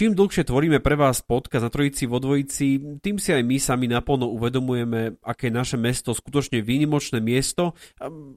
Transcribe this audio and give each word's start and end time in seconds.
Čím 0.00 0.16
dlhšie 0.16 0.48
tvoríme 0.48 0.80
pre 0.80 0.96
vás 0.96 1.20
podcast 1.20 1.60
na 1.60 1.68
Trojici 1.68 2.08
vo 2.08 2.16
Dvojici, 2.16 2.96
tým 3.04 3.20
si 3.20 3.36
aj 3.36 3.44
my 3.44 3.60
sami 3.60 3.84
naplno 3.84 4.32
uvedomujeme, 4.32 5.20
aké 5.20 5.52
naše 5.52 5.76
mesto 5.76 6.16
skutočne 6.16 6.64
výnimočné 6.64 7.20
miesto 7.20 7.76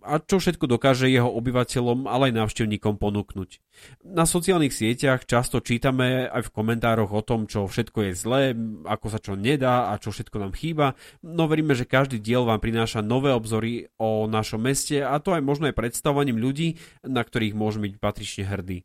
a 0.04 0.20
čo 0.20 0.44
všetko 0.44 0.68
dokáže 0.68 1.08
jeho 1.08 1.32
obyvateľom, 1.32 2.04
ale 2.04 2.28
aj 2.28 2.44
návštevníkom 2.44 3.00
ponúknuť. 3.00 3.64
Na 4.04 4.28
sociálnych 4.28 4.76
sieťach 4.76 5.24
často 5.24 5.64
čítame 5.64 6.28
aj 6.28 6.52
v 6.52 6.54
komentároch 6.54 7.16
o 7.16 7.24
tom, 7.24 7.48
čo 7.48 7.64
všetko 7.64 8.12
je 8.12 8.20
zlé, 8.20 8.42
ako 8.84 9.08
sa 9.08 9.24
čo 9.24 9.40
nedá 9.40 9.88
a 9.88 9.96
čo 10.04 10.12
všetko 10.12 10.44
nám 10.44 10.52
chýba, 10.60 11.00
no 11.24 11.48
veríme, 11.48 11.80
že 11.80 11.88
každý 11.88 12.20
diel 12.20 12.44
vám 12.44 12.60
prináša 12.60 13.00
nové 13.00 13.32
obzory 13.32 13.88
o 13.96 14.28
našom 14.28 14.68
meste 14.68 15.00
a 15.00 15.16
to 15.24 15.32
aj 15.32 15.40
možno 15.40 15.72
aj 15.72 15.80
predstavovaním 15.80 16.44
ľudí, 16.44 16.76
na 17.08 17.24
ktorých 17.24 17.56
môžeme 17.56 17.88
byť 17.88 18.04
patrične 18.04 18.52
hrdí. 18.52 18.84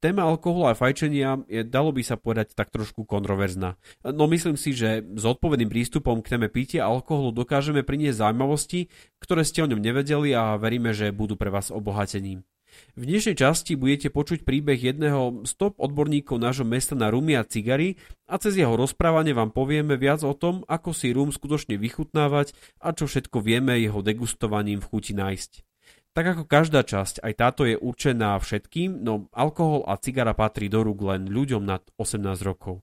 Téma 0.00 0.24
alkoholu 0.24 0.72
a 0.72 0.72
fajčenia 0.72 1.44
je, 1.44 1.60
dalo 1.60 1.92
by 1.92 2.00
sa 2.00 2.16
povedať, 2.16 2.56
tak 2.56 2.72
trošku 2.72 3.04
kontroverzná. 3.04 3.76
No 4.00 4.24
myslím 4.32 4.56
si, 4.56 4.72
že 4.72 5.04
s 5.04 5.24
odpovedným 5.28 5.68
prístupom 5.68 6.24
k 6.24 6.36
téme 6.36 6.48
pitia 6.48 6.88
alkoholu 6.88 7.36
dokážeme 7.36 7.84
priniesť 7.84 8.24
zaujímavosti, 8.24 8.88
ktoré 9.20 9.44
ste 9.44 9.60
o 9.60 9.68
ňom 9.68 9.76
nevedeli 9.76 10.32
a 10.32 10.56
veríme, 10.56 10.96
že 10.96 11.12
budú 11.12 11.36
pre 11.36 11.52
vás 11.52 11.68
obohatením. 11.68 12.48
V 12.96 13.02
dnešnej 13.04 13.36
časti 13.36 13.76
budete 13.76 14.08
počuť 14.08 14.46
príbeh 14.46 14.80
jedného 14.80 15.44
z 15.44 15.52
top 15.58 15.76
odborníkov 15.76 16.40
nášho 16.40 16.64
mesta 16.64 16.96
na 16.96 17.12
rumy 17.12 17.36
a 17.36 17.44
cigary 17.44 18.00
a 18.24 18.40
cez 18.40 18.56
jeho 18.56 18.72
rozprávanie 18.78 19.36
vám 19.36 19.52
povieme 19.52 20.00
viac 20.00 20.24
o 20.24 20.32
tom, 20.32 20.64
ako 20.64 20.96
si 20.96 21.12
rum 21.12 21.28
skutočne 21.28 21.76
vychutnávať 21.76 22.56
a 22.80 22.96
čo 22.96 23.04
všetko 23.04 23.42
vieme 23.42 23.76
jeho 23.76 24.00
degustovaním 24.00 24.80
v 24.80 24.88
chuti 24.88 25.12
nájsť. 25.12 25.69
Tak 26.10 26.26
ako 26.26 26.42
každá 26.42 26.82
časť, 26.82 27.22
aj 27.22 27.32
táto 27.38 27.62
je 27.62 27.78
určená 27.78 28.34
všetkým, 28.42 28.98
no 28.98 29.30
alkohol 29.30 29.86
a 29.86 29.94
cigara 29.94 30.34
patrí 30.34 30.66
do 30.66 30.82
rúk 30.82 31.06
len 31.06 31.30
ľuďom 31.30 31.62
nad 31.62 31.86
18 32.02 32.42
rokov. 32.42 32.82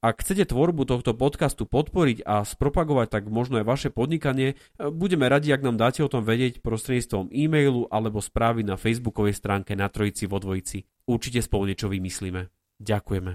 Ak 0.00 0.24
chcete 0.24 0.48
tvorbu 0.48 0.88
tohto 0.88 1.12
podcastu 1.12 1.68
podporiť 1.68 2.24
a 2.24 2.40
spropagovať 2.40 3.20
tak 3.20 3.28
možno 3.28 3.60
aj 3.60 3.68
vaše 3.68 3.88
podnikanie, 3.92 4.56
budeme 4.80 5.28
radi, 5.28 5.52
ak 5.52 5.60
nám 5.60 5.76
dáte 5.76 6.00
o 6.00 6.08
tom 6.08 6.24
vedieť 6.24 6.64
prostredníctvom 6.64 7.28
e-mailu 7.28 7.84
alebo 7.92 8.24
správy 8.24 8.64
na 8.64 8.80
facebookovej 8.80 9.36
stránke 9.36 9.76
na 9.76 9.92
Trojici 9.92 10.24
vo 10.24 10.40
Dvojici. 10.40 10.88
Určite 11.04 11.44
spolu 11.44 11.68
niečo 11.68 11.92
vymyslíme. 11.92 12.48
Ďakujeme. 12.80 13.32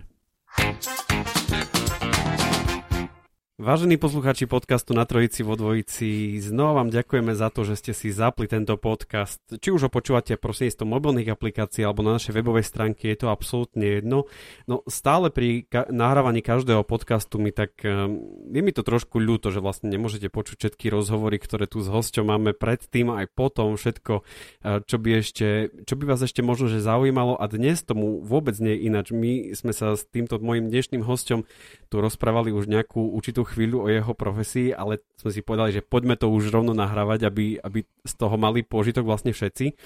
Vážení 3.56 3.95
poslucháči 3.95 4.52
podcastu 4.52 4.92
na 4.92 5.08
Trojici 5.08 5.39
vo 5.39 5.56
Dvojici, 5.56 6.44
znova 6.44 6.84
vám 6.84 6.92
ďakujeme 6.92 7.31
za 7.39 7.48
to, 7.48 7.64
že 7.64 7.80
ste 7.80 7.95
si 7.95 8.12
zapli 8.12 8.52
tento 8.52 8.75
podcast. 8.75 9.39
Či 9.47 9.72
už 9.72 9.88
ho 9.88 9.89
počúvate 9.95 10.36
prostredníctvom 10.36 10.84
mobilných 10.91 11.31
aplikácií 11.31 11.88
alebo 11.88 12.03
na 12.03 12.19
našej 12.19 12.35
webovej 12.35 12.68
stránke, 12.68 13.07
je 13.07 13.16
to 13.16 13.31
absolútne 13.31 13.79
jedno. 13.79 14.28
No 14.68 14.84
stále 14.91 15.31
pri 15.31 15.72
ka- 15.72 15.88
nahrávaní 15.88 16.44
každého 16.44 16.84
podcastu 16.84 17.40
mi 17.40 17.56
tak, 17.56 17.79
um, 17.88 18.28
je 18.52 18.59
mi 18.59 18.75
to 18.75 18.84
trošku 18.84 19.24
ľúto, 19.24 19.56
že 19.56 19.63
vlastne 19.63 19.88
nemôžete 19.88 20.28
počuť 20.28 20.59
všetky 20.59 20.91
rozhovory, 20.91 21.40
ktoré 21.40 21.63
tu 21.63 21.79
s 21.79 21.88
hosťom 21.88 22.28
máme 22.28 22.52
predtým 22.59 23.08
aj 23.08 23.31
potom, 23.40 23.79
všetko, 23.79 24.19
uh, 24.19 24.84
čo 24.84 25.00
by, 25.00 25.24
ešte, 25.24 25.72
čo 25.88 25.96
by 25.96 26.12
vás 26.12 26.19
ešte 26.19 26.44
možno 26.44 26.68
že 26.68 26.84
zaujímalo 26.84 27.40
a 27.40 27.47
dnes 27.47 27.79
tomu 27.88 28.19
vôbec 28.19 28.59
nie 28.59 28.84
ináč. 28.84 29.16
My 29.16 29.56
sme 29.56 29.72
sa 29.72 29.96
s 29.96 30.03
týmto 30.03 30.44
môjim 30.44 30.68
dnešným 30.68 31.08
hosťom 31.08 31.47
tu 31.88 31.96
rozprávali 32.03 32.52
už 32.52 32.68
nejakú 32.68 33.16
určitú 33.16 33.44
chvíľu 33.45 33.85
o 33.85 33.88
jeho 33.88 34.13
profesii, 34.17 34.73
ale 34.73 35.06
sme 35.16 35.31
si 35.31 35.45
povedali, 35.45 35.78
že 35.78 35.85
poďme 35.85 36.17
to 36.17 36.28
už 36.28 36.50
rovno 36.50 36.73
nahrávať, 36.73 37.29
aby, 37.29 37.61
aby 37.61 37.85
z 38.03 38.13
toho 38.17 38.35
mali 38.35 38.66
pôžitok 38.66 39.06
vlastne 39.06 39.31
všetci. 39.31 39.78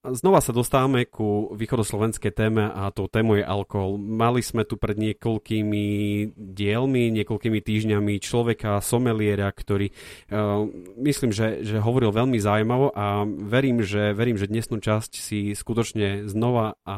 Znova 0.00 0.40
sa 0.40 0.56
dostávame 0.56 1.04
ku 1.04 1.52
východoslovenskej 1.52 2.32
téme 2.32 2.72
a 2.72 2.88
tou 2.88 3.04
témou 3.04 3.36
je 3.36 3.44
alkohol. 3.44 4.00
Mali 4.00 4.40
sme 4.40 4.64
tu 4.64 4.80
pred 4.80 4.96
niekoľkými 4.96 5.84
dielmi, 6.32 7.12
niekoľkými 7.20 7.60
týždňami 7.60 8.16
človeka, 8.16 8.80
someliera, 8.80 9.52
ktorý 9.52 9.92
uh, 9.92 10.64
myslím, 11.04 11.36
že, 11.36 11.60
že 11.68 11.84
hovoril 11.84 12.16
veľmi 12.16 12.40
zaujímavo 12.40 12.96
a 12.96 13.28
verím, 13.28 13.84
že, 13.84 14.16
verím, 14.16 14.40
že 14.40 14.48
dnesnú 14.48 14.80
časť 14.80 15.20
si 15.20 15.52
skutočne 15.52 16.24
znova 16.32 16.80
a 16.88 16.96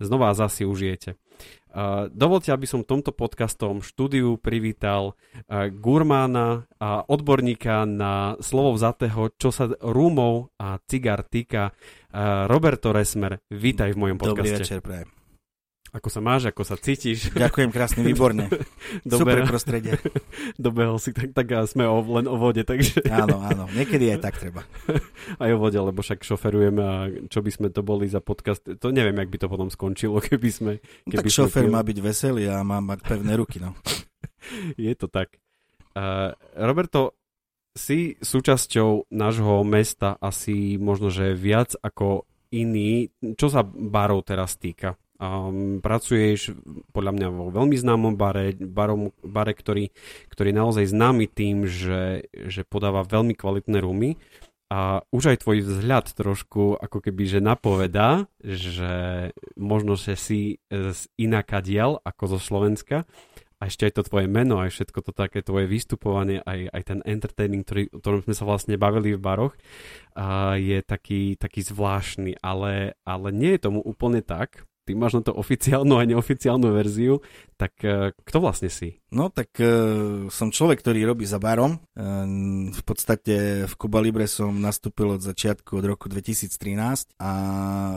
znova 0.00 0.32
zasi 0.32 0.64
užijete. 0.64 1.20
Dovolte, 2.08 2.56
aby 2.56 2.64
som 2.64 2.80
tomto 2.80 3.12
podcastom 3.12 3.84
štúdiu 3.84 4.40
privítal 4.40 5.12
gurmána 5.76 6.64
a 6.80 7.04
odborníka 7.04 7.84
na 7.84 8.40
slovo 8.40 8.72
vzatého, 8.72 9.28
čo 9.36 9.52
sa 9.52 9.68
rúmov 9.84 10.56
a 10.56 10.80
cigar 10.88 11.20
týka. 11.28 11.76
Roberto 12.48 12.96
Resmer, 12.96 13.44
vítaj 13.52 13.92
v 13.92 13.98
mojom 14.00 14.16
podcaste. 14.16 14.40
Dobrý 14.40 14.64
večer, 14.64 14.80
prajem. 14.80 15.08
Ako 15.96 16.12
sa 16.12 16.20
máš, 16.20 16.52
ako 16.52 16.60
sa 16.60 16.76
cítiš? 16.76 17.32
Ďakujem 17.32 17.72
krásne, 17.72 18.04
výborne. 18.04 18.52
Super 19.08 19.48
prostredie. 19.48 19.96
Dobehol 20.60 21.00
si, 21.00 21.16
tak, 21.16 21.32
tak 21.32 21.48
sme 21.64 21.88
o, 21.88 22.04
len 22.20 22.28
o 22.28 22.36
vode, 22.36 22.68
takže... 22.68 23.00
Áno, 23.08 23.40
áno, 23.40 23.64
niekedy 23.72 24.12
aj 24.12 24.20
tak 24.20 24.36
treba. 24.36 24.68
Aj 25.42 25.50
o 25.56 25.58
vode, 25.58 25.80
lebo 25.80 26.04
však 26.04 26.20
šoferujeme 26.20 26.82
a 26.84 27.08
čo 27.32 27.40
by 27.40 27.48
sme 27.48 27.68
to 27.72 27.80
boli 27.80 28.12
za 28.12 28.20
podcast, 28.20 28.60
to 28.60 28.92
neviem, 28.92 29.16
jak 29.16 29.32
by 29.32 29.38
to 29.40 29.48
potom 29.48 29.72
skončilo, 29.72 30.20
keby 30.20 30.48
sme... 30.52 30.72
Keby 31.08 31.32
tak 31.32 31.32
šofer 31.32 31.64
sme... 31.64 31.72
má 31.72 31.80
byť 31.80 31.98
veselý 32.04 32.44
a 32.52 32.60
má 32.60 32.84
mať 32.84 33.00
pevné 33.00 33.32
ruky, 33.40 33.56
no. 33.56 33.72
Je 34.76 34.92
to 34.92 35.08
tak. 35.08 35.40
Uh, 35.96 36.36
Roberto, 36.60 37.16
si 37.72 38.20
súčasťou 38.20 39.08
nášho 39.16 39.64
mesta 39.64 40.20
asi 40.20 40.76
možno, 40.76 41.08
že 41.08 41.32
viac 41.32 41.72
ako 41.80 42.28
iný, 42.52 43.08
čo 43.36 43.48
sa 43.48 43.64
barov 43.64 44.28
teraz 44.28 44.60
týka. 44.60 45.00
Um, 45.16 45.80
pracuješ 45.80 46.52
podľa 46.92 47.12
mňa 47.16 47.28
vo 47.32 47.48
veľmi 47.48 47.72
známom 47.72 48.20
bare, 48.20 48.52
barom, 48.52 49.16
bare 49.24 49.56
ktorý, 49.56 49.88
ktorý 50.28 50.52
je 50.52 50.60
naozaj 50.60 50.84
známy 50.92 51.24
tým, 51.24 51.64
že, 51.64 52.28
že 52.32 52.68
podáva 52.68 53.00
veľmi 53.00 53.32
kvalitné 53.32 53.80
rumy. 53.80 54.20
A 54.66 55.00
už 55.14 55.30
aj 55.32 55.46
tvoj 55.46 55.62
vzhľad 55.62 56.12
trošku 56.12 56.76
ako 56.76 56.98
keby, 56.98 57.38
že 57.38 57.40
napovedá, 57.40 58.26
že 58.42 59.30
možno, 59.54 59.94
že 59.94 60.18
si 60.18 60.58
z 60.68 61.00
inaká 61.16 61.62
diel 61.62 62.02
ako 62.02 62.36
zo 62.36 62.38
Slovenska. 62.42 63.06
A 63.56 63.72
ešte 63.72 63.88
aj 63.88 63.96
to 63.96 64.02
tvoje 64.04 64.28
meno, 64.28 64.60
aj 64.60 64.68
všetko 64.68 65.00
to 65.00 65.12
také 65.16 65.40
tvoje 65.40 65.64
vystupovanie, 65.64 66.44
aj, 66.44 66.76
aj 66.76 66.82
ten 66.84 67.00
entertaining, 67.08 67.64
ktorý, 67.64 67.88
o 67.88 68.04
ktorom 68.04 68.20
sme 68.28 68.36
sa 68.36 68.44
vlastne 68.44 68.76
bavili 68.76 69.16
v 69.16 69.24
baroch, 69.24 69.56
a 70.12 70.60
je 70.60 70.84
taký, 70.84 71.40
taký 71.40 71.64
zvláštny, 71.64 72.36
ale, 72.44 73.00
ale 73.08 73.28
nie 73.32 73.56
je 73.56 73.64
tomu 73.64 73.80
úplne 73.80 74.20
tak 74.20 74.68
ty 74.86 74.94
máš 74.94 75.18
na 75.18 75.22
to 75.26 75.34
oficiálnu 75.34 75.98
a 75.98 76.06
neoficiálnu 76.06 76.70
verziu, 76.70 77.18
tak 77.58 77.74
uh, 77.82 78.14
kto 78.14 78.38
vlastne 78.38 78.70
si? 78.70 79.02
No 79.10 79.28
tak 79.28 79.50
uh, 79.58 80.30
som 80.30 80.54
človek, 80.54 80.78
ktorý 80.80 81.02
robí 81.02 81.26
za 81.26 81.42
barom. 81.42 81.82
Uh, 81.98 82.70
v 82.70 82.82
podstate 82.86 83.66
v 83.66 83.74
Cuba 83.74 83.98
Libre 83.98 84.30
som 84.30 84.54
nastúpil 84.54 85.18
od 85.18 85.22
začiatku 85.26 85.82
od 85.82 85.84
roku 85.90 86.06
2013 86.06 87.18
a 87.18 87.30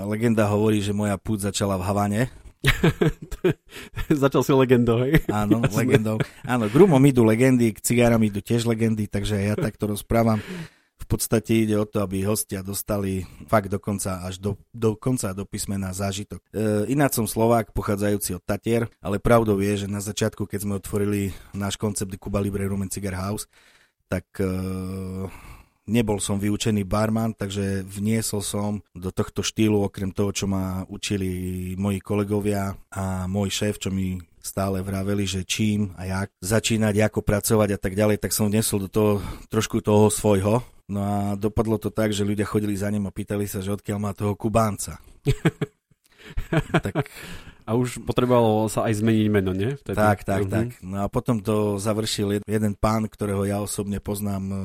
legenda 0.09 0.49
hovorí, 0.49 0.81
že 0.81 0.97
moja 0.97 1.21
púť 1.21 1.53
začala 1.53 1.77
v 1.77 1.85
Havane, 1.85 2.23
Začal 4.11 4.43
si 4.43 4.51
legendou, 4.51 4.99
hej? 4.99 5.23
Áno, 5.31 5.61
Jasne. 5.63 5.75
legendou. 5.79 6.17
Áno, 6.43 6.67
k 6.67 6.75
rumom 6.75 6.99
idú 7.07 7.23
legendy, 7.23 7.71
k 7.71 7.79
cigáram 7.79 8.19
idú 8.19 8.43
tiež 8.43 8.67
legendy, 8.67 9.07
takže 9.07 9.39
ja 9.39 9.55
takto 9.55 9.87
rozprávam 9.87 10.43
podstate 11.09 11.65
ide 11.65 11.73
o 11.73 11.89
to, 11.89 12.05
aby 12.05 12.21
hostia 12.21 12.61
dostali 12.61 13.25
fakt 13.49 13.73
dokonca 13.73 14.21
až 14.21 14.37
do, 14.37 14.61
do 14.69 14.93
konca 14.93 15.33
do 15.33 15.41
písmena 15.43 15.89
zážitok. 15.89 16.37
E, 16.53 16.93
ináč 16.93 17.17
som 17.17 17.25
Slovák, 17.25 17.73
pochádzajúci 17.73 18.37
od 18.37 18.45
Tatier, 18.45 18.85
ale 19.01 19.17
pravdou 19.17 19.57
je, 19.57 19.85
že 19.85 19.87
na 19.89 19.99
začiatku, 19.99 20.45
keď 20.45 20.59
sme 20.61 20.77
otvorili 20.77 21.33
náš 21.57 21.81
koncept 21.81 22.13
Cuba 22.21 22.37
Libre 22.37 22.69
Roman 22.69 22.93
Cigar 22.93 23.17
House, 23.17 23.49
tak 24.05 24.29
e, 24.37 24.45
nebol 25.89 26.21
som 26.21 26.37
vyučený 26.37 26.85
barman, 26.85 27.33
takže 27.33 27.81
vniesol 27.81 28.45
som 28.45 28.71
do 28.93 29.09
tohto 29.09 29.41
štýlu, 29.41 29.81
okrem 29.81 30.13
toho, 30.13 30.29
čo 30.29 30.45
ma 30.45 30.85
učili 30.85 31.73
moji 31.73 31.99
kolegovia 31.99 32.77
a 32.93 33.25
môj 33.25 33.49
šéf, 33.49 33.81
čo 33.81 33.89
mi 33.89 34.21
stále 34.39 34.79
vraveli, 34.85 35.25
že 35.25 35.41
čím 35.43 35.91
a 35.99 36.05
jak 36.07 36.29
začínať, 36.39 36.95
ako 37.09 37.19
pracovať 37.25 37.75
a 37.75 37.79
tak 37.81 37.93
ďalej, 37.97 38.21
tak 38.21 38.31
som 38.31 38.47
vnesol 38.47 38.87
do 38.87 38.89
toho 38.89 39.11
trošku 39.51 39.83
toho 39.83 40.07
svojho. 40.07 40.63
No 40.89 40.99
a 41.05 41.15
dopadlo 41.37 41.77
to 41.77 41.93
tak, 41.93 42.09
že 42.09 42.25
ľudia 42.25 42.49
chodili 42.49 42.73
za 42.73 42.89
ním 42.89 43.05
a 43.05 43.13
pýtali 43.13 43.45
sa, 43.45 43.61
že 43.61 43.77
odkiaľ 43.77 43.97
má 44.01 44.11
toho 44.17 44.33
Kubánca. 44.33 44.97
tak 46.85 47.05
a 47.69 47.77
už 47.77 48.01
potrebovalo 48.01 48.65
sa 48.65 48.89
aj 48.89 48.97
zmeniť 48.97 49.27
meno, 49.29 49.53
nie? 49.53 49.77
Vtedy. 49.77 49.93
Tak, 49.93 50.25
tak, 50.25 50.41
uh-huh. 50.49 50.53
tak. 50.57 50.67
No 50.81 51.05
a 51.05 51.07
potom 51.07 51.37
to 51.37 51.77
završil 51.77 52.41
jeden 52.41 52.73
pán, 52.73 53.05
ktorého 53.05 53.45
ja 53.45 53.61
osobne 53.61 54.01
poznám 54.01 54.43
e, 54.49 54.55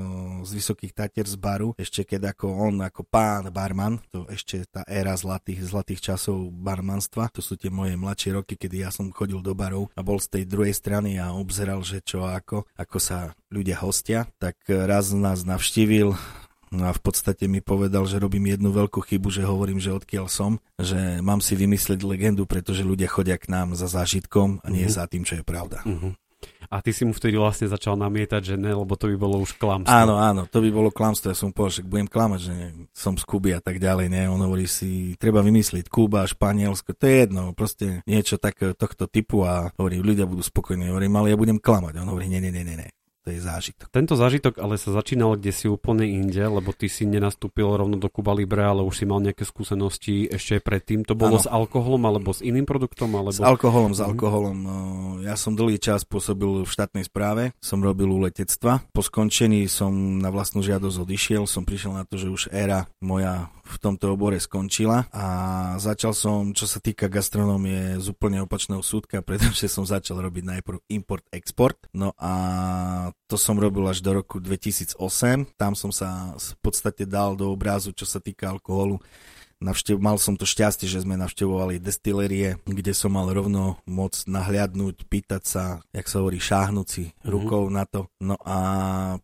z 0.48 0.50
Vysokých 0.56 0.96
Tatier 0.96 1.28
z 1.28 1.36
baru, 1.36 1.76
ešte 1.76 2.08
keď 2.08 2.32
ako 2.32 2.48
on, 2.48 2.80
ako 2.80 3.04
pán 3.04 3.52
barman, 3.52 4.00
to 4.08 4.24
ešte 4.32 4.64
tá 4.72 4.80
éra 4.88 5.12
zlatých, 5.12 5.68
zlatých 5.68 6.00
časov 6.00 6.48
barmanstva, 6.48 7.28
to 7.28 7.44
sú 7.44 7.60
tie 7.60 7.68
moje 7.68 7.92
mladšie 8.00 8.40
roky, 8.40 8.56
kedy 8.56 8.80
ja 8.80 8.88
som 8.88 9.12
chodil 9.12 9.44
do 9.44 9.52
barov 9.52 9.92
a 9.92 10.00
bol 10.00 10.16
z 10.16 10.40
tej 10.40 10.44
druhej 10.48 10.72
strany 10.72 11.20
a 11.20 11.36
obzeral, 11.36 11.84
že 11.84 12.00
čo 12.00 12.24
ako, 12.24 12.64
ako 12.72 12.96
sa 12.96 13.36
ľudia 13.52 13.84
hostia, 13.84 14.24
tak 14.40 14.56
raz 14.64 15.12
nás 15.12 15.44
navštívil 15.44 16.16
No 16.74 16.90
a 16.90 16.92
v 16.92 17.02
podstate 17.02 17.46
mi 17.46 17.62
povedal, 17.62 18.02
že 18.10 18.18
robím 18.18 18.50
jednu 18.50 18.74
veľkú 18.74 18.98
chybu, 18.98 19.30
že 19.30 19.46
hovorím, 19.46 19.78
že 19.78 19.94
odkiaľ 19.94 20.26
som, 20.26 20.58
že 20.74 21.22
mám 21.22 21.38
si 21.38 21.54
vymyslieť 21.54 22.02
legendu, 22.02 22.44
pretože 22.50 22.82
ľudia 22.82 23.06
chodia 23.06 23.38
k 23.38 23.46
nám 23.46 23.78
za 23.78 23.86
zážitkom 23.86 24.58
a 24.60 24.66
nie 24.68 24.84
uh-huh. 24.84 24.98
za 24.98 25.04
tým, 25.06 25.22
čo 25.22 25.38
je 25.38 25.44
pravda. 25.46 25.86
Uh-huh. 25.86 26.12
A 26.68 26.82
ty 26.82 26.92
si 26.92 27.06
mu 27.06 27.14
vtedy 27.14 27.38
vlastne 27.38 27.70
začal 27.70 27.94
namietať, 27.96 28.42
že 28.42 28.54
ne, 28.58 28.74
lebo 28.74 28.98
to 28.98 29.08
by 29.08 29.16
bolo 29.16 29.40
už 29.40 29.56
klamstvo. 29.56 29.94
Áno, 29.94 30.18
áno, 30.18 30.44
to 30.48 30.58
by 30.60 30.70
bolo 30.74 30.90
klamstvo. 30.90 31.32
Ja 31.32 31.38
som 31.38 31.54
povedal, 31.54 31.80
že 31.80 31.82
budem 31.86 32.08
klamať, 32.08 32.40
že 32.40 32.54
som 32.90 33.14
z 33.14 33.24
Kuby 33.24 33.54
a 33.54 33.60
tak 33.62 33.78
ďalej. 33.78 34.10
Ne? 34.10 34.26
On 34.28 34.40
hovorí 34.40 34.66
si, 34.66 35.14
treba 35.16 35.44
vymyslieť 35.44 35.88
Kuba, 35.88 36.26
Španielsko, 36.26 36.96
to 36.96 37.04
je 37.06 37.14
jedno, 37.24 37.42
proste 37.54 38.02
niečo 38.08 38.36
tak 38.40 38.58
tohto 38.60 39.06
typu 39.06 39.46
a 39.46 39.70
hovorí, 39.78 40.02
ľudia 40.02 40.26
budú 40.26 40.42
spokojní. 40.42 40.90
Hovorím, 40.90 41.14
ale 41.20 41.32
ja 41.32 41.38
budem 41.38 41.62
klamať. 41.62 42.00
On 42.02 42.10
hovorí, 42.10 42.26
nie, 42.28 42.42
nie, 42.42 42.52
nie, 42.52 42.66
nie 42.66 42.94
to 43.24 43.32
je 43.32 43.40
zážitok. 43.40 43.88
Tento 43.88 44.20
zážitok 44.20 44.60
ale 44.60 44.76
sa 44.76 44.92
začínal 44.92 45.40
kde 45.40 45.48
si 45.48 45.64
úplne 45.64 46.04
inde, 46.04 46.44
lebo 46.44 46.76
ty 46.76 46.92
si 46.92 47.08
nenastúpil 47.08 47.64
rovno 47.64 47.96
do 47.96 48.12
Kuba 48.12 48.36
Libre, 48.36 48.60
ale 48.60 48.84
už 48.84 49.00
si 49.00 49.04
mal 49.08 49.24
nejaké 49.24 49.48
skúsenosti 49.48 50.28
ešte 50.28 50.60
predtým. 50.60 51.08
To 51.08 51.16
bolo 51.16 51.40
ano. 51.40 51.44
s 51.44 51.48
alkoholom 51.48 52.04
alebo 52.04 52.36
s 52.36 52.44
iným 52.44 52.68
produktom? 52.68 53.16
Alebo... 53.16 53.32
S 53.32 53.40
alkoholom, 53.40 53.96
s 53.96 54.04
mhm. 54.04 54.08
alkoholom. 54.12 54.56
Mm-hmm. 54.60 55.24
Ja 55.24 55.40
som 55.40 55.56
dlhý 55.56 55.80
čas 55.80 56.04
pôsobil 56.04 56.68
v 56.68 56.70
štátnej 56.70 57.08
správe, 57.08 57.56
som 57.64 57.80
robil 57.80 58.12
u 58.12 58.20
letectva. 58.20 58.84
Po 58.92 59.00
skončení 59.00 59.64
som 59.72 60.20
na 60.20 60.28
vlastnú 60.28 60.60
žiadosť 60.60 60.96
odišiel, 61.00 61.48
som 61.48 61.64
prišiel 61.64 61.96
na 61.96 62.04
to, 62.04 62.20
že 62.20 62.28
už 62.28 62.42
éra 62.52 62.84
moja 63.00 63.48
v 63.64 63.76
tomto 63.80 64.12
obore 64.12 64.36
skončila 64.36 65.08
a 65.08 65.26
začal 65.80 66.12
som, 66.12 66.52
čo 66.52 66.68
sa 66.68 66.84
týka 66.84 67.08
gastronómie, 67.08 67.96
z 67.96 68.12
úplne 68.12 68.44
opačného 68.44 68.84
súdka, 68.84 69.24
pretože 69.26 69.72
som 69.72 69.88
začal 69.88 70.20
robiť 70.20 70.44
najprv 70.44 70.78
import-export. 70.92 71.88
No 71.96 72.12
a 72.20 72.32
to 73.25 73.40
som 73.40 73.56
robil 73.56 73.88
až 73.88 74.05
do 74.05 74.12
roku 74.12 74.37
2008. 74.37 75.00
Tam 75.56 75.72
som 75.72 75.88
sa 75.88 76.37
v 76.37 76.56
podstate 76.61 77.08
dal 77.08 77.34
do 77.34 77.49
obrazu, 77.49 77.90
čo 77.96 78.05
sa 78.05 78.20
týka 78.20 78.52
alkoholu 78.52 79.00
Navštev, 79.64 79.96
mal 79.96 80.20
som 80.20 80.37
to 80.37 80.44
šťastie, 80.44 80.84
že 80.84 81.00
sme 81.08 81.16
navštevovali 81.16 81.81
destilerie, 81.81 82.61
kde 82.69 82.93
som 82.93 83.16
mal 83.16 83.32
rovno 83.32 83.81
moc 83.88 84.12
nahliadnúť, 84.28 85.08
pýtať 85.08 85.43
sa, 85.49 85.64
jak 85.96 86.05
sa 86.05 86.20
hovorí, 86.20 86.37
šáhnuť 86.37 86.87
si 86.87 87.08
mm-hmm. 87.08 87.32
rukou 87.32 87.64
na 87.72 87.88
to. 87.88 88.12
No 88.20 88.37
a 88.44 88.58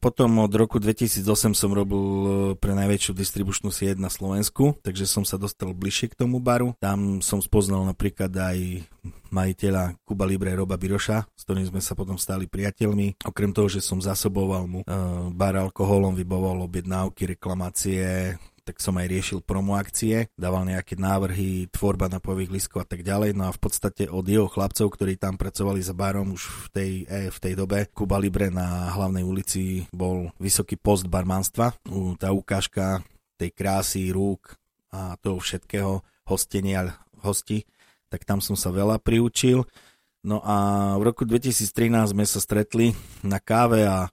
potom 0.00 0.40
od 0.40 0.52
roku 0.56 0.80
2008 0.80 1.52
som 1.52 1.70
robil 1.76 2.00
e, 2.00 2.30
pre 2.56 2.72
najväčšiu 2.72 3.12
distribučnú 3.12 3.68
sieť 3.68 4.00
na 4.00 4.08
Slovensku, 4.08 4.80
takže 4.80 5.04
som 5.04 5.28
sa 5.28 5.36
dostal 5.36 5.76
bližšie 5.76 6.16
k 6.16 6.18
tomu 6.24 6.40
baru. 6.40 6.72
Tam 6.80 7.20
som 7.20 7.44
spoznal 7.44 7.84
napríklad 7.84 8.32
aj 8.32 8.88
majiteľa 9.30 9.96
Kuba 10.04 10.26
Libre 10.26 10.52
Roba 10.52 10.74
Biroša, 10.76 11.24
s 11.32 11.42
ktorým 11.46 11.64
sme 11.70 11.80
sa 11.80 11.94
potom 11.94 12.18
stali 12.18 12.50
priateľmi. 12.50 13.22
Okrem 13.24 13.54
toho, 13.54 13.70
že 13.70 13.80
som 13.80 14.02
zasoboval 14.02 14.66
mu 14.66 14.80
uh, 14.82 15.30
bar 15.30 15.54
alkoholom, 15.56 16.18
vybavoval 16.18 16.66
objednávky, 16.66 17.38
reklamácie, 17.38 18.36
tak 18.70 18.78
som 18.78 18.94
aj 19.02 19.10
riešil 19.10 19.42
promo 19.42 19.74
akcie, 19.74 20.30
dával 20.38 20.62
nejaké 20.62 20.94
návrhy, 20.94 21.66
tvorba 21.74 22.06
napových 22.06 22.54
lístkov 22.54 22.86
a 22.86 22.88
tak 22.94 23.02
ďalej. 23.02 23.34
No 23.34 23.50
a 23.50 23.56
v 23.56 23.58
podstate 23.58 24.06
od 24.06 24.22
jeho 24.22 24.46
chlapcov, 24.46 24.94
ktorí 24.94 25.18
tam 25.18 25.34
pracovali 25.34 25.82
za 25.82 25.90
barom 25.90 26.38
už 26.38 26.46
v 26.46 26.66
tej, 26.70 26.92
e, 27.10 27.34
v 27.34 27.38
tej 27.42 27.58
dobe, 27.58 27.90
Kuba 27.90 28.14
Libre 28.22 28.46
na 28.46 28.94
hlavnej 28.94 29.26
ulici 29.26 29.90
bol 29.90 30.30
vysoký 30.38 30.78
post 30.78 31.10
barmanstva. 31.10 31.74
Tá 32.14 32.30
ukážka 32.30 33.02
tej 33.34 33.50
krásy, 33.50 34.14
rúk 34.14 34.54
a 34.94 35.18
toho 35.18 35.42
všetkého, 35.42 36.06
hostenia 36.30 36.94
hosti, 37.26 37.66
tak 38.06 38.22
tam 38.22 38.38
som 38.38 38.54
sa 38.54 38.70
veľa 38.70 39.02
priučil. 39.02 39.66
No 40.22 40.38
a 40.46 40.94
v 40.94 41.10
roku 41.10 41.26
2013 41.26 42.14
sme 42.14 42.22
sa 42.22 42.38
stretli 42.38 42.94
na 43.26 43.42
káve 43.42 43.82
a 43.82 44.06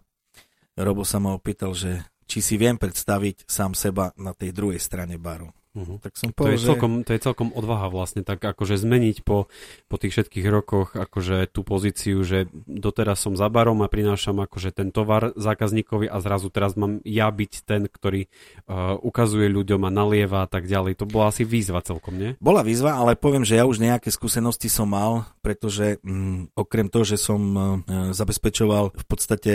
Robo 0.74 1.06
sa 1.06 1.22
ma 1.22 1.38
opýtal, 1.38 1.78
že 1.78 2.02
či 2.28 2.44
si 2.44 2.60
viem 2.60 2.78
predstaviť 2.78 3.48
sám 3.50 3.74
seba 3.74 4.14
na 4.20 4.36
tej 4.36 4.54
druhej 4.54 4.78
strane 4.78 5.18
baru. 5.18 5.57
Uh-huh. 5.78 6.02
Tak 6.02 6.18
som 6.18 6.34
povedal, 6.34 6.56
to, 6.56 6.58
je 6.58 6.66
celkom, 6.66 6.94
to 7.06 7.12
je 7.14 7.22
celkom 7.22 7.50
odvaha 7.54 7.92
vlastne, 7.92 8.26
tak 8.26 8.42
akože 8.42 8.80
zmeniť 8.82 9.22
po, 9.22 9.52
po 9.86 9.96
tých 10.02 10.18
všetkých 10.18 10.48
rokoch 10.50 10.98
akože 10.98 11.52
tú 11.54 11.62
pozíciu, 11.62 12.24
že 12.26 12.50
doteraz 12.66 13.22
som 13.22 13.38
za 13.38 13.46
barom 13.52 13.86
a 13.86 13.92
prinášam 13.92 14.42
akože 14.42 14.74
ten 14.74 14.90
tovar 14.90 15.38
zákazníkovi 15.38 16.10
a 16.10 16.18
zrazu 16.18 16.50
teraz 16.50 16.74
mám 16.74 17.04
ja 17.06 17.30
byť 17.30 17.54
ten, 17.62 17.86
ktorý 17.86 18.26
uh, 18.26 18.98
ukazuje 19.06 19.46
ľuďom 19.54 19.86
a 19.86 19.94
nalieva 19.94 20.44
a 20.46 20.50
tak 20.50 20.66
ďalej. 20.66 20.98
To 20.98 21.06
bola 21.06 21.30
asi 21.30 21.46
výzva 21.46 21.86
celkom, 21.86 22.18
nie? 22.18 22.34
Bola 22.42 22.66
výzva, 22.66 22.98
ale 22.98 23.14
poviem, 23.14 23.46
že 23.46 23.62
ja 23.62 23.70
už 23.70 23.78
nejaké 23.78 24.10
skúsenosti 24.10 24.74
som 24.74 24.90
mal, 24.90 25.30
pretože 25.46 26.02
mm, 26.02 26.58
okrem 26.58 26.90
toho, 26.90 27.06
že 27.06 27.22
som 27.22 27.42
uh, 27.54 27.64
zabezpečoval 28.18 28.98
v 28.98 29.06
podstate 29.06 29.54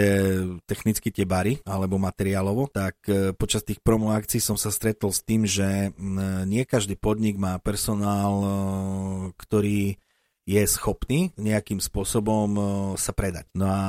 technicky 0.71 1.11
tie 1.11 1.27
bary 1.27 1.59
alebo 1.67 1.99
materiálovo, 1.99 2.71
tak 2.71 2.95
uh, 3.11 3.35
počas 3.35 3.67
tých 3.67 3.83
promo 3.83 4.15
akcií 4.15 4.39
som 4.39 4.55
sa 4.55 4.71
stretol 4.71 5.11
s 5.11 5.27
tým, 5.27 5.43
že 5.49 5.91
mm, 5.91 6.12
nie 6.47 6.63
každý 6.67 6.99
podnik 6.99 7.39
má 7.39 7.57
personál, 7.63 8.35
e, 8.43 8.49
ktorý 9.37 9.97
je 10.43 10.63
schopný 10.67 11.31
nejakým 11.39 11.79
spôsobom 11.79 12.49
e, 12.55 12.63
sa 12.99 13.15
predať. 13.15 13.47
No 13.55 13.71
a 13.71 13.83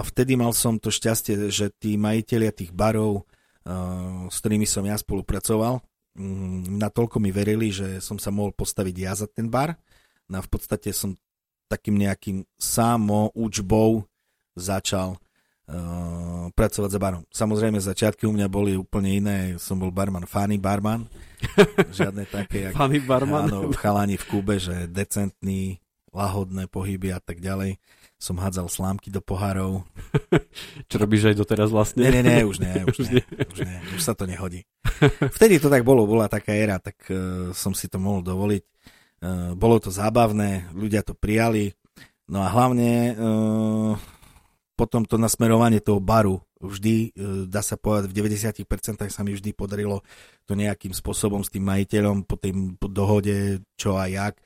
vtedy 0.00 0.34
mal 0.34 0.56
som 0.56 0.80
to 0.80 0.88
šťastie, 0.88 1.52
že 1.52 1.68
tí 1.76 2.00
majiteľia 2.00 2.52
tých 2.56 2.72
barov, 2.72 3.22
e, 3.22 3.72
s 4.32 4.36
ktorými 4.40 4.64
som 4.64 4.82
ja 4.88 4.96
spolupracoval, 4.96 5.84
mm, 6.16 6.80
natoľko 6.80 7.20
mi 7.20 7.28
verili, 7.28 7.68
že 7.68 8.00
som 8.00 8.16
sa 8.16 8.32
mohol 8.32 8.56
postaviť 8.56 8.96
ja 8.96 9.12
za 9.12 9.28
ten 9.28 9.52
bar. 9.52 9.76
No 10.32 10.40
a 10.40 10.42
v 10.44 10.48
podstate 10.48 10.96
som 10.96 11.18
takým 11.68 12.00
nejakým 12.00 12.48
samoučbou 12.58 14.08
začal 14.58 15.20
uh, 15.70 16.50
pracovať 16.52 16.90
za 16.90 17.00
barom. 17.00 17.22
Samozrejme, 17.30 17.78
začiatky 17.78 18.26
u 18.26 18.34
mňa 18.34 18.46
boli 18.50 18.74
úplne 18.74 19.10
iné. 19.14 19.38
Som 19.62 19.78
bol 19.78 19.94
barman, 19.94 20.26
fany 20.26 20.58
barman, 20.58 21.06
Žiadne 21.98 22.24
také, 22.28 22.70
jak, 22.70 22.76
Funny 22.76 23.00
barman. 23.00 23.48
Áno, 23.48 23.72
chalani 23.72 24.20
v 24.20 24.24
Kube, 24.28 24.60
že 24.60 24.88
decentný, 24.88 25.80
lahodné 26.12 26.68
pohyby 26.68 27.14
a 27.14 27.20
tak 27.20 27.40
ďalej. 27.40 27.80
Som 28.20 28.36
hádzal 28.36 28.68
slámky 28.68 29.08
do 29.08 29.24
pohárov. 29.24 29.88
Čo 30.90 30.96
robíš 31.00 31.32
aj 31.32 31.36
doteraz 31.40 31.72
vlastne? 31.72 32.04
Nie, 32.04 32.20
nie, 32.20 32.24
nie, 32.28 32.44
už 32.44 32.60
nie, 32.60 32.74
už, 32.92 32.98
nie, 33.08 33.24
už 33.24 33.58
nie, 33.64 33.78
už 33.96 34.02
sa 34.04 34.12
to 34.12 34.28
nehodí. 34.28 34.68
Vtedy 35.32 35.56
to 35.56 35.72
tak 35.72 35.80
bolo, 35.80 36.04
bola 36.04 36.28
taká 36.28 36.52
éra, 36.52 36.76
tak 36.76 37.00
uh, 37.08 37.56
som 37.56 37.72
si 37.72 37.88
to 37.88 37.96
mohol 37.96 38.20
dovoliť. 38.20 38.64
Uh, 39.20 39.52
bolo 39.56 39.80
to 39.80 39.88
zábavné, 39.88 40.68
ľudia 40.76 41.04
to 41.04 41.12
prijali, 41.12 41.72
no 42.28 42.40
a 42.44 42.48
hlavne 42.48 43.16
uh, 43.16 43.92
potom 44.80 45.04
to 45.04 45.20
nasmerovanie 45.20 45.84
toho 45.84 46.00
baru 46.00 46.40
vždy, 46.56 47.12
e, 47.12 47.44
dá 47.44 47.60
sa 47.60 47.76
povedať, 47.76 48.08
v 48.08 48.16
90% 48.32 49.12
sa 49.12 49.20
mi 49.20 49.36
vždy 49.36 49.52
podarilo 49.52 50.00
to 50.48 50.56
nejakým 50.56 50.96
spôsobom 50.96 51.44
s 51.44 51.52
tým 51.52 51.68
majiteľom 51.68 52.24
po 52.24 52.40
tej 52.40 52.56
po 52.80 52.88
dohode, 52.88 53.60
čo 53.76 54.00
a 54.00 54.08
jak, 54.08 54.40
e, 54.40 54.44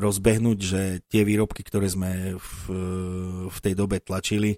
rozbehnúť, 0.00 0.58
že 0.64 0.82
tie 1.12 1.28
výrobky, 1.28 1.60
ktoré 1.60 1.92
sme 1.92 2.40
v, 2.40 2.52
v 3.52 3.58
tej 3.60 3.76
dobe 3.76 4.00
tlačili, 4.00 4.56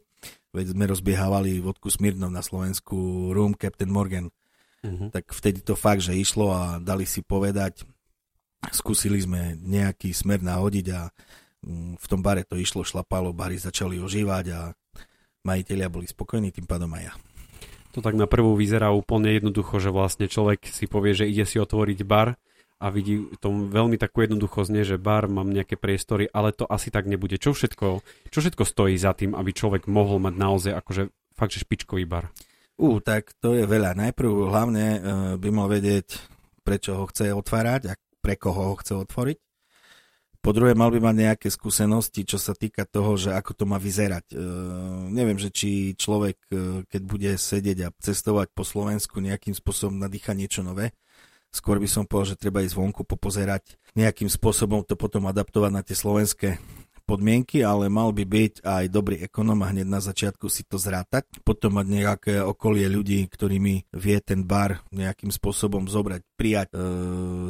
veď 0.54 0.78
sme 0.78 0.84
rozbiehávali 0.86 1.58
vodku 1.58 1.90
Smirnov 1.90 2.30
na 2.30 2.46
Slovensku, 2.46 3.30
Room 3.34 3.58
Captain 3.58 3.90
Morgan, 3.90 4.30
uh-huh. 4.86 5.10
tak 5.10 5.34
vtedy 5.34 5.66
to 5.66 5.74
fakt, 5.74 6.06
že 6.06 6.14
išlo 6.14 6.54
a 6.54 6.62
dali 6.78 7.10
si 7.10 7.26
povedať, 7.26 7.82
skúsili 8.70 9.18
sme 9.18 9.58
nejaký 9.58 10.14
smer 10.14 10.44
nahodiť 10.46 10.86
a 10.94 11.10
mm, 11.66 11.98
v 11.98 12.06
tom 12.06 12.22
bare 12.22 12.46
to 12.46 12.54
išlo, 12.54 12.86
šlapalo, 12.86 13.34
bary 13.34 13.58
začali 13.58 13.98
ožívať 13.98 14.46
a 14.54 14.60
majiteľia 15.42 15.88
boli 15.90 16.06
spokojní, 16.06 16.54
tým 16.54 16.66
pádom 16.66 16.90
aj 16.94 17.02
ja. 17.10 17.14
To 17.92 18.00
tak 18.00 18.16
na 18.16 18.24
prvú 18.24 18.56
vyzerá 18.56 18.88
úplne 18.88 19.36
jednoducho, 19.36 19.76
že 19.76 19.92
vlastne 19.92 20.24
človek 20.24 20.64
si 20.64 20.88
povie, 20.88 21.12
že 21.12 21.28
ide 21.28 21.44
si 21.44 21.60
otvoriť 21.60 22.00
bar 22.08 22.40
a 22.82 22.86
vidí 22.88 23.28
tom 23.38 23.68
veľmi 23.68 24.00
takú 24.00 24.24
jednoduchosť, 24.24 24.70
nie, 24.72 24.82
že 24.82 24.96
bar, 24.96 25.28
mám 25.28 25.52
nejaké 25.52 25.76
priestory, 25.76 26.26
ale 26.32 26.56
to 26.56 26.64
asi 26.66 26.88
tak 26.88 27.04
nebude. 27.04 27.36
Čo 27.36 27.52
všetko, 27.52 27.86
čo 28.32 28.38
všetko 28.40 28.64
stojí 28.64 28.96
za 28.96 29.12
tým, 29.12 29.36
aby 29.36 29.52
človek 29.52 29.86
mohol 29.86 30.18
mať 30.18 30.34
naozaj 30.34 30.72
akože 30.72 31.02
fakt, 31.36 31.52
že 31.52 31.62
špičkový 31.62 32.08
bar? 32.08 32.32
Ú, 32.80 32.98
tak 33.04 33.36
to 33.38 33.54
je 33.54 33.68
veľa. 33.68 33.94
Najprv 33.94 34.30
hlavne 34.50 34.86
uh, 34.88 35.00
by 35.36 35.48
mal 35.52 35.68
vedieť, 35.68 36.16
prečo 36.64 36.96
ho 36.96 37.04
chce 37.06 37.30
otvárať 37.30 37.92
a 37.92 37.94
pre 38.18 38.34
koho 38.40 38.72
ho 38.72 38.74
chce 38.80 38.96
otvoriť. 38.98 39.38
Po 40.42 40.50
druhé, 40.50 40.74
mal 40.74 40.90
by 40.90 40.98
mať 40.98 41.16
nejaké 41.22 41.48
skúsenosti, 41.54 42.26
čo 42.26 42.34
sa 42.34 42.50
týka 42.50 42.82
toho, 42.82 43.14
že 43.14 43.30
ako 43.30 43.62
to 43.62 43.64
má 43.64 43.78
vyzerať. 43.78 44.34
E, 44.34 44.36
neviem, 45.14 45.38
že 45.38 45.54
či 45.54 45.94
človek, 45.94 46.34
e, 46.50 46.82
keď 46.90 47.02
bude 47.06 47.30
sedieť 47.38 47.78
a 47.86 47.94
cestovať 47.94 48.50
po 48.50 48.66
Slovensku 48.66 49.22
nejakým 49.22 49.54
spôsobom 49.54 50.02
nadýcha 50.02 50.34
niečo 50.34 50.66
nové. 50.66 50.98
Skôr 51.54 51.78
by 51.78 51.86
som 51.86 52.10
povedal, 52.10 52.34
že 52.34 52.42
treba 52.42 52.66
ísť 52.66 52.74
vonku 52.74 53.06
popozerať, 53.06 53.78
nejakým 53.94 54.26
spôsobom 54.26 54.82
to 54.82 54.98
potom 54.98 55.30
adaptovať 55.30 55.70
na 55.70 55.86
tie 55.86 55.94
slovenské 55.94 56.58
podmienky, 57.12 57.60
ale 57.60 57.92
mal 57.92 58.08
by 58.16 58.24
byť 58.24 58.64
aj 58.64 58.84
dobrý 58.88 59.20
ekonom 59.20 59.60
a 59.60 59.68
hneď 59.68 59.84
na 59.84 60.00
začiatku 60.00 60.48
si 60.48 60.64
to 60.64 60.80
zrátať. 60.80 61.28
Potom 61.44 61.76
mať 61.76 61.86
nejaké 61.92 62.34
okolie 62.40 62.88
ľudí, 62.88 63.28
ktorými 63.28 63.92
vie 63.92 64.18
ten 64.24 64.48
bar 64.48 64.80
nejakým 64.88 65.28
spôsobom 65.28 65.84
zobrať, 65.84 66.24
prijať 66.32 66.72
e, 66.72 66.76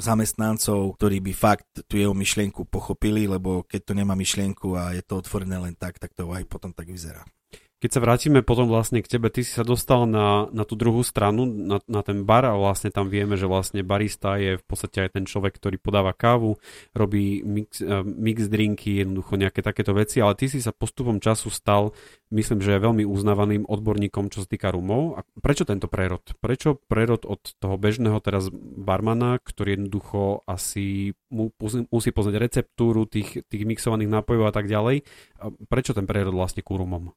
zamestnancov, 0.03 0.99
ktorí 0.99 1.23
by 1.23 1.33
fakt 1.39 1.87
tú 1.87 1.95
jeho 1.95 2.11
myšlienku 2.11 2.67
pochopili, 2.67 3.31
lebo 3.31 3.63
keď 3.63 3.81
to 3.87 3.93
nemá 3.95 4.19
myšlienku 4.19 4.75
a 4.75 4.99
je 4.99 5.07
to 5.07 5.23
otvorené 5.23 5.63
len 5.63 5.79
tak, 5.79 6.03
tak 6.03 6.11
to 6.19 6.27
aj 6.35 6.43
potom 6.51 6.75
tak 6.75 6.91
vyzerá. 6.91 7.23
Keď 7.83 7.99
sa 7.99 7.99
vrátime 7.99 8.47
potom 8.47 8.71
vlastne 8.71 9.03
k 9.03 9.11
tebe, 9.11 9.27
ty 9.27 9.43
si 9.43 9.59
sa 9.59 9.67
dostal 9.67 10.07
na, 10.07 10.47
na 10.55 10.63
tú 10.63 10.79
druhú 10.79 11.03
stranu, 11.03 11.43
na, 11.51 11.83
na 11.91 12.07
ten 12.07 12.23
bar 12.23 12.47
a 12.47 12.55
vlastne 12.55 12.95
tam 12.95 13.11
vieme, 13.11 13.35
že 13.35 13.51
vlastne 13.51 13.83
barista 13.83 14.39
je 14.39 14.55
v 14.55 14.63
podstate 14.63 15.03
aj 15.03 15.19
ten 15.19 15.27
človek, 15.27 15.59
ktorý 15.59 15.83
podáva 15.83 16.15
kávu, 16.15 16.63
robí 16.95 17.43
mix, 17.43 17.83
uh, 17.83 18.07
mix 18.07 18.47
drinky, 18.47 19.03
jednoducho 19.03 19.35
nejaké 19.35 19.67
takéto 19.67 19.99
veci, 19.99 20.23
ale 20.23 20.39
ty 20.39 20.47
si 20.47 20.63
sa 20.63 20.71
postupom 20.71 21.19
času 21.19 21.51
stal, 21.51 21.91
myslím, 22.31 22.63
že 22.63 22.79
veľmi 22.79 23.03
uznávaným 23.03 23.67
odborníkom, 23.67 24.31
čo 24.31 24.47
sa 24.47 24.49
týka 24.49 24.71
rumov. 24.71 25.19
A 25.19 25.27
prečo 25.43 25.67
tento 25.67 25.91
prerod? 25.91 26.23
Prečo 26.39 26.79
prerod 26.87 27.27
od 27.27 27.43
toho 27.59 27.75
bežného 27.83 28.23
teraz 28.23 28.47
barmana, 28.55 29.43
ktorý 29.43 29.75
jednoducho 29.75 30.47
asi 30.47 31.19
mu, 31.35 31.51
musí 31.91 32.15
poznať 32.15 32.35
receptúru 32.39 33.11
tých, 33.11 33.43
tých 33.51 33.67
mixovaných 33.67 34.23
nápojov 34.23 34.47
a 34.47 34.55
tak 34.55 34.71
ďalej? 34.71 35.03
A 35.43 35.51
prečo 35.67 35.99
ten 35.99 36.07
prerod 36.07 36.39
vlastne 36.39 36.63
ku 36.63 36.79
rumom? 36.79 37.11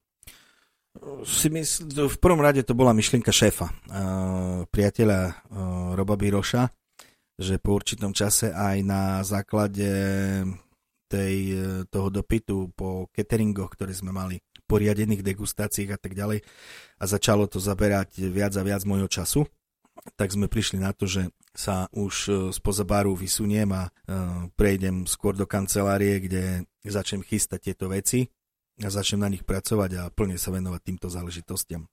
Si 1.26 1.48
mysl, 1.50 2.08
v 2.08 2.18
prvom 2.18 2.40
rade 2.40 2.62
to 2.62 2.76
bola 2.76 2.96
myšlienka 2.96 3.32
šéfa, 3.32 3.66
uh, 3.68 4.62
priateľa 4.68 5.20
uh, 5.26 5.34
Roba 5.98 6.14
Biroša, 6.14 6.70
že 7.36 7.60
po 7.60 7.76
určitom 7.76 8.16
čase 8.16 8.52
aj 8.52 8.76
na 8.80 9.20
základe 9.20 9.90
tej, 11.06 11.36
e, 11.52 11.64
toho 11.86 12.08
dopytu 12.10 12.72
po 12.74 13.06
cateringoch, 13.14 13.76
ktoré 13.76 13.94
sme 13.94 14.10
mali, 14.10 14.42
poriadených 14.66 15.22
degustáciách 15.22 15.94
a 15.94 15.98
tak 16.00 16.18
ďalej, 16.18 16.42
a 16.98 17.04
začalo 17.04 17.46
to 17.46 17.62
zaberať 17.62 18.26
viac 18.26 18.56
a 18.58 18.66
viac 18.66 18.82
môjho 18.82 19.06
času, 19.06 19.46
tak 20.18 20.34
sme 20.34 20.50
prišli 20.50 20.82
na 20.82 20.90
to, 20.90 21.06
že 21.06 21.30
sa 21.56 21.88
už 21.94 22.50
spoza 22.52 22.84
baru 22.84 23.16
vysuniem 23.16 23.70
a 23.72 23.88
prejdem 24.58 25.08
skôr 25.08 25.32
do 25.32 25.48
kancelárie, 25.48 26.20
kde 26.20 26.68
začnem 26.84 27.24
chystať 27.24 27.72
tieto 27.72 27.88
veci 27.88 28.28
a 28.82 28.88
začnem 28.92 29.24
na 29.24 29.30
nich 29.32 29.44
pracovať 29.44 29.90
a 29.96 30.02
plne 30.12 30.36
sa 30.36 30.52
venovať 30.52 30.80
týmto 30.84 31.08
záležitostiam. 31.08 31.88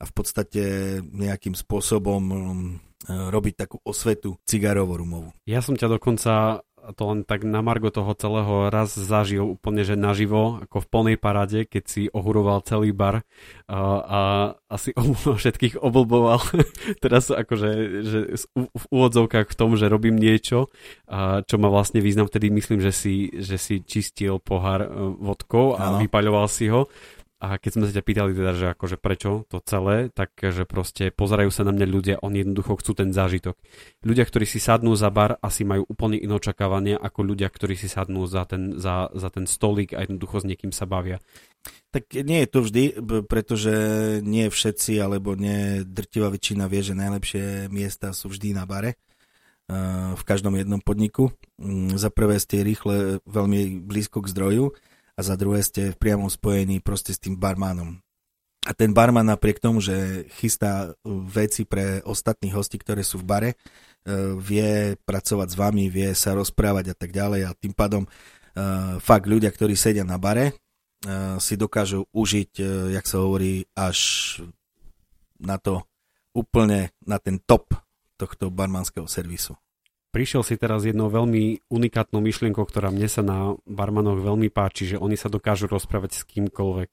A 0.00 0.04
v 0.04 0.12
podstate 0.12 0.62
nejakým 1.00 1.56
spôsobom 1.56 2.22
um, 2.28 2.80
robiť 3.08 3.54
takú 3.64 3.76
osvetu 3.84 4.36
cigarovo-rumovú. 4.48 5.32
Ja 5.44 5.60
som 5.60 5.76
ťa 5.76 5.88
dokonca 6.00 6.60
to 6.92 7.02
len 7.08 7.24
tak 7.24 7.48
na 7.48 7.64
margo 7.64 7.88
toho 7.88 8.12
celého 8.12 8.68
raz 8.68 8.92
zažil 8.92 9.56
úplne, 9.56 9.86
že 9.86 9.96
naživo, 9.96 10.60
ako 10.60 10.84
v 10.84 10.90
plnej 10.90 11.16
parade, 11.16 11.64
keď 11.64 11.84
si 11.88 12.02
ohuroval 12.12 12.60
celý 12.68 12.92
bar 12.92 13.24
a, 13.64 13.78
a 14.04 14.20
asi 14.68 14.92
všetkých 15.40 15.80
oblboval. 15.80 16.44
Teraz 17.04 17.32
akože 17.32 17.68
že 18.04 18.18
v 18.54 18.84
úvodzovkách 18.92 19.48
v 19.48 19.56
tom, 19.56 19.78
že 19.80 19.88
robím 19.88 20.20
niečo, 20.20 20.68
a 21.08 21.40
čo 21.46 21.56
má 21.56 21.72
vlastne 21.72 22.04
význam, 22.04 22.28
vtedy 22.28 22.52
myslím, 22.52 22.84
že 22.84 22.92
si, 22.92 23.32
že 23.32 23.56
si 23.56 23.80
čistil 23.80 24.36
pohár 24.42 24.84
e, 24.84 24.88
vodkou 25.22 25.78
a 25.78 25.96
ano. 25.96 25.98
vypaľoval 26.04 26.46
si 26.50 26.68
ho. 26.68 26.90
A 27.42 27.60
keď 27.60 27.70
sme 27.76 27.84
sa 27.84 27.92
ťa 27.92 28.04
pýtali 28.06 28.32
teda, 28.32 28.52
že 28.56 28.66
akože 28.72 28.96
prečo 28.96 29.44
to 29.52 29.60
celé, 29.60 30.08
tak 30.08 30.32
že 30.38 30.64
proste 30.64 31.12
pozerajú 31.12 31.50
sa 31.52 31.66
na 31.66 31.74
mňa 31.74 31.86
ľudia, 31.86 32.16
oni 32.24 32.40
jednoducho 32.46 32.80
chcú 32.80 32.96
ten 32.96 33.10
zážitok. 33.12 33.58
Ľudia, 34.06 34.24
ktorí 34.24 34.48
si 34.48 34.62
sadnú 34.62 34.96
za 34.96 35.12
bar, 35.12 35.36
asi 35.44 35.66
majú 35.66 35.84
úplne 35.84 36.16
iné 36.16 36.32
očakávania 36.32 36.96
ako 36.96 37.20
ľudia, 37.34 37.52
ktorí 37.52 37.76
si 37.76 37.90
sadnú 37.90 38.24
za 38.24 38.48
ten, 38.48 38.80
za, 38.80 39.12
za 39.12 39.28
ten 39.28 39.44
stolík 39.44 39.92
a 39.92 40.06
jednoducho 40.06 40.40
s 40.40 40.48
niekým 40.48 40.72
sa 40.72 40.88
bavia. 40.88 41.20
Tak 41.92 42.16
nie 42.24 42.44
je 42.44 42.48
to 42.48 42.60
vždy, 42.64 42.84
pretože 43.28 43.74
nie 44.24 44.48
všetci, 44.48 44.98
alebo 44.98 45.36
nie 45.36 45.84
drtivá 45.84 46.32
väčšina 46.32 46.64
vie, 46.70 46.80
že 46.80 46.96
najlepšie 46.96 47.68
miesta 47.68 48.16
sú 48.16 48.32
vždy 48.32 48.56
na 48.56 48.64
bare 48.64 48.96
v 50.14 50.22
každom 50.28 50.60
jednom 50.60 50.80
podniku. 50.80 51.32
Mm, 51.56 51.96
za 51.96 52.12
prvé 52.12 52.36
ste 52.36 52.60
rýchle 52.60 53.24
veľmi 53.24 53.80
blízko 53.80 54.20
k 54.20 54.28
zdroju, 54.28 54.76
a 55.14 55.20
za 55.22 55.38
druhé 55.38 55.62
ste 55.62 55.94
v 55.94 56.00
priamom 56.00 56.26
spojení 56.26 56.82
proste 56.82 57.14
s 57.14 57.22
tým 57.22 57.38
barmanom. 57.38 58.02
A 58.64 58.72
ten 58.72 58.96
barman 58.96 59.28
napriek 59.28 59.60
tomu, 59.60 59.84
že 59.84 60.24
chystá 60.40 60.88
uh, 60.88 60.94
veci 61.28 61.68
pre 61.68 62.00
ostatných 62.02 62.56
hostí, 62.56 62.80
ktoré 62.80 63.04
sú 63.04 63.20
v 63.20 63.28
bare, 63.28 63.50
uh, 63.54 64.34
vie 64.40 64.96
pracovať 65.04 65.48
s 65.52 65.56
vami, 65.56 65.92
vie 65.92 66.10
sa 66.16 66.32
rozprávať 66.32 66.92
a 66.92 66.96
tak 66.96 67.12
ďalej 67.12 67.40
a 67.44 67.56
tým 67.56 67.76
pádom 67.76 68.08
uh, 68.08 68.96
fakt 69.04 69.28
ľudia, 69.28 69.52
ktorí 69.52 69.76
sedia 69.76 70.02
na 70.04 70.18
bare, 70.18 70.56
si 71.36 71.60
dokážu 71.60 72.08
užiť, 72.16 72.64
jak 72.96 73.04
sa 73.04 73.20
hovorí, 73.20 73.68
až 73.76 74.40
na 75.36 75.60
to 75.60 75.84
úplne 76.32 76.96
na 77.04 77.20
ten 77.20 77.36
top 77.44 77.76
tohto 78.16 78.48
barmanského 78.48 79.04
servisu 79.04 79.52
prišiel 80.14 80.46
si 80.46 80.54
teraz 80.54 80.86
jednou 80.86 81.10
veľmi 81.10 81.66
unikátnou 81.66 82.22
myšlienkou, 82.22 82.62
ktorá 82.62 82.94
mne 82.94 83.10
sa 83.10 83.26
na 83.26 83.58
barmanoch 83.66 84.22
veľmi 84.22 84.46
páči, 84.46 84.94
že 84.94 85.02
oni 85.02 85.18
sa 85.18 85.26
dokážu 85.26 85.66
rozprávať 85.66 86.14
s 86.14 86.22
kýmkoľvek. 86.30 86.90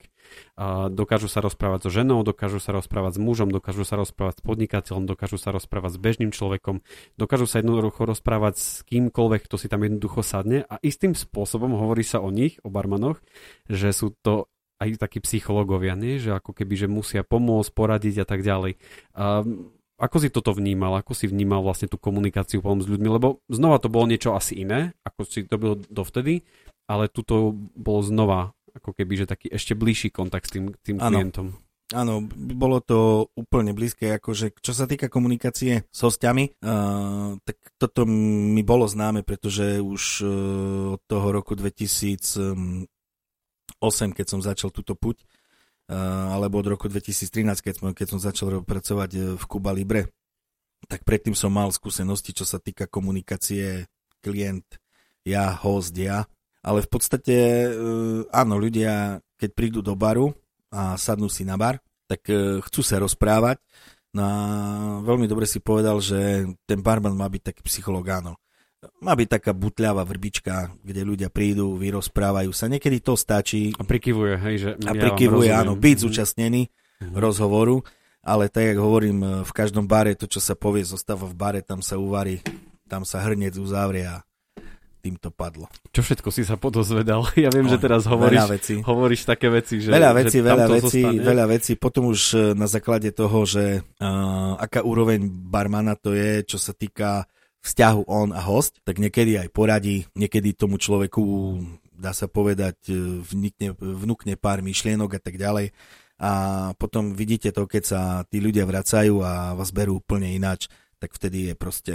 A 0.58 0.90
dokážu 0.90 1.30
sa 1.30 1.46
rozprávať 1.46 1.86
so 1.86 1.90
ženou, 1.94 2.26
dokážu 2.26 2.58
sa 2.58 2.74
rozprávať 2.74 3.18
s 3.18 3.20
mužom, 3.22 3.54
dokážu 3.54 3.86
sa 3.86 3.94
rozprávať 4.02 4.42
s 4.42 4.46
podnikateľom, 4.46 5.06
dokážu 5.06 5.38
sa 5.38 5.54
rozprávať 5.54 5.92
s 5.94 6.00
bežným 6.02 6.32
človekom, 6.34 6.82
dokážu 7.22 7.46
sa 7.46 7.62
jednoducho 7.62 8.10
rozprávať 8.10 8.54
s 8.58 8.68
kýmkoľvek, 8.90 9.42
kto 9.46 9.56
si 9.62 9.68
tam 9.70 9.86
jednoducho 9.86 10.26
sadne 10.26 10.66
a 10.66 10.82
istým 10.82 11.14
spôsobom 11.14 11.78
hovorí 11.78 12.02
sa 12.02 12.26
o 12.26 12.34
nich, 12.34 12.58
o 12.66 12.74
barmanoch, 12.74 13.22
že 13.70 13.94
sú 13.94 14.18
to 14.26 14.50
aj 14.82 14.98
takí 14.98 15.22
psychológovia, 15.22 15.94
nie? 15.94 16.18
že 16.18 16.34
ako 16.34 16.58
keby, 16.58 16.74
že 16.74 16.88
musia 16.90 17.22
pomôcť, 17.22 17.70
poradiť 17.70 18.16
a 18.24 18.26
tak 18.26 18.42
ďalej. 18.42 18.82
A 19.14 19.46
ako 20.02 20.18
si 20.18 20.34
toto 20.34 20.58
vnímal? 20.58 20.98
Ako 20.98 21.14
si 21.14 21.30
vnímal 21.30 21.62
vlastne 21.62 21.86
tú 21.86 22.02
komunikáciu 22.02 22.66
potom 22.66 22.82
s 22.82 22.90
ľuďmi? 22.90 23.06
Lebo 23.06 23.46
znova 23.46 23.78
to 23.78 23.94
bolo 23.94 24.10
niečo 24.10 24.34
asi 24.34 24.58
iné, 24.66 24.98
ako 25.06 25.22
si 25.30 25.46
to 25.46 25.62
bylo 25.62 25.78
dovtedy, 25.94 26.42
ale 26.90 27.06
tuto 27.06 27.54
bolo 27.78 28.02
znova 28.02 28.58
ako 28.74 28.98
keby, 28.98 29.24
že 29.24 29.30
taký 29.30 29.48
ešte 29.54 29.78
bližší 29.78 30.10
kontakt 30.10 30.50
s 30.50 30.58
tým, 30.58 30.74
tým 30.82 30.98
ano. 30.98 31.22
klientom. 31.22 31.48
Áno, 31.92 32.24
bolo 32.56 32.80
to 32.80 33.28
úplne 33.36 33.76
blízke, 33.76 34.16
akože 34.16 34.56
čo 34.64 34.72
sa 34.72 34.88
týka 34.88 35.12
komunikácie 35.12 35.84
s 35.92 36.00
hostiami, 36.00 36.56
uh, 36.64 37.36
tak 37.44 37.60
toto 37.76 38.08
mi 38.08 38.64
bolo 38.64 38.88
známe, 38.88 39.28
pretože 39.28 39.84
už 39.84 40.24
uh, 40.24 40.96
od 40.96 41.02
toho 41.04 41.28
roku 41.36 41.52
2008, 41.52 42.88
keď 44.16 44.26
som 44.26 44.40
začal 44.40 44.72
túto 44.72 44.96
puť, 44.96 45.20
Eh, 45.20 45.41
alebo 46.32 46.60
od 46.62 46.68
roku 46.78 46.86
2013, 46.88 47.64
keď 47.64 47.74
som, 47.80 47.86
keď 47.92 48.08
som 48.08 48.20
začal 48.20 48.62
pracovať 48.62 49.12
eh, 49.16 49.24
v 49.36 49.44
Kuba 49.48 49.72
Libre, 49.74 50.12
tak 50.90 51.06
predtým 51.06 51.38
som 51.38 51.54
mal 51.54 51.70
skúsenosti, 51.70 52.34
čo 52.34 52.46
sa 52.46 52.58
týka 52.58 52.90
komunikácie 52.90 53.86
klient, 54.22 54.66
ja, 55.26 55.54
host, 55.54 55.94
ja. 55.94 56.26
Ale 56.62 56.86
v 56.86 56.90
podstate, 56.90 57.36
eh, 57.70 58.22
áno, 58.32 58.56
ľudia, 58.60 59.20
keď 59.36 59.50
prídu 59.52 59.80
do 59.82 59.98
baru 59.98 60.32
a 60.72 60.96
sadnú 60.96 61.28
si 61.28 61.44
na 61.44 61.58
bar, 61.58 61.82
tak 62.06 62.28
chcú 62.68 62.84
sa 62.84 63.00
rozprávať. 63.00 63.64
No 64.12 64.20
a 64.20 64.36
veľmi 65.00 65.32
dobre 65.32 65.48
si 65.48 65.64
povedal, 65.64 66.04
že 66.04 66.44
ten 66.68 66.84
barman 66.84 67.16
má 67.16 67.24
byť 67.32 67.56
taký 67.56 67.62
psycholog, 67.64 68.04
áno 68.12 68.36
má 69.02 69.14
byť 69.14 69.28
taká 69.30 69.52
butľavá 69.54 70.02
vrbička, 70.06 70.74
kde 70.82 71.02
ľudia 71.06 71.30
prídu, 71.30 71.78
vyrozprávajú 71.78 72.50
sa. 72.50 72.66
Niekedy 72.66 72.98
to 73.02 73.14
stačí. 73.14 73.78
A 73.78 73.86
prikyvuje, 73.86 74.34
hej, 74.42 74.56
že 74.58 74.70
A 74.82 74.98
ja 74.98 75.02
prikyvuje, 75.06 75.50
áno, 75.54 75.78
byť 75.78 75.86
mm-hmm. 75.86 76.06
zúčastnený 76.10 76.62
mm-hmm. 76.66 77.14
rozhovoru, 77.14 77.86
ale 78.26 78.50
tak, 78.50 78.74
jak 78.74 78.80
hovorím, 78.82 79.18
e, 79.22 79.28
v 79.46 79.52
každom 79.54 79.86
bare 79.86 80.18
to, 80.18 80.26
čo 80.26 80.42
sa 80.42 80.58
povie, 80.58 80.82
zostáva 80.82 81.30
v 81.30 81.38
bare, 81.38 81.62
tam 81.62 81.86
sa 81.86 82.02
uvarí, 82.02 82.42
tam 82.90 83.06
sa 83.06 83.22
hrnec 83.22 83.54
uzavrie 83.58 84.06
a 84.10 84.26
tým 85.02 85.18
to 85.18 85.34
padlo. 85.34 85.66
Čo 85.90 86.06
všetko 86.06 86.30
si 86.30 86.46
sa 86.46 86.58
podozvedal? 86.62 87.26
Ja 87.42 87.50
viem, 87.50 87.66
no, 87.66 87.74
že 87.74 87.82
teraz 87.82 88.06
hovoríš, 88.06 88.46
veci. 88.50 88.74
hovoríš 88.82 89.26
také 89.26 89.50
veci, 89.50 89.82
že 89.82 89.90
Veľa 89.90 90.14
vecí, 90.14 90.38
že 90.42 90.46
veľa 90.46 90.66
zostane. 90.70 91.22
veľa 91.22 91.46
vecí. 91.50 91.72
Potom 91.78 92.10
už 92.10 92.22
e, 92.34 92.38
na 92.54 92.70
základe 92.70 93.10
toho, 93.14 93.46
že 93.46 93.82
uh, 93.82 94.58
aká 94.62 94.86
úroveň 94.86 95.26
barmana 95.26 95.98
to 95.98 96.14
je, 96.14 96.46
čo 96.46 96.62
sa 96.62 96.74
týka 96.74 97.26
vzťahu 97.62 98.10
on 98.10 98.34
a 98.34 98.42
host, 98.42 98.82
tak 98.82 98.98
niekedy 98.98 99.38
aj 99.38 99.54
poradí, 99.54 100.10
niekedy 100.18 100.58
tomu 100.58 100.82
človeku, 100.82 101.22
dá 101.94 102.12
sa 102.12 102.26
povedať, 102.26 102.90
e, 102.90 103.22
vnikne, 103.22 103.78
vnúkne 103.78 104.34
pár 104.36 104.66
myšlienok 104.66 105.18
a 105.18 105.22
tak 105.22 105.38
ďalej. 105.38 105.70
A 106.22 106.32
potom 106.78 107.18
vidíte 107.18 107.50
to, 107.50 107.66
keď 107.66 107.84
sa 107.86 108.02
tí 108.30 108.42
ľudia 108.42 108.66
vracajú 108.66 109.22
a 109.26 109.58
vás 109.58 109.74
berú 109.74 110.02
úplne 110.02 110.30
ináč, 110.30 110.70
tak 111.02 111.18
vtedy 111.18 111.50
je 111.50 111.56
proste, 111.58 111.94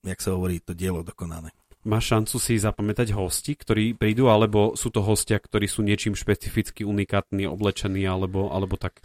jak 0.00 0.20
sa 0.20 0.32
hovorí, 0.32 0.64
to 0.64 0.72
dielo 0.72 1.04
dokonané. 1.04 1.52
Máš 1.80 2.12
šancu 2.12 2.36
si 2.36 2.60
zapamätať 2.60 3.16
hosti, 3.16 3.56
ktorí 3.56 3.96
prídu, 3.96 4.28
alebo 4.28 4.76
sú 4.76 4.92
to 4.92 5.00
hostia, 5.00 5.40
ktorí 5.40 5.64
sú 5.64 5.80
niečím 5.80 6.12
špecificky 6.12 6.84
unikátni, 6.84 7.48
oblečení, 7.48 8.04
alebo, 8.04 8.52
alebo 8.52 8.76
tak? 8.76 9.00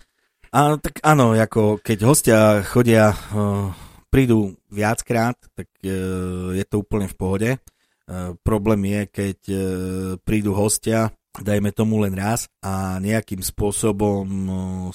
A, 0.52 0.76
tak 0.76 1.00
áno, 1.04 1.36
ako 1.36 1.80
keď 1.80 1.98
hostia 2.04 2.40
chodia, 2.68 3.16
uh, 3.32 3.72
prídu 4.16 4.56
viackrát, 4.72 5.36
tak 5.60 5.68
uh, 5.84 6.56
je 6.56 6.64
to 6.64 6.80
úplne 6.80 7.12
v 7.12 7.16
pohode. 7.20 7.52
Uh, 8.08 8.32
problém 8.48 8.88
je, 8.88 9.02
keď 9.12 9.38
uh, 9.52 9.60
prídu 10.24 10.56
hostia, 10.56 11.12
dajme 11.36 11.76
tomu 11.76 12.00
len 12.00 12.16
raz 12.16 12.48
a 12.64 12.96
nejakým 13.04 13.44
spôsobom 13.44 14.24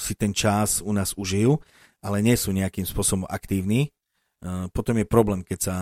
si 0.01 0.17
ten 0.17 0.33
čas 0.33 0.81
u 0.81 0.89
nás 0.89 1.13
užijú, 1.13 1.61
ale 2.01 2.25
nie 2.25 2.33
sú 2.33 2.49
nejakým 2.57 2.89
spôsobom 2.89 3.29
aktívni. 3.29 3.93
Potom 4.73 4.97
je 4.97 5.05
problém, 5.05 5.45
keď 5.45 5.59
sa 5.61 5.77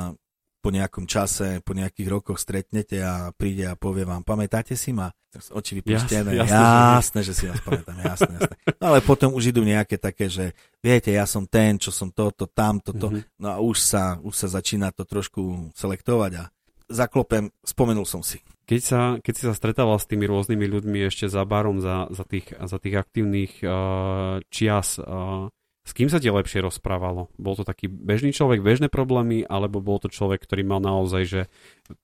po 0.58 0.74
nejakom 0.74 1.06
čase, 1.06 1.62
po 1.62 1.72
nejakých 1.72 2.08
rokoch 2.10 2.38
stretnete 2.42 2.98
a 2.98 3.30
príde 3.30 3.66
a 3.70 3.78
povie 3.78 4.02
vám, 4.02 4.26
pamätáte 4.26 4.74
si 4.74 4.90
ma? 4.90 5.08
Oči 5.54 5.78
vypustené, 5.78 6.34
jasné, 6.34 6.50
jasné, 6.50 6.94
jasné, 6.98 7.20
že 7.22 7.32
si 7.36 7.44
vás 7.46 7.60
pamätám, 7.62 7.96
jasné, 8.00 8.32
jasné. 8.42 8.54
No 8.80 8.84
ale 8.90 8.98
potom 9.04 9.30
už 9.36 9.54
idú 9.54 9.62
nejaké 9.62 10.00
také, 10.00 10.26
že 10.26 10.56
viete, 10.82 11.14
ja 11.14 11.28
som 11.28 11.46
ten, 11.46 11.78
čo 11.78 11.94
som 11.94 12.10
toto, 12.10 12.50
tamto, 12.50 12.90
to, 12.90 13.12
mm-hmm. 13.12 13.38
no 13.38 13.48
a 13.52 13.56
už 13.62 13.76
sa, 13.78 14.18
už 14.18 14.34
sa 14.34 14.48
začína 14.50 14.90
to 14.90 15.06
trošku 15.06 15.70
selektovať 15.78 16.32
a 16.42 16.44
zaklopem, 16.88 17.52
spomenul 17.62 18.08
som 18.08 18.24
si. 18.24 18.40
Keď, 18.68 18.80
sa, 18.84 19.00
keď 19.20 19.32
si 19.32 19.42
sa 19.48 19.54
stretával 19.56 19.96
s 19.96 20.08
tými 20.08 20.28
rôznymi 20.28 20.66
ľuďmi 20.68 20.98
ešte 21.08 21.24
za 21.28 21.40
barom, 21.48 21.80
za, 21.80 22.08
za, 22.12 22.24
tých, 22.28 22.52
za 22.52 22.76
tých 22.76 23.00
aktívnych 23.00 23.64
uh, 23.64 24.44
čias, 24.52 25.00
uh, 25.00 25.48
s 25.88 25.96
kým 25.96 26.12
sa 26.12 26.20
ti 26.20 26.28
lepšie 26.28 26.60
rozprávalo? 26.60 27.32
Bol 27.40 27.56
to 27.56 27.64
taký 27.64 27.88
bežný 27.88 28.36
človek, 28.36 28.60
bežné 28.60 28.92
problémy, 28.92 29.48
alebo 29.48 29.80
bol 29.80 29.96
to 29.96 30.12
človek, 30.12 30.44
ktorý 30.44 30.60
mal 30.60 30.84
naozaj 30.84 31.22
že 31.24 31.40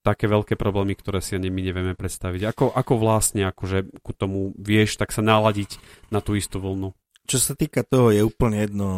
také 0.01 0.25
veľké 0.25 0.57
problémy, 0.57 0.97
ktoré 0.97 1.21
si 1.21 1.37
ani 1.37 1.53
my 1.53 1.61
nevieme 1.61 1.93
predstaviť? 1.93 2.49
Ako, 2.49 2.73
ako 2.73 2.93
vlastne 2.97 3.45
akože 3.45 4.01
ku 4.01 4.17
tomu 4.17 4.57
vieš 4.57 4.97
tak 4.97 5.13
sa 5.13 5.21
naladiť 5.21 5.77
na 6.09 6.25
tú 6.25 6.33
istú 6.33 6.65
vlnu? 6.65 6.97
Čo 7.29 7.37
sa 7.37 7.53
týka 7.53 7.85
toho, 7.85 8.09
je 8.09 8.25
úplne 8.25 8.65
jedno, 8.65 8.89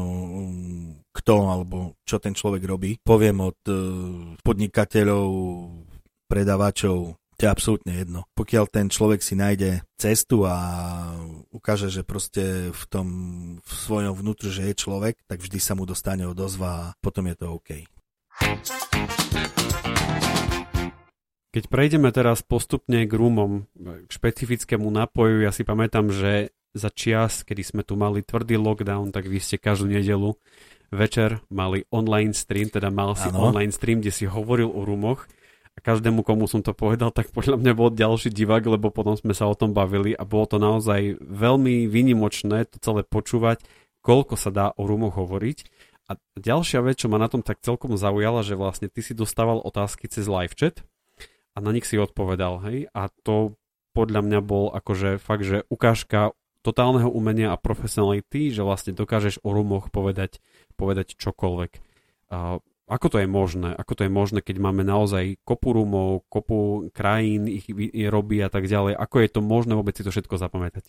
kto 1.11 1.35
alebo 1.51 1.99
čo 2.07 2.23
ten 2.23 2.39
človek 2.39 2.63
robí. 2.63 3.03
Poviem 3.03 3.43
od 3.43 3.59
eh, 3.67 3.79
podnikateľov, 4.47 5.31
predávačov, 6.31 7.26
to 7.37 7.45
je 7.45 7.53
absolútne 7.53 7.93
jedno. 7.93 8.25
Pokiaľ 8.33 8.65
ten 8.73 8.89
človek 8.89 9.21
si 9.21 9.37
nájde 9.37 9.85
cestu 10.01 10.49
a 10.49 10.57
ukáže, 11.53 11.93
že 11.93 12.01
proste 12.01 12.73
v 12.73 12.83
tom 12.89 13.09
v 13.61 13.73
svojom 13.73 14.17
vnútru, 14.17 14.49
že 14.49 14.73
je 14.73 14.75
človek, 14.75 15.21
tak 15.29 15.45
vždy 15.45 15.61
sa 15.61 15.77
mu 15.77 15.85
dostane 15.85 16.25
odozva 16.25 16.69
a 16.73 16.93
potom 17.05 17.29
je 17.29 17.37
to 17.37 17.47
OK. 17.53 17.71
Keď 21.53 21.65
prejdeme 21.73 22.13
teraz 22.13 22.45
postupne 22.45 23.09
k 23.09 23.13
rumom, 23.13 23.65
k 23.81 24.11
špecifickému 24.13 24.89
nápoju, 24.89 25.41
ja 25.45 25.53
si 25.53 25.65
pamätám, 25.65 26.13
že 26.13 26.53
za 26.77 26.93
čias, 26.93 27.41
kedy 27.49 27.63
sme 27.65 27.83
tu 27.85 27.97
mali 27.97 28.21
tvrdý 28.21 28.61
lockdown, 28.61 29.09
tak 29.09 29.25
vy 29.25 29.41
ste 29.41 29.57
každú 29.57 29.89
nedelu 29.89 30.37
večer 30.93 31.41
mali 31.49 31.89
online 31.89 32.37
stream, 32.37 32.69
teda 32.69 32.93
mal 32.93 33.17
si 33.17 33.33
ano. 33.33 33.51
online 33.51 33.73
stream, 33.73 34.05
kde 34.05 34.13
si 34.13 34.25
hovoril 34.29 34.69
o 34.69 34.85
rumoch 34.85 35.25
a 35.77 35.79
každému, 35.85 36.25
komu 36.25 36.49
som 36.49 36.65
to 36.65 36.73
povedal, 36.73 37.13
tak 37.13 37.29
podľa 37.37 37.61
mňa 37.61 37.73
bol 37.77 37.93
ďalší 37.93 38.33
divák, 38.33 38.65
lebo 38.65 38.89
potom 38.89 39.13
sme 39.13 39.37
sa 39.37 39.45
o 39.45 39.55
tom 39.55 39.77
bavili 39.77 40.17
a 40.17 40.25
bolo 40.25 40.49
to 40.49 40.57
naozaj 40.57 41.21
veľmi 41.21 41.85
vynimočné 41.85 42.65
to 42.73 42.81
celé 42.81 43.05
počúvať, 43.05 43.61
koľko 44.01 44.41
sa 44.41 44.49
dá 44.49 44.67
o 44.73 44.89
rumoch 44.89 45.21
hovoriť. 45.21 45.69
A 46.07 46.17
ďalšia 46.39 46.81
vec, 46.81 47.03
čo 47.03 47.13
ma 47.13 47.21
na 47.21 47.29
tom 47.29 47.43
tak 47.43 47.61
celkom 47.61 47.99
zaujala, 47.99 48.41
že 48.41 48.57
vlastne 48.57 48.89
ty 48.89 49.05
si 49.05 49.13
dostával 49.13 49.61
otázky 49.61 50.09
cez 50.09 50.31
live 50.31 50.55
chat 50.55 50.81
a 51.53 51.61
na 51.61 51.75
nich 51.75 51.85
si 51.85 51.99
odpovedal, 51.99 52.63
hej? 52.65 52.87
A 52.95 53.11
to 53.27 53.59
podľa 53.93 54.23
mňa 54.23 54.41
bol 54.41 54.71
akože 54.71 55.19
fakt, 55.19 55.45
že 55.45 55.67
ukážka 55.73 56.33
totálneho 56.63 57.11
umenia 57.11 57.53
a 57.53 57.61
profesionality, 57.61 58.55
že 58.55 58.63
vlastne 58.63 58.95
dokážeš 58.95 59.43
o 59.43 59.51
rumoch 59.51 59.91
povedať, 59.91 60.39
povedať 60.79 61.19
čokoľvek. 61.19 61.73
Uh, 62.27 62.59
ako 62.87 63.07
to 63.11 63.19
je 63.19 63.27
možné? 63.27 63.75
Ako 63.75 63.99
to 63.99 64.03
je 64.07 64.13
možné, 64.13 64.39
keď 64.47 64.63
máme 64.63 64.87
naozaj 64.87 65.43
kopu 65.43 65.75
rumov, 65.75 66.23
kopu 66.31 66.87
krajín, 66.95 67.51
ich 67.51 67.67
robí 68.07 68.39
a 68.39 68.47
tak 68.47 68.71
ďalej? 68.71 68.95
Ako 68.95 69.27
je 69.27 69.29
to 69.31 69.41
možné 69.43 69.75
vôbec 69.75 69.99
si 69.99 70.07
to 70.07 70.15
všetko 70.15 70.39
zapamätať? 70.39 70.87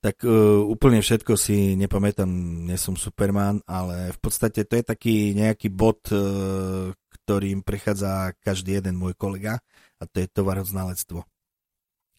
Tak 0.00 0.26
uh, 0.26 0.64
úplne 0.64 1.04
všetko 1.04 1.38
si 1.38 1.76
nepamätám, 1.78 2.26
nie 2.66 2.74
som 2.80 2.96
Superman, 2.96 3.62
ale 3.68 4.16
v 4.16 4.18
podstate 4.18 4.64
to 4.64 4.74
je 4.80 4.84
taký 4.84 5.36
nejaký 5.36 5.70
bod, 5.70 6.02
uh, 6.10 6.90
ktorým 7.22 7.62
prechádza 7.62 8.34
každý 8.42 8.82
jeden 8.82 8.98
môj 8.98 9.14
kolega 9.14 9.62
a 10.00 10.02
to 10.08 10.24
je 10.24 10.32
tovaroznalectvo. 10.32 11.22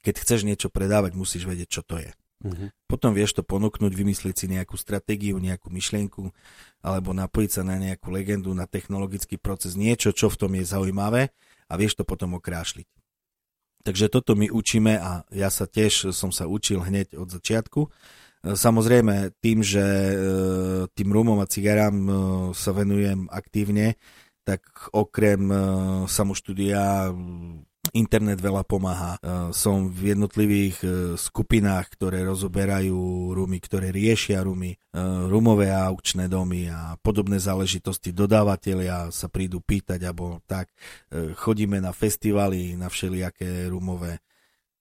Keď 0.08 0.16
chceš 0.24 0.48
niečo 0.48 0.72
predávať, 0.72 1.18
musíš 1.20 1.50
vedieť, 1.50 1.68
čo 1.68 1.82
to 1.84 2.00
je. 2.00 2.14
Uh-huh. 2.42 2.74
Potom 2.90 3.14
vieš 3.14 3.38
to 3.38 3.46
ponúknuť, 3.46 3.94
vymyslieť 3.94 4.36
si 4.36 4.46
nejakú 4.50 4.74
stratégiu, 4.76 5.38
nejakú 5.38 5.70
myšlienku, 5.70 6.34
alebo 6.82 7.14
napojiť 7.14 7.52
sa 7.54 7.62
na 7.62 7.78
nejakú 7.78 8.10
legendu, 8.10 8.50
na 8.58 8.66
technologický 8.66 9.38
proces, 9.38 9.78
niečo, 9.78 10.10
čo 10.10 10.28
v 10.28 10.40
tom 10.42 10.52
je 10.58 10.66
zaujímavé 10.66 11.30
a 11.70 11.74
vieš 11.78 12.02
to 12.02 12.04
potom 12.04 12.36
okrášliť. 12.36 12.90
Takže 13.82 14.14
toto 14.14 14.38
my 14.38 14.50
učíme 14.50 14.94
a 14.98 15.26
ja 15.34 15.50
sa 15.50 15.66
tiež 15.66 16.14
som 16.14 16.30
sa 16.30 16.46
učil 16.46 16.86
hneď 16.86 17.18
od 17.18 17.34
začiatku. 17.34 17.90
Samozrejme, 18.42 19.38
tým, 19.38 19.62
že 19.62 19.86
e, 19.86 20.16
tým 20.98 21.10
rumom 21.14 21.38
a 21.38 21.46
cigarám 21.46 21.94
e, 21.94 22.14
sa 22.58 22.74
venujem 22.74 23.30
aktívne, 23.30 24.02
tak 24.42 24.66
okrem 24.98 25.46
e, 25.46 25.56
samoštúdia 26.10 27.14
internet 27.90 28.38
veľa 28.38 28.62
pomáha. 28.62 29.18
E, 29.18 29.20
som 29.58 29.90
v 29.90 30.14
jednotlivých 30.14 30.78
e, 30.82 30.88
skupinách, 31.18 31.98
ktoré 31.98 32.22
rozoberajú 32.30 33.34
rumy, 33.34 33.58
ktoré 33.58 33.90
riešia 33.90 34.46
rumy, 34.46 34.78
e, 34.78 34.78
rumové 35.26 35.74
aukčné 35.74 36.30
domy 36.30 36.70
a 36.70 36.96
podobné 37.02 37.42
záležitosti. 37.42 38.14
Dodávateľia 38.14 39.10
sa 39.10 39.28
prídu 39.28 39.60
pýtať, 39.60 40.00
alebo 40.06 40.40
tak. 40.46 40.70
Chodíme 41.12 41.82
na 41.82 41.92
festivaly, 41.92 42.78
na 42.78 42.88
všelijaké 42.88 43.66
rumové. 43.68 44.22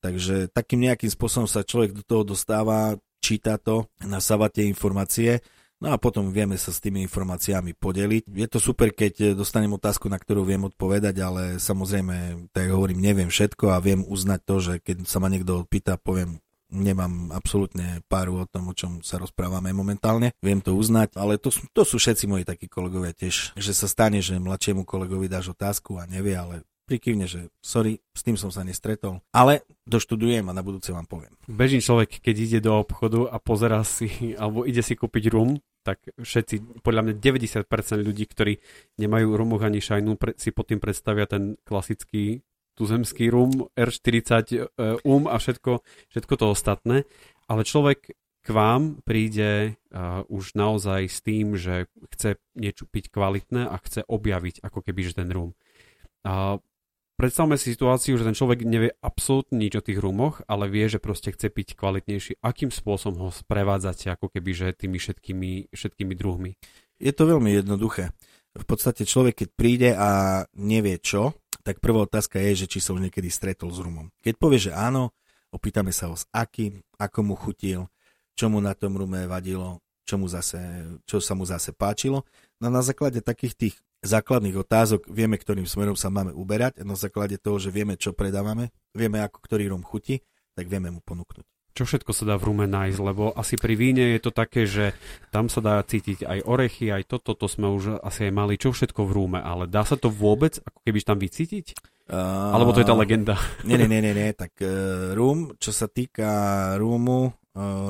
Takže 0.01 0.49
takým 0.53 0.89
nejakým 0.89 1.13
spôsobom 1.13 1.49
sa 1.49 1.65
človek 1.65 1.93
do 1.93 2.05
toho 2.05 2.25
dostáva, 2.25 2.97
číta 3.21 3.61
to, 3.61 3.85
nasáva 4.01 4.49
tie 4.49 4.65
informácie 4.65 5.45
No 5.81 5.93
a 5.93 5.97
potom 5.97 6.29
vieme 6.29 6.61
sa 6.61 6.77
s 6.77 6.85
tými 6.85 7.01
informáciami 7.09 7.73
podeliť. 7.73 8.29
Je 8.29 8.49
to 8.53 8.61
super, 8.61 8.93
keď 8.93 9.33
dostanem 9.33 9.73
otázku, 9.73 10.13
na 10.13 10.21
ktorú 10.21 10.45
viem 10.45 10.69
odpovedať, 10.69 11.17
ale 11.25 11.43
samozrejme, 11.57 12.49
tak 12.53 12.69
hovorím, 12.69 13.01
neviem 13.01 13.33
všetko 13.33 13.73
a 13.73 13.81
viem 13.81 14.05
uznať 14.05 14.41
to, 14.45 14.57
že 14.61 14.75
keď 14.85 15.09
sa 15.09 15.25
ma 15.25 15.33
niekto 15.33 15.65
pýta, 15.65 15.97
poviem, 15.97 16.37
nemám 16.69 17.35
absolútne 17.35 18.05
páru 18.07 18.45
o 18.45 18.47
tom, 18.47 18.71
o 18.71 18.75
čom 18.77 19.01
sa 19.01 19.17
rozprávame 19.17 19.75
momentálne. 19.75 20.37
Viem 20.45 20.63
to 20.63 20.77
uznať, 20.77 21.19
ale 21.19 21.41
to, 21.41 21.51
to 21.51 21.83
sú 21.83 21.97
všetci 21.99 22.29
moji 22.31 22.45
takí 22.47 22.71
kolegovia 22.71 23.17
tiež. 23.17 23.59
Že 23.59 23.73
sa 23.73 23.89
stane, 23.91 24.21
že 24.21 24.39
mladšiemu 24.39 24.87
kolegovi 24.87 25.27
dáš 25.33 25.57
otázku 25.57 25.99
a 25.99 26.07
nevie, 26.07 26.37
ale 26.37 26.63
prikyvne, 26.91 27.31
že 27.31 27.55
sorry, 27.63 28.03
s 28.11 28.27
tým 28.27 28.35
som 28.35 28.51
sa 28.51 28.67
nestretol, 28.67 29.23
ale 29.31 29.63
doštudujem 29.87 30.43
a 30.51 30.57
na 30.57 30.59
budúce 30.59 30.91
vám 30.91 31.07
poviem. 31.07 31.31
Bežný 31.47 31.79
človek, 31.79 32.19
keď 32.19 32.35
ide 32.35 32.59
do 32.67 32.83
obchodu 32.83 33.31
a 33.31 33.39
pozera 33.39 33.87
si, 33.87 34.35
alebo 34.35 34.67
ide 34.67 34.83
si 34.83 34.99
kúpiť 34.99 35.31
rum, 35.31 35.63
tak 35.81 36.13
všetci, 36.17 36.85
podľa 36.85 37.03
mňa 37.09 37.15
90% 37.17 37.65
ľudí, 38.05 38.25
ktorí 38.29 38.61
nemajú 39.01 39.29
rumoch 39.33 39.65
ani 39.65 39.81
šajnu, 39.81 40.21
si 40.37 40.53
pod 40.53 40.69
tým 40.69 40.81
predstavia 40.81 41.25
ten 41.25 41.57
klasický 41.65 42.45
tuzemský 42.77 43.29
rum, 43.29 43.69
R40 43.77 44.31
e, 44.57 44.59
um 45.05 45.29
a 45.29 45.37
všetko, 45.37 45.85
všetko 46.13 46.35
to 46.37 46.47
ostatné. 46.53 46.97
Ale 47.49 47.67
človek 47.67 48.17
k 48.41 48.49
vám 48.57 49.05
príde 49.05 49.77
uh, 49.93 50.25
už 50.33 50.57
naozaj 50.57 51.13
s 51.13 51.21
tým, 51.21 51.61
že 51.61 51.93
chce 52.17 52.41
niečo 52.57 52.89
piť 52.89 53.13
kvalitné 53.13 53.69
a 53.69 53.77
chce 53.77 54.01
objaviť 54.09 54.65
ako 54.65 54.81
keby 54.81 55.01
že 55.05 55.21
ten 55.21 55.29
rum. 55.29 55.53
Uh, 56.25 56.57
predstavme 57.21 57.61
si 57.61 57.77
situáciu, 57.77 58.17
že 58.17 58.25
ten 58.25 58.33
človek 58.33 58.65
nevie 58.65 58.97
absolútne 59.05 59.61
nič 59.61 59.77
o 59.77 59.85
tých 59.85 60.01
rumoch, 60.01 60.41
ale 60.49 60.73
vie, 60.73 60.89
že 60.89 60.97
proste 60.97 61.37
chce 61.37 61.53
piť 61.53 61.77
kvalitnejší. 61.77 62.41
Akým 62.41 62.73
spôsobom 62.73 63.29
ho 63.29 63.31
sprevádzate 63.31 64.09
ako 64.09 64.33
keby, 64.33 64.51
že 64.57 64.67
tými 64.73 64.97
všetkými, 64.97 65.69
všetkými 65.69 66.17
druhmi? 66.17 66.57
Je 66.97 67.13
to 67.13 67.29
veľmi 67.29 67.53
jednoduché. 67.61 68.17
V 68.57 68.65
podstate 68.65 69.05
človek, 69.05 69.45
keď 69.45 69.49
príde 69.53 69.91
a 69.93 70.43
nevie 70.57 70.97
čo, 70.97 71.37
tak 71.61 71.85
prvá 71.85 72.09
otázka 72.09 72.41
je, 72.41 72.65
že 72.65 72.71
či 72.73 72.79
sa 72.81 72.97
už 72.97 73.05
niekedy 73.05 73.29
stretol 73.29 73.69
s 73.69 73.79
rumom. 73.85 74.09
Keď 74.25 74.35
povie, 74.41 74.57
že 74.57 74.73
áno, 74.73 75.13
opýtame 75.53 75.93
sa 75.93 76.09
ho 76.09 76.17
s 76.17 76.25
akým, 76.33 76.81
ako 76.97 77.19
mu 77.21 77.35
chutil, 77.37 77.93
čo 78.33 78.49
mu 78.49 78.65
na 78.65 78.73
tom 78.73 78.97
rume 78.97 79.29
vadilo, 79.29 79.85
čo, 80.09 80.17
mu 80.17 80.25
zase, 80.25 80.59
čo 81.05 81.21
sa 81.21 81.37
mu 81.37 81.45
zase 81.45 81.77
páčilo. 81.77 82.25
No 82.59 82.73
na 82.73 82.81
základe 82.81 83.21
takých 83.21 83.55
tých 83.55 83.77
základných 84.01 84.57
otázok 84.57 85.09
vieme, 85.09 85.37
ktorým 85.37 85.69
smerom 85.69 85.97
sa 85.97 86.09
máme 86.09 86.33
uberať 86.33 86.81
a 86.81 86.89
na 86.89 86.97
základe 86.97 87.37
toho, 87.37 87.61
že 87.61 87.73
vieme, 87.73 88.01
čo 88.01 88.17
predávame, 88.17 88.73
vieme, 88.97 89.21
ako 89.21 89.39
ktorý 89.45 89.73
rum 89.73 89.85
chutí, 89.85 90.25
tak 90.57 90.69
vieme 90.69 90.89
mu 90.89 91.05
ponúknuť. 91.05 91.45
Čo 91.71 91.87
všetko 91.87 92.11
sa 92.11 92.25
dá 92.27 92.35
v 92.35 92.51
rume 92.51 92.67
nájsť, 92.67 92.99
lebo 92.99 93.31
asi 93.31 93.55
pri 93.55 93.79
víne 93.79 94.19
je 94.19 94.21
to 94.21 94.35
také, 94.35 94.67
že 94.67 94.91
tam 95.31 95.47
sa 95.47 95.63
dá 95.63 95.79
cítiť 95.79 96.27
aj 96.27 96.39
orechy, 96.43 96.91
aj 96.91 97.07
toto, 97.07 97.39
to 97.39 97.47
sme 97.47 97.71
už 97.71 98.03
asi 98.03 98.27
aj 98.27 98.33
mali, 98.35 98.59
čo 98.59 98.75
všetko 98.75 99.07
v 99.07 99.15
rúme, 99.15 99.39
ale 99.39 99.71
dá 99.71 99.87
sa 99.87 99.95
to 99.95 100.11
vôbec 100.11 100.59
ako 100.67 100.79
keby 100.83 100.99
tam 101.07 101.19
vycítiť? 101.23 101.67
Uh, 102.11 102.51
Alebo 102.59 102.75
to 102.75 102.83
je 102.83 102.91
tá 102.91 102.97
legenda. 102.99 103.39
Nie, 103.63 103.79
nie, 103.79 103.87
nie, 103.87 104.03
nie, 104.03 104.11
nie. 104.11 104.35
tak 104.35 104.59
uh, 104.59 105.15
rum, 105.15 105.55
čo 105.63 105.71
sa 105.71 105.87
týka 105.87 106.75
rumu, 106.75 107.31
uh, 107.31 107.40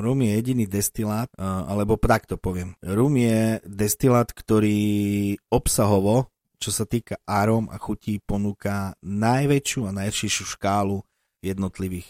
rum 0.01 0.17
je 0.25 0.31
jediný 0.33 0.65
destilát, 0.65 1.29
uh, 1.37 1.65
alebo 1.69 1.99
tak 1.99 2.25
to 2.25 2.35
poviem. 2.37 2.73
Rum 2.81 3.13
je 3.17 3.61
destilát, 3.65 4.29
ktorý 4.29 5.37
obsahovo, 5.53 6.29
čo 6.61 6.69
sa 6.69 6.85
týka 6.85 7.17
arom 7.25 7.69
a 7.73 7.81
chutí, 7.81 8.21
ponúka 8.21 8.93
najväčšiu 9.01 9.89
a 9.89 9.95
najširšiu 9.97 10.45
škálu 10.57 11.01
jednotlivých 11.41 12.05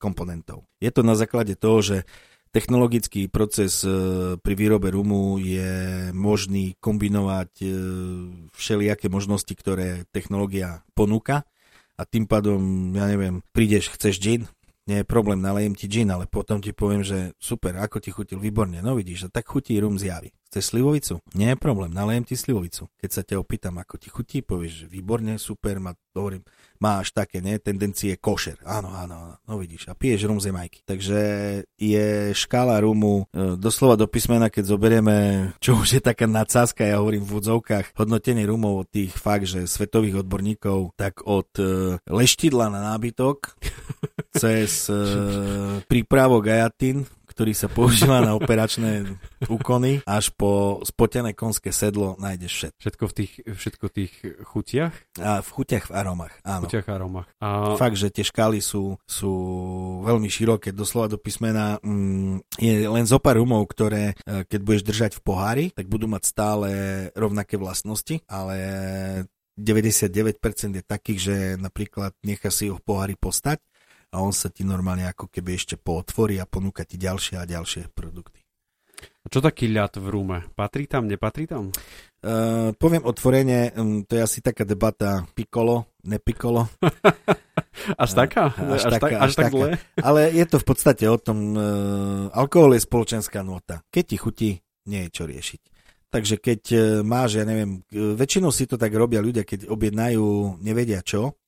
komponentov. 0.00 0.64
Je 0.80 0.88
to 0.88 1.04
na 1.04 1.12
základe 1.12 1.52
toho, 1.60 1.84
že 1.84 1.96
technologický 2.50 3.28
proces 3.28 3.84
pri 4.40 4.54
výrobe 4.56 4.88
rumu 4.88 5.36
je 5.36 6.08
možný 6.16 6.74
kombinovať 6.80 7.52
všelijaké 8.56 9.12
možnosti, 9.12 9.52
ktoré 9.52 10.08
technológia 10.10 10.80
ponúka 10.96 11.44
a 12.00 12.02
tým 12.08 12.24
pádom, 12.24 12.90
ja 12.96 13.04
neviem, 13.04 13.44
prídeš, 13.52 13.92
chceš 13.92 14.16
gin, 14.16 14.42
nie 14.90 14.98
je 15.00 15.06
problém, 15.06 15.38
nalejem 15.38 15.78
ti 15.78 15.86
gin, 15.86 16.10
ale 16.10 16.26
potom 16.26 16.58
ti 16.58 16.74
poviem, 16.74 17.06
že 17.06 17.38
super, 17.38 17.78
ako 17.78 18.02
ti 18.02 18.10
chutil, 18.10 18.42
výborne, 18.42 18.82
no 18.82 18.98
vidíš, 18.98 19.30
a 19.30 19.38
tak 19.38 19.46
chutí 19.46 19.78
rum 19.78 19.94
zjavy. 19.94 20.34
Chceš 20.50 20.74
slivovicu? 20.74 21.22
Nie 21.38 21.54
je 21.54 21.62
problém, 21.62 21.94
nalejem 21.94 22.26
ti 22.26 22.34
slivovicu. 22.34 22.90
Keď 22.98 23.10
sa 23.14 23.22
ťa 23.22 23.38
opýtam, 23.38 23.78
ako 23.78 24.02
ti 24.02 24.10
chutí, 24.10 24.42
povieš, 24.42 24.82
že 24.82 24.86
výborne, 24.90 25.38
super, 25.38 25.78
ma, 25.78 25.94
hovorím, 26.10 26.42
máš 26.82 27.14
také, 27.14 27.38
nie, 27.38 27.54
tendencie 27.62 28.18
košer. 28.18 28.58
Áno, 28.66 28.90
áno, 28.90 29.14
áno, 29.30 29.36
no 29.46 29.54
vidíš, 29.62 29.86
a 29.86 29.94
piješ 29.94 30.26
rum 30.26 30.42
z 30.42 30.50
Jamajky. 30.50 30.82
Takže 30.82 31.20
je 31.78 32.34
škála 32.34 32.82
rumu 32.82 33.30
e, 33.30 33.54
doslova 33.54 33.94
do 33.94 34.10
písmena, 34.10 34.50
keď 34.50 34.74
zoberieme, 34.74 35.16
čo 35.62 35.78
už 35.78 36.00
je 36.00 36.02
taká 36.02 36.26
nadsázka, 36.26 36.82
ja 36.82 36.98
hovorím 36.98 37.22
v 37.22 37.38
údzovkách, 37.38 37.94
hodnotenie 37.94 38.42
rumov 38.42 38.82
od 38.82 38.88
tých 38.90 39.14
fakt, 39.14 39.46
že 39.46 39.70
svetových 39.70 40.26
odborníkov, 40.26 40.98
tak 40.98 41.22
od 41.30 41.46
e, 41.62 41.94
leštidla 42.10 42.74
na 42.74 42.90
nábytok 42.90 43.54
cez 44.30 44.86
e, 44.86 44.94
prípravok 45.90 46.46
ajatín, 46.46 47.02
ktorý 47.30 47.54
sa 47.54 47.70
používa 47.70 48.22
na 48.22 48.34
operačné 48.38 49.06
úkony, 49.46 50.02
až 50.06 50.34
po 50.34 50.82
spotené 50.82 51.34
konské 51.34 51.70
sedlo 51.70 52.18
nájdeš 52.18 52.52
všetko. 52.52 52.78
Všetko 52.80 53.04
v 53.06 53.12
tých, 53.14 53.32
všetko 53.46 53.84
v 53.86 53.92
tých 53.94 54.12
chutiach? 54.46 54.94
A 55.22 55.40
v 55.42 55.48
chutiach 55.50 55.90
v 55.90 55.92
aromách, 55.94 56.34
áno. 56.42 56.66
V 56.66 56.74
chutiach 56.74 56.88
aromách. 56.90 57.28
A... 57.42 57.74
Fakt, 57.78 57.98
že 57.98 58.10
tie 58.10 58.26
škály 58.26 58.58
sú, 58.62 58.98
sú 59.06 59.32
veľmi 60.06 60.26
široké, 60.30 60.74
doslova 60.74 61.10
do 61.10 61.18
písmena 61.18 61.78
mm, 61.82 62.58
je 62.58 62.86
len 62.86 63.06
zo 63.06 63.22
pár 63.22 63.38
rumov, 63.38 63.66
ktoré 63.70 64.14
e, 64.14 64.44
keď 64.46 64.60
budeš 64.62 64.82
držať 64.86 65.12
v 65.18 65.22
pohári, 65.22 65.66
tak 65.74 65.86
budú 65.86 66.10
mať 66.10 66.22
stále 66.26 66.70
rovnaké 67.14 67.58
vlastnosti, 67.58 68.22
ale 68.26 68.56
99% 69.60 70.76
je 70.76 70.82
takých, 70.82 71.20
že 71.20 71.36
napríklad 71.60 72.16
nechá 72.24 72.48
si 72.48 72.72
ho 72.72 72.80
v 72.80 72.84
pohári 72.84 73.14
postať 73.14 73.60
a 74.10 74.16
on 74.18 74.34
sa 74.34 74.50
ti 74.50 74.66
normálne 74.66 75.06
ako 75.06 75.30
keby 75.30 75.54
ešte 75.54 75.78
pootvorí 75.78 76.42
a 76.42 76.46
ponúka 76.46 76.82
ti 76.82 76.98
ďalšie 76.98 77.38
a 77.38 77.46
ďalšie 77.46 77.94
produkty. 77.94 78.42
A 79.00 79.26
čo 79.28 79.40
taký 79.40 79.68
ľad 79.68 79.96
v 80.00 80.06
rúme? 80.12 80.38
Patrí 80.52 80.88
tam, 80.88 81.08
nepatrí 81.08 81.44
tam? 81.48 81.72
Uh, 82.20 82.72
poviem 82.76 83.04
otvorene, 83.04 83.72
um, 83.72 84.04
to 84.04 84.16
je 84.16 84.22
asi 84.24 84.38
taká 84.44 84.68
debata 84.68 85.24
pikolo, 85.32 85.88
nepikolo. 86.04 86.68
až 88.02 88.10
taká? 88.12 88.52
Uh, 88.56 88.76
až, 88.76 88.88
až, 88.88 88.92
taká, 89.00 89.16
až, 89.20 89.32
až 89.32 89.34
tak 89.36 89.52
taká. 89.52 89.66
Ale 90.08 90.20
je 90.36 90.44
to 90.44 90.56
v 90.60 90.66
podstate 90.68 91.04
o 91.08 91.16
tom, 91.16 91.56
uh, 91.56 92.28
alkohol 92.36 92.76
je 92.76 92.84
spoločenská 92.84 93.40
nota. 93.40 93.80
Keď 93.88 94.04
ti 94.04 94.16
chutí, 94.20 94.50
nie 94.88 95.08
je 95.08 95.10
čo 95.12 95.24
riešiť. 95.28 95.62
Takže 96.10 96.42
keď 96.42 96.62
máš, 97.06 97.38
ja 97.38 97.46
neviem, 97.46 97.86
väčšinou 97.94 98.50
si 98.50 98.66
to 98.66 98.74
tak 98.74 98.90
robia 98.90 99.22
ľudia, 99.22 99.46
keď 99.46 99.70
objednajú, 99.70 100.58
nevedia 100.58 101.06
čo, 101.06 101.38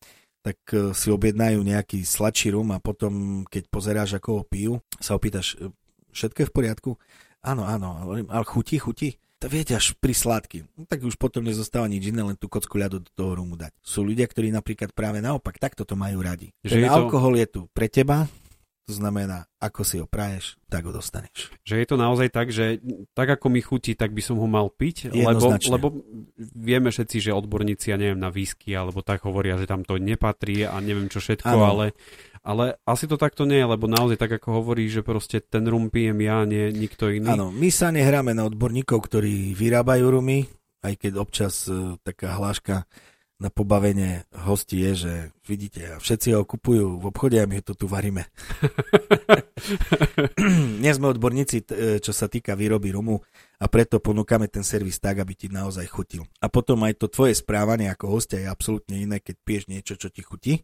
tak 0.43 0.59
e, 0.75 0.91
si 0.93 1.09
objednajú 1.09 1.63
nejaký 1.63 2.03
sladší 2.03 2.59
rum 2.59 2.75
a 2.75 2.83
potom, 2.83 3.43
keď 3.47 3.63
pozeráš, 3.71 4.19
ako 4.19 4.43
ho 4.43 4.45
pijú, 4.45 4.73
sa 4.99 5.15
opýtaš, 5.15 5.55
e, 5.57 5.71
všetko 6.11 6.39
je 6.43 6.49
v 6.51 6.55
poriadku? 6.55 6.91
Áno, 7.43 7.67
áno, 7.67 8.11
ale 8.31 8.45
chutí, 8.47 8.79
chutí. 8.79 9.19
To 9.43 9.51
viete, 9.51 9.75
až 9.75 9.99
pri 9.99 10.15
sladky. 10.15 10.63
No, 10.79 10.87
tak 10.87 11.03
už 11.03 11.19
potom 11.19 11.43
nezostáva 11.43 11.91
nič 11.91 12.15
iné, 12.15 12.23
len 12.23 12.39
tú 12.39 12.47
kocku 12.47 12.79
ľadu 12.79 13.03
do 13.03 13.11
toho 13.11 13.35
rumu 13.35 13.59
dať. 13.59 13.75
Sú 13.83 14.07
ľudia, 14.07 14.31
ktorí 14.31 14.55
napríklad 14.55 14.95
práve 14.95 15.19
naopak 15.19 15.59
takto 15.59 15.83
to 15.83 15.99
majú 15.99 16.23
radi. 16.23 16.55
Že 16.63 16.79
Ten 16.79 16.83
je 16.87 16.91
alkohol 16.91 17.35
to... 17.35 17.39
je 17.43 17.47
tu 17.51 17.61
pre 17.75 17.91
teba, 17.91 18.31
to 18.83 18.99
znamená, 18.99 19.47
ako 19.63 19.87
si 19.87 20.03
ho 20.03 20.11
praješ, 20.11 20.59
tak 20.67 20.91
ho 20.91 20.93
dostaneš. 20.93 21.55
Že 21.63 21.75
je 21.79 21.87
to 21.87 21.97
naozaj 21.97 22.29
tak, 22.35 22.51
že 22.51 22.83
tak 23.15 23.31
ako 23.39 23.47
mi 23.47 23.63
chutí, 23.63 23.95
tak 23.95 24.11
by 24.11 24.19
som 24.19 24.43
ho 24.43 24.49
mal 24.51 24.67
piť, 24.67 25.15
lebo, 25.15 25.55
lebo 25.55 25.87
vieme 26.39 26.91
všetci, 26.91 27.31
že 27.31 27.31
odborníci, 27.31 27.95
ja 27.95 27.99
neviem, 27.99 28.19
na 28.19 28.35
výsky 28.35 28.75
alebo 28.75 29.07
tak 29.07 29.23
hovoria, 29.23 29.55
že 29.55 29.71
tam 29.71 29.87
to 29.87 30.03
nepatrí 30.03 30.67
a 30.67 30.83
neviem 30.83 31.07
čo 31.07 31.23
všetko, 31.23 31.55
ale, 31.55 31.95
ale 32.43 32.83
asi 32.83 33.07
to 33.07 33.15
takto 33.15 33.47
nie 33.47 33.63
je, 33.63 33.71
lebo 33.71 33.87
naozaj 33.87 34.19
tak 34.19 34.43
ako 34.43 34.63
hovorí, 34.63 34.91
že 34.91 35.07
proste 35.07 35.39
ten 35.39 35.63
rum 35.71 35.87
pijem 35.87 36.19
ja, 36.19 36.43
nie 36.43 36.75
nikto 36.75 37.07
iný. 37.07 37.39
Áno, 37.39 37.55
my 37.55 37.71
sa 37.71 37.95
nehráme 37.95 38.35
na 38.35 38.51
odborníkov, 38.51 38.99
ktorí 38.99 39.55
vyrábajú 39.55 40.11
rumy, 40.11 40.51
aj 40.83 40.99
keď 40.99 41.13
občas 41.23 41.71
uh, 41.71 41.95
taká 42.03 42.35
hláška 42.35 42.83
na 43.43 43.51
pobavenie 43.51 44.23
hostí 44.47 44.79
je, 44.79 44.93
že 44.95 45.13
vidíte, 45.43 45.99
všetci 45.99 46.39
ho 46.39 46.47
kupujú 46.47 47.03
v 47.03 47.05
obchode 47.11 47.43
a 47.43 47.51
my 47.51 47.59
to 47.59 47.75
tu 47.75 47.91
varíme. 47.91 48.23
Nie 50.83 50.95
sme 50.95 51.11
odborníci, 51.11 51.67
e, 51.67 51.99
čo 51.99 52.15
sa 52.15 52.31
týka 52.31 52.55
výroby 52.55 52.95
rumu 52.95 53.19
a 53.59 53.67
preto 53.67 53.99
ponúkame 53.99 54.47
ten 54.47 54.63
servis 54.63 55.03
tak, 55.03 55.19
aby 55.19 55.35
ti 55.35 55.51
naozaj 55.51 55.91
chutil. 55.91 56.23
A 56.39 56.47
potom 56.47 56.87
aj 56.87 57.03
to 57.03 57.11
tvoje 57.11 57.35
správanie 57.35 57.91
ako 57.91 58.15
hostia 58.15 58.47
je 58.47 58.49
absolútne 58.49 58.95
iné, 59.03 59.19
keď 59.19 59.35
piješ 59.43 59.65
niečo, 59.67 59.95
čo 59.99 60.07
ti 60.15 60.23
chutí, 60.23 60.63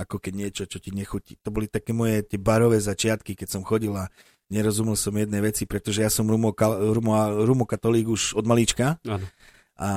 ako 0.00 0.16
keď 0.16 0.32
niečo, 0.32 0.64
čo 0.64 0.80
ti 0.80 0.96
nechutí. 0.96 1.36
To 1.44 1.52
boli 1.52 1.68
také 1.68 1.92
moje 1.92 2.24
tie 2.24 2.40
barové 2.40 2.80
začiatky, 2.80 3.36
keď 3.36 3.48
som 3.52 3.62
chodil 3.68 3.92
a 3.92 4.08
nerozumel 4.48 4.96
som 4.96 5.12
jednej 5.12 5.44
veci, 5.44 5.68
pretože 5.68 6.00
ja 6.00 6.08
som 6.08 6.24
rumo, 6.24 6.56
rumo, 6.88 7.12
rumo 7.44 7.64
katolík 7.68 8.08
už 8.08 8.32
od 8.40 8.48
malička. 8.48 8.96
Ano. 9.04 9.28
A 9.74 9.90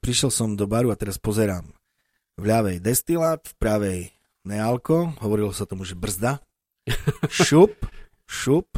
prišiel 0.00 0.32
som 0.32 0.56
do 0.56 0.64
baru 0.64 0.88
a 0.88 0.96
teraz 0.96 1.20
pozerám. 1.20 1.68
V 2.38 2.44
ľavej 2.48 2.80
destilát, 2.80 3.42
v 3.44 3.54
pravej 3.60 4.00
nealko, 4.46 5.12
hovorilo 5.20 5.52
sa 5.52 5.68
tomu, 5.68 5.84
že 5.84 5.98
brzda, 5.98 6.40
šup, 7.28 7.76
šup 8.24 8.68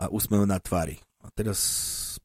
a 0.00 0.08
úsmev 0.08 0.48
na 0.48 0.56
tvári. 0.56 0.96
A 1.20 1.28
teraz 1.28 1.60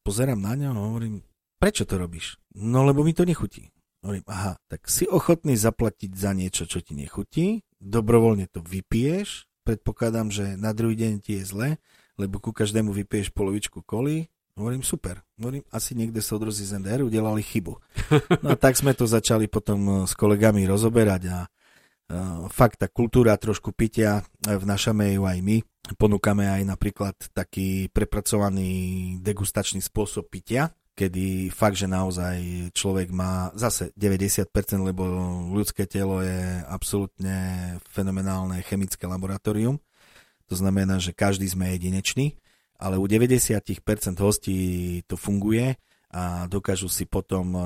pozerám 0.00 0.40
na 0.40 0.56
ňo 0.56 0.72
a 0.72 0.86
hovorím, 0.88 1.20
prečo 1.60 1.84
to 1.84 2.00
robíš? 2.00 2.40
No 2.56 2.88
lebo 2.88 3.04
mi 3.04 3.12
to 3.12 3.28
nechutí. 3.28 3.68
Hovorím, 4.00 4.24
aha, 4.30 4.56
tak 4.70 4.86
si 4.86 5.04
ochotný 5.04 5.58
zaplatiť 5.58 6.14
za 6.14 6.30
niečo, 6.30 6.64
čo 6.64 6.78
ti 6.78 6.94
nechutí, 6.94 7.66
dobrovoľne 7.82 8.46
to 8.48 8.62
vypiješ, 8.62 9.50
predpokladám, 9.66 10.30
že 10.30 10.54
na 10.54 10.70
druhý 10.70 10.94
deň 10.94 11.12
ti 11.20 11.42
je 11.42 11.44
zle, 11.44 11.68
lebo 12.14 12.38
ku 12.38 12.54
každému 12.54 12.94
vypiješ 12.94 13.34
polovičku 13.34 13.82
koli, 13.82 14.30
Hovorím, 14.56 14.80
super. 14.80 15.20
Hovorím, 15.36 15.68
asi 15.68 15.92
niekde 15.92 16.24
soudruzi 16.24 16.64
z 16.64 16.80
NDR 16.80 17.04
udelali 17.04 17.44
chybu. 17.44 17.76
No 18.40 18.48
a 18.48 18.56
tak 18.56 18.72
sme 18.72 18.96
to 18.96 19.04
začali 19.04 19.52
potom 19.52 19.80
eh, 19.84 19.94
s 20.08 20.16
kolegami 20.16 20.64
rozoberať 20.64 21.22
a 21.28 21.38
uh, 21.44 22.48
fakt 22.48 22.80
tá 22.80 22.88
kultúra 22.88 23.36
trošku 23.36 23.76
pitia 23.76 24.24
eh, 24.24 24.56
vnašame 24.56 25.12
ju 25.12 25.28
aj 25.28 25.38
my. 25.44 25.60
Ponúkame 26.00 26.48
aj 26.48 26.64
napríklad 26.64 27.14
taký 27.36 27.92
prepracovaný 27.92 29.20
degustačný 29.20 29.84
spôsob 29.84 30.32
pitia, 30.32 30.72
kedy 30.96 31.52
fakt, 31.52 31.76
že 31.76 31.86
naozaj 31.86 32.72
človek 32.72 33.12
má 33.12 33.52
zase 33.52 33.92
90%, 33.92 34.48
lebo 34.80 35.04
ľudské 35.52 35.84
telo 35.84 36.24
je 36.24 36.64
absolútne 36.64 37.36
fenomenálne 37.92 38.64
chemické 38.64 39.04
laboratórium. 39.04 39.76
To 40.48 40.54
znamená, 40.56 40.96
že 40.96 41.12
každý 41.12 41.44
sme 41.44 41.76
jedinečný 41.76 42.40
ale 42.76 43.00
u 43.00 43.04
90% 43.08 43.56
hostí 44.20 44.58
to 45.08 45.16
funguje 45.16 45.76
a 46.12 46.46
dokážu 46.46 46.88
si 46.88 47.04
potom 47.08 47.46
eh, 47.56 47.62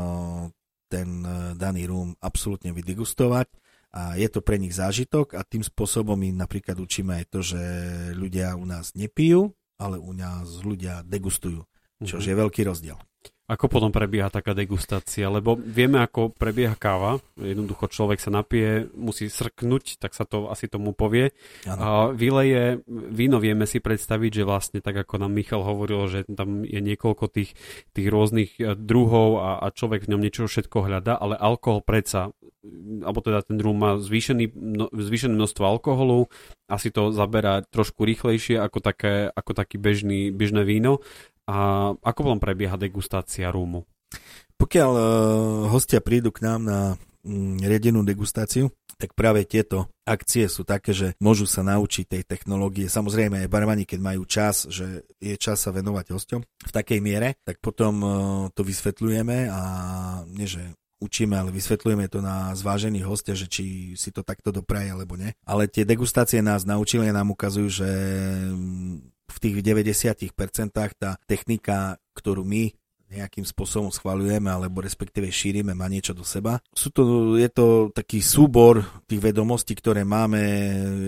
ten 0.90 1.08
eh, 1.22 1.32
daný 1.54 1.86
rum 1.86 2.14
absolútne 2.18 2.74
vydegustovať 2.74 3.46
a 3.90 4.14
je 4.14 4.28
to 4.30 4.38
pre 4.38 4.54
nich 4.54 4.74
zážitok 4.74 5.34
a 5.34 5.42
tým 5.42 5.66
spôsobom 5.66 6.14
my 6.14 6.30
napríklad 6.30 6.78
učíme 6.78 7.22
aj 7.22 7.24
to, 7.26 7.40
že 7.42 7.62
ľudia 8.14 8.54
u 8.54 8.62
nás 8.62 8.94
nepijú, 8.94 9.50
ale 9.82 9.98
u 9.98 10.14
nás 10.14 10.62
ľudia 10.62 11.02
degustujú, 11.02 11.66
čo 12.06 12.16
mm-hmm. 12.18 12.30
je 12.30 12.34
veľký 12.38 12.62
rozdiel. 12.70 12.98
Ako 13.50 13.66
potom 13.66 13.90
prebieha 13.90 14.30
taká 14.30 14.54
degustácia? 14.54 15.26
Lebo 15.26 15.58
vieme, 15.58 15.98
ako 15.98 16.30
prebieha 16.30 16.78
káva. 16.78 17.18
Jednoducho 17.34 17.90
človek 17.90 18.22
sa 18.22 18.30
napije, 18.30 18.86
musí 18.94 19.26
srknúť, 19.26 19.98
tak 19.98 20.14
sa 20.14 20.22
to 20.22 20.46
asi 20.54 20.70
tomu 20.70 20.94
povie. 20.94 21.34
Ano. 21.66 21.82
A 21.82 21.88
vyleje, 22.14 22.86
víno 22.86 23.42
vieme 23.42 23.66
si 23.66 23.82
predstaviť, 23.82 24.30
že 24.30 24.46
vlastne 24.46 24.78
tak 24.78 25.02
ako 25.02 25.26
nám 25.26 25.34
Michal 25.34 25.66
hovoril, 25.66 26.06
že 26.06 26.30
tam 26.30 26.62
je 26.62 26.78
niekoľko 26.78 27.26
tých, 27.26 27.58
tých 27.90 28.06
rôznych 28.06 28.54
e, 28.62 28.78
druhov 28.78 29.42
a, 29.42 29.50
a 29.66 29.74
človek 29.74 30.06
v 30.06 30.14
ňom 30.14 30.22
niečo 30.22 30.46
všetko 30.46 30.86
hľadá, 30.86 31.18
ale 31.18 31.34
alkohol 31.34 31.82
predsa, 31.82 32.30
alebo 33.02 33.18
teda 33.18 33.42
ten 33.42 33.58
rum 33.58 33.82
má 33.82 33.98
zvýšený, 33.98 34.54
no, 34.54 34.86
zvýšené 34.94 35.34
množstvo 35.34 35.64
alkoholu, 35.66 36.30
asi 36.70 36.94
to 36.94 37.10
zaberá 37.10 37.66
trošku 37.66 38.06
rýchlejšie 38.06 38.62
ako, 38.62 38.78
také, 38.78 39.26
ako 39.34 39.58
taký 39.58 39.82
bežný, 39.82 40.30
bežné 40.30 40.62
víno 40.62 41.02
a 41.48 41.90
ako 41.96 42.20
potom 42.26 42.40
prebieha 42.42 42.76
degustácia 42.76 43.48
rúmu? 43.48 43.86
Pokiaľ 44.60 44.90
uh, 44.92 45.02
hostia 45.72 46.04
prídu 46.04 46.28
k 46.34 46.44
nám 46.44 46.60
na 46.66 46.80
mm, 47.24 47.64
riedenú 47.64 48.04
degustáciu, 48.04 48.68
tak 49.00 49.16
práve 49.16 49.48
tieto 49.48 49.88
akcie 50.04 50.44
sú 50.44 50.68
také, 50.68 50.92
že 50.92 51.16
môžu 51.16 51.48
sa 51.48 51.64
naučiť 51.64 52.04
tej 52.04 52.22
technológie. 52.28 52.84
Samozrejme 52.92 53.40
aj 53.40 53.48
barmani, 53.48 53.88
keď 53.88 54.00
majú 54.04 54.28
čas, 54.28 54.68
že 54.68 55.08
je 55.16 55.32
čas 55.40 55.64
sa 55.64 55.72
venovať 55.72 56.12
hosťom 56.12 56.40
v 56.44 56.72
takej 56.74 57.00
miere, 57.00 57.40
tak 57.40 57.56
potom 57.64 57.94
uh, 58.04 58.12
to 58.52 58.60
vysvetľujeme 58.60 59.48
a 59.48 59.62
nie, 60.28 60.44
že 60.44 60.76
učíme, 61.00 61.32
ale 61.32 61.50
vysvetľujeme 61.50 62.12
to 62.12 62.20
na 62.20 62.52
zvážených 62.52 63.08
hostia, 63.08 63.32
že 63.32 63.48
či 63.48 63.96
si 63.96 64.12
to 64.12 64.20
takto 64.20 64.52
dopraje 64.52 64.92
alebo 64.92 65.16
nie. 65.16 65.32
Ale 65.48 65.64
tie 65.64 65.88
degustácie 65.88 66.44
nás 66.44 66.68
naučili 66.68 67.08
a 67.08 67.16
nám 67.16 67.32
ukazujú, 67.32 67.68
že 67.72 67.90
v 69.30 69.38
tých 69.38 69.56
90% 69.62 70.34
tá 70.98 71.16
technika, 71.24 71.96
ktorú 72.18 72.42
my 72.42 72.74
nejakým 73.10 73.42
spôsobom 73.42 73.90
schvaľujeme 73.90 74.46
alebo 74.46 74.78
respektíve 74.78 75.26
šírime, 75.28 75.74
má 75.74 75.90
niečo 75.90 76.14
do 76.14 76.22
seba. 76.22 76.62
Sú 76.70 76.94
to, 76.94 77.34
je 77.34 77.50
to 77.50 77.90
taký 77.90 78.22
súbor 78.22 78.86
tých 79.10 79.18
vedomostí, 79.18 79.74
ktoré 79.74 80.06
máme, 80.06 80.40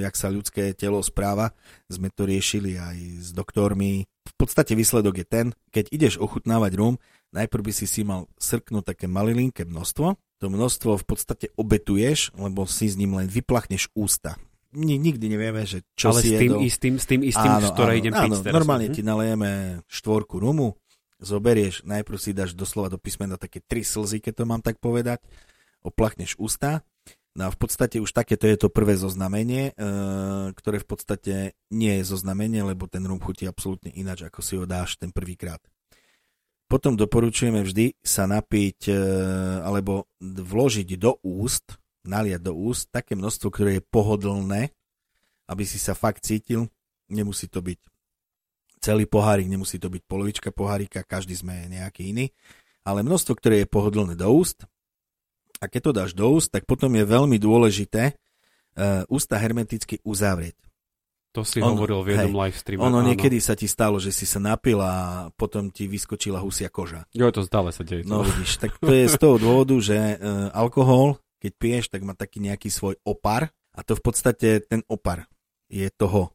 jak 0.03 0.15
sa 0.19 0.27
ľudské 0.29 0.75
telo 0.75 0.99
správa. 1.01 1.55
Sme 1.87 2.11
to 2.11 2.27
riešili 2.27 2.75
aj 2.75 2.99
s 3.23 3.29
doktormi. 3.31 4.03
V 4.27 4.35
podstate 4.35 4.75
výsledok 4.75 5.23
je 5.23 5.27
ten, 5.27 5.47
keď 5.71 5.95
ideš 5.95 6.15
ochutnávať 6.19 6.75
rum, 6.75 6.99
najprv 7.31 7.71
by 7.71 7.73
si 7.73 7.87
si 7.87 8.03
mal 8.03 8.27
srknúť 8.37 8.95
také 8.95 9.07
malilinké 9.07 9.63
množstvo. 9.63 10.19
To 10.43 10.47
množstvo 10.51 10.99
v 10.99 11.07
podstate 11.07 11.47
obetuješ, 11.55 12.35
lebo 12.35 12.67
si 12.67 12.91
s 12.91 12.99
ním 12.99 13.15
len 13.15 13.31
vyplachneš 13.31 13.95
ústa 13.95 14.35
nikdy 14.73 15.27
nevieme, 15.29 15.63
že 15.69 15.85
čo 15.93 16.17
Ale 16.17 16.21
si 16.25 16.33
s 16.33 16.41
tým 16.41 16.53
jedol. 16.57 16.61
istým, 16.65 16.95
s 16.97 17.07
tým 17.07 17.21
istým, 17.23 17.53
áno, 17.61 17.69
z 17.69 17.71
ktorej 17.77 17.97
áno, 17.97 18.03
idem 18.03 18.15
áno, 18.17 18.37
teraz. 18.41 18.55
normálne 18.57 18.87
Mhm. 18.89 18.95
ti 18.97 19.03
nalejeme 19.05 19.51
štvorku 19.87 20.37
rumu, 20.41 20.77
zoberieš, 21.23 21.87
najprv 21.87 22.19
si 22.19 22.35
dáš 22.35 22.57
doslova 22.57 22.91
do 22.91 22.99
písmena 22.99 23.39
také 23.39 23.63
tri 23.63 23.87
slzy, 23.87 24.19
keď 24.19 24.43
to 24.43 24.45
mám 24.49 24.65
tak 24.65 24.83
povedať, 24.83 25.23
oplachneš 25.87 26.35
ústa, 26.41 26.83
no 27.39 27.47
a 27.47 27.51
v 27.53 27.59
podstate 27.59 28.03
už 28.03 28.11
takéto 28.11 28.49
je 28.51 28.59
to 28.59 28.69
prvé 28.73 28.99
zoznamenie, 28.99 29.71
e, 29.71 29.83
ktoré 30.57 30.83
v 30.83 30.89
podstate 30.89 31.35
nie 31.71 32.03
je 32.03 32.05
zoznamenie, 32.09 32.67
lebo 32.67 32.91
ten 32.91 33.07
rum 33.07 33.23
chutí 33.23 33.47
absolútne 33.47 33.93
ináč, 33.95 34.27
ako 34.27 34.41
si 34.43 34.59
ho 34.59 34.67
dáš 34.67 34.99
ten 34.99 35.15
prvýkrát. 35.15 35.63
Potom 36.67 36.97
doporučujeme 36.97 37.61
vždy 37.61 38.01
sa 38.01 38.25
napiť 38.25 38.89
e, 38.89 38.95
alebo 39.61 40.09
vložiť 40.25 40.97
do 40.97 41.21
úst, 41.21 41.77
naliať 42.03 42.43
do 42.43 42.53
úst 42.55 42.91
také 42.91 43.15
množstvo, 43.15 43.49
ktoré 43.51 43.71
je 43.79 43.85
pohodlné, 43.87 44.75
aby 45.47 45.65
si 45.67 45.79
sa 45.79 45.95
fakt 45.95 46.23
cítil. 46.27 46.67
Nemusí 47.11 47.47
to 47.47 47.63
byť 47.63 47.79
celý 48.83 49.07
pohárik, 49.07 49.47
nemusí 49.47 49.79
to 49.79 49.87
byť 49.87 50.03
polovička 50.11 50.51
pohárika, 50.51 51.07
každý 51.07 51.39
sme 51.39 51.71
nejaký 51.71 52.11
iný, 52.11 52.35
ale 52.83 53.07
množstvo, 53.07 53.39
ktoré 53.39 53.63
je 53.63 53.71
pohodlné 53.71 54.19
do 54.19 54.27
úst. 54.35 54.67
A 55.63 55.71
keď 55.71 55.81
to 55.81 55.93
dáš 55.95 56.13
do 56.19 56.27
úst, 56.27 56.51
tak 56.51 56.67
potom 56.67 56.91
je 56.91 57.07
veľmi 57.07 57.39
dôležité 57.39 58.19
uh, 58.75 59.07
ústa 59.07 59.39
hermeticky 59.39 60.03
uzavrieť. 60.03 60.59
To 61.33 61.47
si 61.47 61.63
Ono- 61.63 61.79
hovoril 61.79 62.03
v 62.05 62.09
jednom 62.13 62.35
hej, 62.35 62.41
live 62.45 62.59
streame. 62.59 62.83
Ono 62.83 62.99
áno. 63.01 63.09
niekedy 63.09 63.39
sa 63.41 63.55
ti 63.57 63.65
stalo, 63.65 63.97
že 64.03 64.13
si 64.13 64.29
sa 64.29 64.43
napil 64.43 64.83
a 64.83 65.31
potom 65.33 65.73
ti 65.73 65.89
vyskočila 65.89 66.43
husia 66.43 66.69
koža. 66.69 67.09
Jo, 67.15 67.33
to 67.33 67.41
stále 67.47 67.73
sa 67.73 67.87
deje. 67.87 68.05
No 68.05 68.27
vidíš, 68.27 68.59
tak 68.63 68.77
to 68.83 68.91
je 68.93 69.07
z 69.09 69.17
toho 69.17 69.39
dôvodu, 69.39 69.79
že 69.79 69.97
uh, 69.97 70.51
alkohol, 70.53 71.23
keď 71.43 71.53
piješ, 71.59 71.85
tak 71.91 72.07
má 72.07 72.15
taký 72.15 72.39
nejaký 72.39 72.71
svoj 72.71 72.95
opar 73.03 73.51
a 73.75 73.83
to 73.83 73.99
v 73.99 74.03
podstate 74.07 74.63
ten 74.63 74.87
opar 74.87 75.27
je 75.67 75.91
toho 75.91 76.31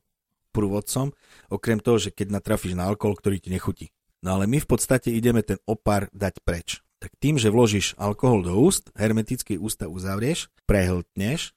prúvodcom, 0.51 1.15
okrem 1.47 1.79
toho, 1.79 1.95
že 1.95 2.11
keď 2.11 2.35
natrafíš 2.35 2.75
na 2.75 2.91
alkohol, 2.91 3.15
ktorý 3.15 3.39
ti 3.39 3.47
nechutí. 3.47 3.95
No 4.19 4.35
ale 4.35 4.49
my 4.49 4.59
v 4.59 4.67
podstate 4.67 5.13
ideme 5.15 5.45
ten 5.45 5.61
opar 5.63 6.11
dať 6.11 6.43
preč. 6.43 6.83
Tak 6.97 7.13
tým, 7.21 7.37
že 7.37 7.53
vložíš 7.53 7.93
alkohol 7.95 8.41
do 8.41 8.57
úst, 8.57 8.89
hermeticky 8.97 9.55
ústa 9.55 9.85
uzavrieš, 9.85 10.49
prehltneš, 10.65 11.53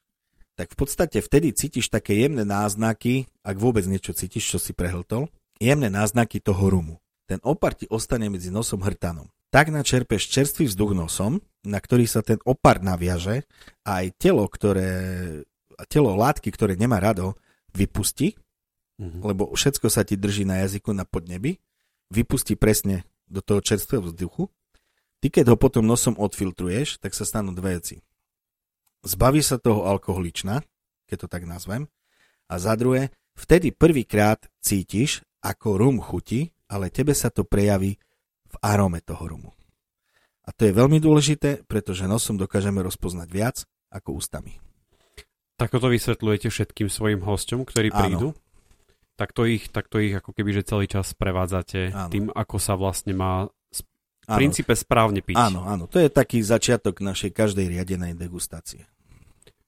tak 0.53 0.77
v 0.77 0.77
podstate 0.77 1.17
vtedy 1.25 1.49
cítiš 1.57 1.89
také 1.89 2.21
jemné 2.21 2.45
náznaky, 2.45 3.25
ak 3.41 3.57
vôbec 3.57 3.81
niečo 3.89 4.13
cítiš, 4.13 4.45
čo 4.45 4.57
si 4.61 4.77
prehltol, 4.77 5.33
jemné 5.57 5.89
náznaky 5.89 6.37
toho 6.37 6.69
rumu. 6.69 7.01
Ten 7.25 7.41
opar 7.41 7.73
ti 7.73 7.89
ostane 7.89 8.29
medzi 8.29 8.53
nosom 8.53 8.85
hrtanom. 8.85 9.25
Tak 9.49 9.73
načerpeš 9.73 10.29
čerstvý 10.29 10.69
vzduch 10.69 10.93
nosom, 10.93 11.41
na 11.65 11.77
ktorý 11.77 12.09
sa 12.09 12.25
ten 12.25 12.41
opar 12.43 12.81
naviaže 12.81 13.45
a 13.85 14.01
aj 14.01 14.17
telo, 14.17 14.45
ktoré, 14.49 14.91
telo 15.89 16.17
látky, 16.17 16.49
ktoré 16.49 16.73
nemá 16.73 16.97
rado, 16.97 17.37
vypustí, 17.71 18.35
Mhm. 19.01 19.25
lebo 19.25 19.49
všetko 19.49 19.89
sa 19.89 20.05
ti 20.05 20.13
drží 20.13 20.45
na 20.45 20.61
jazyku 20.61 20.93
na 20.93 21.09
podnebi, 21.09 21.57
vypustí 22.13 22.53
presne 22.53 23.01
do 23.25 23.41
toho 23.41 23.57
čerstvého 23.57 24.05
vzduchu. 24.05 24.53
Ty 25.21 25.27
keď 25.33 25.45
ho 25.53 25.57
potom 25.57 25.81
nosom 25.85 26.13
odfiltruješ, 26.21 27.01
tak 27.01 27.17
sa 27.17 27.25
stanú 27.25 27.49
dve 27.53 27.81
veci. 27.81 27.97
Zbaví 29.01 29.41
sa 29.41 29.57
toho 29.57 29.89
alkoholična, 29.89 30.61
keď 31.09 31.17
to 31.25 31.27
tak 31.29 31.49
nazvem, 31.49 31.89
a 32.45 32.61
za 32.61 32.77
druhé, 32.77 33.09
vtedy 33.33 33.73
prvýkrát 33.73 34.37
cítiš, 34.61 35.25
ako 35.41 35.81
rum 35.81 35.97
chutí, 35.97 36.53
ale 36.69 36.93
tebe 36.93 37.17
sa 37.17 37.33
to 37.33 37.41
prejaví 37.41 37.97
v 38.45 38.55
arome 38.61 39.01
toho 39.01 39.25
rumu. 39.25 39.49
A 40.41 40.49
to 40.49 40.65
je 40.65 40.73
veľmi 40.73 40.97
dôležité, 40.97 41.65
pretože 41.69 42.09
nosom 42.09 42.37
dokážeme 42.37 42.81
rozpoznať 42.81 43.29
viac 43.29 43.57
ako 43.93 44.17
ústami. 44.17 44.57
Tak 45.61 45.69
to 45.77 45.85
vysvetľujete 45.85 46.49
všetkým 46.49 46.89
svojim 46.89 47.21
hosťom, 47.21 47.61
ktorí 47.69 47.93
Áno. 47.93 47.97
prídu? 48.01 48.27
Tak 49.13 49.37
to 49.37 49.45
ich, 49.45 49.69
tak 49.69 49.85
to 49.85 50.01
ich 50.01 50.17
ako 50.17 50.33
keby, 50.33 50.57
že 50.57 50.65
celý 50.65 50.89
čas 50.89 51.13
prevádzate 51.13 51.93
Áno. 51.93 52.09
tým, 52.09 52.25
ako 52.33 52.57
sa 52.57 52.73
vlastne 52.73 53.13
má 53.13 53.45
v 54.25 54.37
princípe 54.37 54.73
správne 54.77 55.21
piť. 55.25 55.37
áno, 55.37 55.65
áno, 55.65 55.89
to 55.89 55.97
je 55.97 56.09
taký 56.09 56.45
začiatok 56.45 57.01
našej 57.01 57.33
každej 57.33 57.65
riadenej 57.73 58.13
degustácie. 58.13 58.85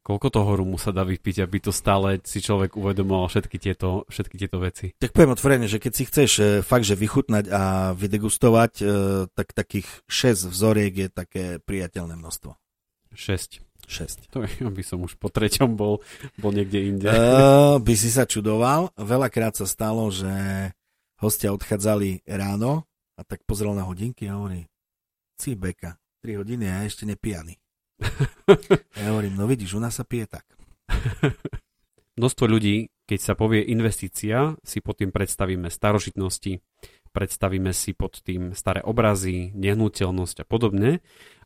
Koľko 0.03 0.27
toho 0.35 0.51
rumu 0.59 0.75
sa 0.75 0.91
dá 0.91 1.07
vypiť, 1.07 1.47
aby 1.47 1.63
to 1.63 1.71
stále 1.71 2.19
si 2.27 2.43
človek 2.43 2.75
uvedomoval 2.75 3.31
všetky 3.31 3.55
tieto, 3.55 4.03
všetky 4.11 4.35
tieto 4.35 4.59
veci? 4.59 4.91
Tak 4.99 5.15
poviem 5.15 5.31
otvorene, 5.31 5.71
že 5.71 5.79
keď 5.79 5.93
si 5.95 6.03
chceš 6.03 6.31
e, 6.43 6.43
fakt, 6.59 6.83
že 6.83 6.99
vychutnať 6.99 7.47
a 7.47 7.95
vydegustovať, 7.95 8.71
e, 8.83 8.85
tak 9.31 9.55
takých 9.55 9.87
6 10.11 10.51
vzoriek 10.51 10.91
je 10.91 11.07
také 11.07 11.45
priateľné 11.63 12.19
množstvo. 12.19 12.51
6. 13.15 13.63
6. 13.87 14.27
To 14.35 14.43
je, 14.43 14.51
aby 14.67 14.83
som 14.83 14.99
už 14.99 15.15
po 15.15 15.31
treťom 15.31 15.71
bol, 15.79 16.03
bol 16.35 16.51
niekde 16.51 16.83
inde. 16.83 17.07
Uh, 17.07 17.79
by 17.79 17.95
si 17.95 18.11
sa 18.11 18.27
čudoval. 18.27 18.91
Veľakrát 18.99 19.55
sa 19.55 19.63
stalo, 19.63 20.11
že 20.11 20.27
hostia 21.23 21.55
odchádzali 21.55 22.27
ráno 22.27 22.83
a 23.15 23.23
tak 23.23 23.47
pozrel 23.47 23.71
na 23.71 23.87
hodinky 23.87 24.27
a 24.27 24.35
hovorí, 24.35 24.67
si 25.39 25.55
beka, 25.55 25.95
3 26.27 26.43
hodiny 26.43 26.67
a 26.67 26.83
ešte 26.83 27.07
nepijaný. 27.07 27.62
Ja 28.99 29.07
hovorím, 29.13 29.39
no 29.39 29.47
vidíš, 29.47 29.77
u 29.77 29.81
nás 29.81 29.97
sa 29.97 30.05
pije 30.05 30.27
tak. 30.27 30.45
Množstvo 32.19 32.45
ľudí, 32.45 32.93
keď 33.09 33.19
sa 33.19 33.33
povie 33.33 33.65
investícia, 33.65 34.53
si 34.61 34.79
pod 34.79 35.01
tým 35.01 35.09
predstavíme 35.09 35.67
starožitnosti, 35.67 36.61
predstavíme 37.09 37.73
si 37.73 37.97
pod 37.97 38.21
tým 38.21 38.53
staré 38.53 38.85
obrazy, 38.85 39.49
nehnuteľnosť 39.57 40.43
a 40.43 40.45
podobne, 40.45 41.01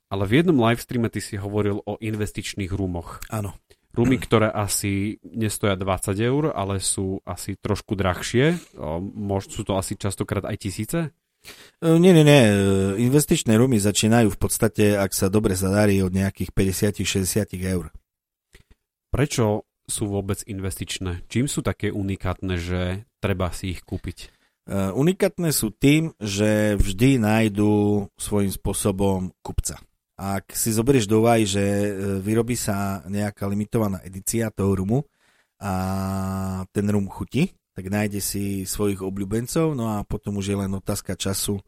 ale 0.07 0.23
v 0.23 0.43
jednom 0.43 0.59
livestreame 0.59 1.11
ty 1.11 1.19
si 1.19 1.35
hovoril 1.35 1.83
o 1.83 1.99
investičných 1.99 2.71
rumoch. 2.71 3.23
Áno. 3.31 3.55
Rumy, 3.97 4.21
ktoré 4.21 4.53
asi 4.53 5.17
nestoja 5.25 5.73
20 5.73 6.13
eur, 6.21 6.43
ale 6.53 6.77
sú 6.77 7.17
asi 7.25 7.57
trošku 7.57 7.97
drahšie. 7.97 8.53
Sú 9.49 9.61
to 9.65 9.73
asi 9.73 9.97
častokrát 9.97 10.45
aj 10.45 10.57
tisíce? 10.61 10.99
E, 11.81 11.99
Nie, 11.99 12.13
nie, 12.13 12.25
nie. 12.25 12.43
E, 12.47 12.53
Investičné 13.01 13.57
rumy 13.57 13.77
začínajú 13.77 14.33
v 14.33 14.39
podstate, 14.39 14.97
ak 14.97 15.13
sa 15.13 15.29
dobre 15.29 15.53
zadarí, 15.53 16.01
od 16.01 16.13
nejakých 16.13 16.51
50-60 16.53 17.57
eur. 17.61 17.93
Prečo 19.13 19.65
sú 19.87 20.03
vôbec 20.11 20.43
investičné? 20.43 21.23
Čím 21.31 21.47
sú 21.47 21.63
také 21.63 21.95
unikátne, 21.95 22.59
že 22.59 23.07
treba 23.23 23.49
si 23.55 23.71
ich 23.71 23.81
kúpiť? 23.87 24.35
Uh, 24.67 24.91
unikátne 24.99 25.47
sú 25.55 25.71
tým, 25.71 26.11
že 26.19 26.75
vždy 26.75 27.23
nájdú 27.23 28.03
svojím 28.19 28.51
spôsobom 28.51 29.31
kupca. 29.39 29.79
Ak 30.19 30.51
si 30.51 30.75
zoberieš 30.75 31.07
do 31.07 31.21
úvahy, 31.21 31.45
že 31.45 31.61
e, 31.61 31.89
vyrobí 32.25 32.57
sa 32.57 33.05
nejaká 33.05 33.45
limitovaná 33.45 34.01
edícia 34.01 34.49
toho 34.49 34.73
rumu 34.73 35.05
a 35.61 36.65
ten 36.73 36.89
rum 36.89 37.05
chutí, 37.05 37.53
tak 37.77 37.93
nájde 37.93 38.17
si 38.25 38.65
svojich 38.65 39.05
obľúbencov, 39.05 39.77
no 39.77 39.93
a 39.93 40.01
potom 40.01 40.41
už 40.41 40.49
je 40.49 40.57
len 40.57 40.73
otázka 40.73 41.13
času, 41.13 41.61
e, 41.61 41.63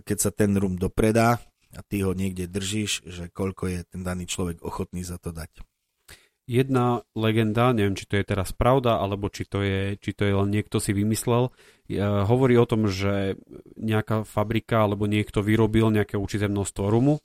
keď 0.00 0.16
sa 0.16 0.30
ten 0.32 0.56
rum 0.56 0.80
dopredá 0.80 1.36
a 1.76 1.80
ty 1.84 2.00
ho 2.00 2.16
niekde 2.16 2.48
držíš, 2.48 3.04
že 3.04 3.28
koľko 3.28 3.68
je 3.68 3.78
ten 3.84 4.00
daný 4.00 4.24
človek 4.24 4.64
ochotný 4.64 5.04
za 5.04 5.20
to 5.20 5.28
dať. 5.36 5.60
Jedna 6.48 7.04
legenda, 7.12 7.76
neviem, 7.76 7.92
či 7.92 8.08
to 8.08 8.16
je 8.16 8.24
teraz 8.24 8.56
pravda, 8.56 9.04
alebo 9.04 9.28
či 9.28 9.44
to 9.44 9.60
je, 9.60 10.00
či 10.00 10.16
to 10.16 10.24
je 10.24 10.32
len 10.32 10.48
niekto 10.48 10.80
si 10.80 10.96
vymyslel, 10.96 11.52
je, 11.92 12.00
hovorí 12.02 12.56
o 12.56 12.64
tom, 12.64 12.88
že 12.88 13.36
nejaká 13.76 14.24
fabrika 14.24 14.88
alebo 14.88 15.04
niekto 15.04 15.44
vyrobil 15.44 15.92
nejaké 15.92 16.16
určité 16.16 16.48
množstvo 16.48 16.88
rumu 16.88 17.20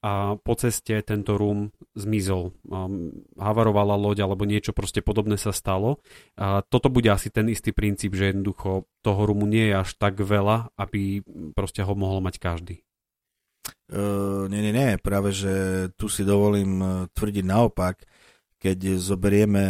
a 0.00 0.40
po 0.40 0.56
ceste 0.56 0.96
tento 1.04 1.36
rum 1.36 1.76
zmizol. 1.92 2.56
Um, 2.64 3.12
havarovala 3.36 4.00
loď 4.00 4.24
alebo 4.24 4.48
niečo 4.48 4.72
proste 4.72 5.04
podobné 5.04 5.36
sa 5.36 5.52
stalo. 5.52 6.00
A 6.40 6.64
toto 6.64 6.88
bude 6.88 7.12
asi 7.12 7.28
ten 7.28 7.52
istý 7.52 7.76
princíp, 7.76 8.16
že 8.16 8.32
jednoducho 8.32 8.88
toho 9.04 9.20
rumu 9.28 9.44
nie 9.44 9.68
je 9.68 9.74
až 9.76 9.90
tak 10.00 10.16
veľa, 10.16 10.72
aby 10.80 11.20
proste 11.52 11.84
ho 11.84 11.92
mohol 11.92 12.24
mať 12.24 12.40
každý. 12.40 12.76
Uh, 13.92 14.48
nie, 14.48 14.64
nie, 14.64 14.72
nie, 14.72 14.96
práve 14.96 15.36
že 15.36 15.52
tu 16.00 16.08
si 16.08 16.24
dovolím 16.24 16.72
uh, 16.80 16.90
tvrdiť 17.12 17.44
naopak, 17.44 18.00
keď 18.56 18.96
zoberieme 18.96 19.64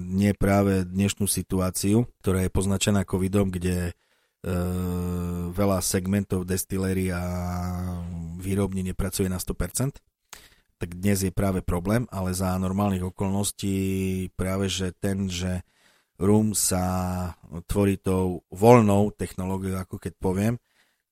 nie 0.00 0.32
práve 0.32 0.88
dnešnú 0.88 1.28
situáciu, 1.28 2.08
ktorá 2.20 2.44
je 2.46 2.54
poznačená 2.54 3.04
covidom, 3.04 3.52
kde 3.52 3.92
uh, 3.92 5.52
veľa 5.52 5.84
segmentov 5.84 6.48
destiléry 6.48 7.12
a 7.12 7.22
výrobní 8.46 8.86
nepracuje 8.86 9.26
na 9.26 9.42
100%, 9.42 9.98
tak 10.78 10.88
dnes 10.94 11.26
je 11.26 11.34
práve 11.34 11.66
problém, 11.66 12.06
ale 12.14 12.30
za 12.30 12.54
normálnych 12.54 13.10
okolností 13.10 14.30
práve 14.38 14.70
že 14.70 14.94
ten, 14.94 15.26
že 15.26 15.66
rum 16.20 16.54
sa 16.54 16.84
tvorí 17.66 17.98
tou 17.98 18.46
voľnou 18.54 19.10
technológiou, 19.10 19.82
ako 19.82 19.98
keď 19.98 20.14
poviem, 20.20 20.54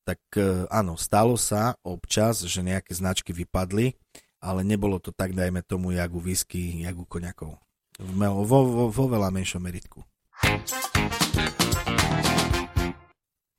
tak 0.04 0.20
e, 0.36 0.68
áno, 0.68 1.00
stalo 1.00 1.34
sa 1.40 1.80
občas, 1.80 2.44
že 2.44 2.60
nejaké 2.60 2.92
značky 2.92 3.32
vypadli, 3.32 3.96
ale 4.44 4.60
nebolo 4.60 5.00
to 5.00 5.10
tak, 5.10 5.32
dajme 5.32 5.64
tomu, 5.64 5.96
jak 5.96 6.12
u 6.12 6.20
whisky, 6.20 6.84
jak 6.84 6.96
u 7.00 7.08
koňakov. 7.08 7.56
Vo, 7.96 8.44
vo, 8.44 8.90
vo 8.92 9.04
veľa 9.08 9.32
menšom 9.32 9.64
meritku. 9.64 10.04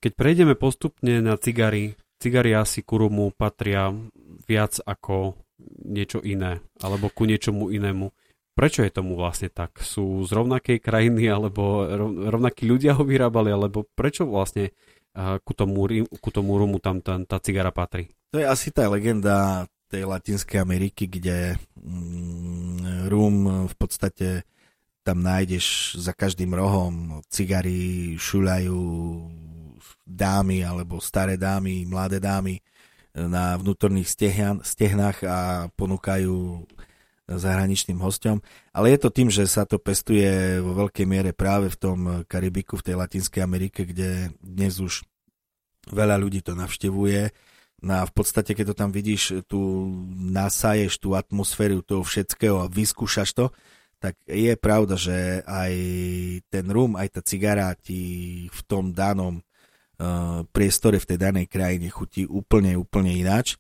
Keď 0.06 0.12
prejdeme 0.14 0.54
postupne 0.54 1.18
na 1.18 1.34
cigary, 1.42 1.98
cigary 2.26 2.58
asi 2.58 2.82
ku 2.82 2.98
rumu 2.98 3.30
patria 3.30 3.94
viac 4.50 4.82
ako 4.82 5.38
niečo 5.86 6.26
iné, 6.26 6.58
alebo 6.82 7.14
ku 7.14 7.30
niečomu 7.30 7.70
inému. 7.70 8.10
Prečo 8.58 8.82
je 8.82 8.90
tomu 8.90 9.14
vlastne 9.14 9.54
tak? 9.54 9.78
Sú 9.86 10.26
z 10.26 10.34
rovnakej 10.34 10.82
krajiny, 10.82 11.30
alebo 11.30 11.86
rovnakí 12.34 12.66
ľudia 12.66 12.98
ho 12.98 13.06
vyrábali, 13.06 13.54
alebo 13.54 13.86
prečo 13.94 14.26
vlastne 14.26 14.74
ku 15.16 15.54
tomu, 15.54 15.86
ku 16.18 16.30
tomu 16.34 16.58
rumu 16.58 16.82
tam 16.82 17.06
tá, 17.06 17.22
tá 17.30 17.38
cigara 17.38 17.70
patrí. 17.70 18.10
To 18.34 18.42
je 18.42 18.48
asi 18.50 18.74
tá 18.74 18.90
legenda 18.90 19.70
tej 19.86 20.10
Latinskej 20.10 20.60
Ameriky, 20.60 21.06
kde 21.06 21.62
mm, 21.78 23.08
rum 23.08 23.70
v 23.70 23.76
podstate 23.78 24.50
tam 25.06 25.22
nájdeš 25.22 25.96
za 26.02 26.18
každým 26.18 26.58
rohom 26.58 27.22
cigary 27.30 28.18
šuľajú 28.18 28.82
dámy 30.06 30.62
alebo 30.62 31.02
staré 31.02 31.36
dámy, 31.36 31.90
mladé 31.90 32.22
dámy 32.22 32.62
na 33.16 33.58
vnútorných 33.58 34.12
stehnách 34.62 35.18
a 35.26 35.68
ponúkajú 35.74 36.68
zahraničným 37.26 37.98
hostom. 37.98 38.46
Ale 38.70 38.94
je 38.94 39.00
to 39.02 39.10
tým, 39.10 39.34
že 39.34 39.50
sa 39.50 39.66
to 39.66 39.82
pestuje 39.82 40.62
vo 40.62 40.78
veľkej 40.86 41.06
miere 41.10 41.32
práve 41.34 41.74
v 41.74 41.80
tom 41.80 42.00
Karibiku, 42.30 42.78
v 42.78 42.86
tej 42.92 42.96
Latinskej 43.02 43.42
Amerike, 43.42 43.82
kde 43.88 44.30
dnes 44.44 44.78
už 44.78 45.02
veľa 45.90 46.22
ľudí 46.22 46.46
to 46.46 46.54
navštevuje. 46.54 47.34
No 47.82 48.02
a 48.02 48.04
v 48.06 48.14
podstate, 48.14 48.54
keď 48.54 48.74
to 48.74 48.76
tam 48.78 48.92
vidíš, 48.94 49.46
tu 49.50 49.60
nasaješ 50.14 51.02
tú 51.02 51.18
atmosféru 51.18 51.82
toho 51.82 52.06
všetkého 52.06 52.62
a 52.62 52.72
vyskúšaš 52.72 53.34
to, 53.34 53.46
tak 53.98 54.22
je 54.30 54.54
pravda, 54.54 55.00
že 55.00 55.42
aj 55.50 55.74
ten 56.52 56.66
rum, 56.70 56.94
aj 56.94 57.20
tá 57.20 57.22
cigara 57.26 57.74
ti 57.74 58.46
v 58.54 58.62
tom 58.70 58.94
danom 58.94 59.42
priestore 60.52 61.00
v 61.00 61.08
tej 61.08 61.18
danej 61.18 61.46
krajine 61.48 61.88
chutí 61.88 62.28
úplne, 62.28 62.76
úplne 62.76 63.16
ináč 63.16 63.56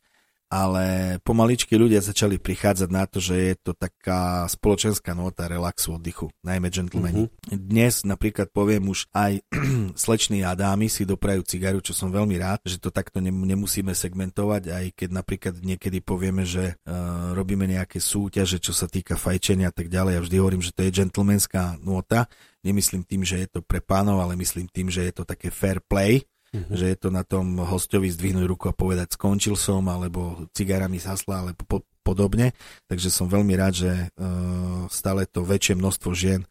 ale 0.49 1.17
pomaličky 1.25 1.73
ľudia 1.73 1.99
začali 2.05 2.37
prichádzať 2.37 2.89
na 2.93 3.09
to, 3.09 3.17
že 3.17 3.35
je 3.35 3.55
to 3.57 3.71
taká 3.73 4.45
spoločenská 4.45 5.17
nota 5.17 5.49
relaxu, 5.49 5.97
oddychu, 5.97 6.29
najmä 6.45 6.69
gentlemani. 6.69 7.25
Mm-hmm. 7.25 7.59
Dnes 7.65 8.05
napríklad 8.05 8.53
poviem 8.53 8.85
už 8.93 9.09
aj 9.11 9.41
slečný 10.05 10.45
a 10.45 10.53
dámy 10.53 10.85
si 10.85 11.03
doprajú 11.03 11.41
cigaru, 11.43 11.81
čo 11.81 11.97
som 11.97 12.13
veľmi 12.13 12.37
rád, 12.37 12.61
že 12.63 12.77
to 12.77 12.93
takto 12.93 13.17
nemusíme 13.21 13.91
segmentovať, 13.91 14.63
aj 14.69 14.85
keď 14.93 15.09
napríklad 15.09 15.55
niekedy 15.65 15.99
povieme, 16.05 16.45
že 16.45 16.77
uh, 16.77 17.33
robíme 17.33 17.65
nejaké 17.65 17.97
súťaže, 17.97 18.61
čo 18.61 18.71
sa 18.71 18.85
týka 18.85 19.17
fajčenia 19.17 19.73
a 19.73 19.75
tak 19.75 19.89
ďalej. 19.89 20.11
Ja 20.13 20.21
vždy 20.21 20.37
hovorím, 20.37 20.61
že 20.61 20.73
to 20.75 20.85
je 20.85 20.93
gentlemanská 20.93 21.81
nota. 21.81 22.29
Nemyslím 22.61 23.05
tým, 23.05 23.21
že 23.21 23.45
je 23.45 23.47
to 23.49 23.59
pre 23.61 23.81
pánov, 23.81 24.21
ale 24.21 24.37
myslím 24.37 24.69
tým, 24.69 24.89
že 24.89 25.05
je 25.05 25.13
to 25.13 25.23
také 25.25 25.53
fair 25.53 25.81
play, 25.85 26.25
uh-huh. 26.55 26.75
že 26.75 26.85
je 26.95 26.97
to 26.97 27.09
na 27.11 27.27
tom 27.27 27.59
hostovi 27.59 28.07
zdvihnúť 28.07 28.45
ruku 28.47 28.65
a 28.71 28.77
povedať 28.77 29.19
skončil 29.19 29.59
som, 29.59 29.83
alebo 29.91 30.47
cigara 30.55 30.87
mi 30.87 30.97
zasla, 30.97 31.43
alebo 31.43 31.61
po, 31.67 31.77
podobne. 32.01 32.55
Takže 32.87 33.11
som 33.11 33.27
veľmi 33.27 33.53
rád, 33.59 33.73
že 33.75 33.91
uh, 34.15 34.87
stále 34.87 35.27
to 35.27 35.43
väčšie 35.43 35.75
množstvo 35.75 36.11
žien 36.15 36.47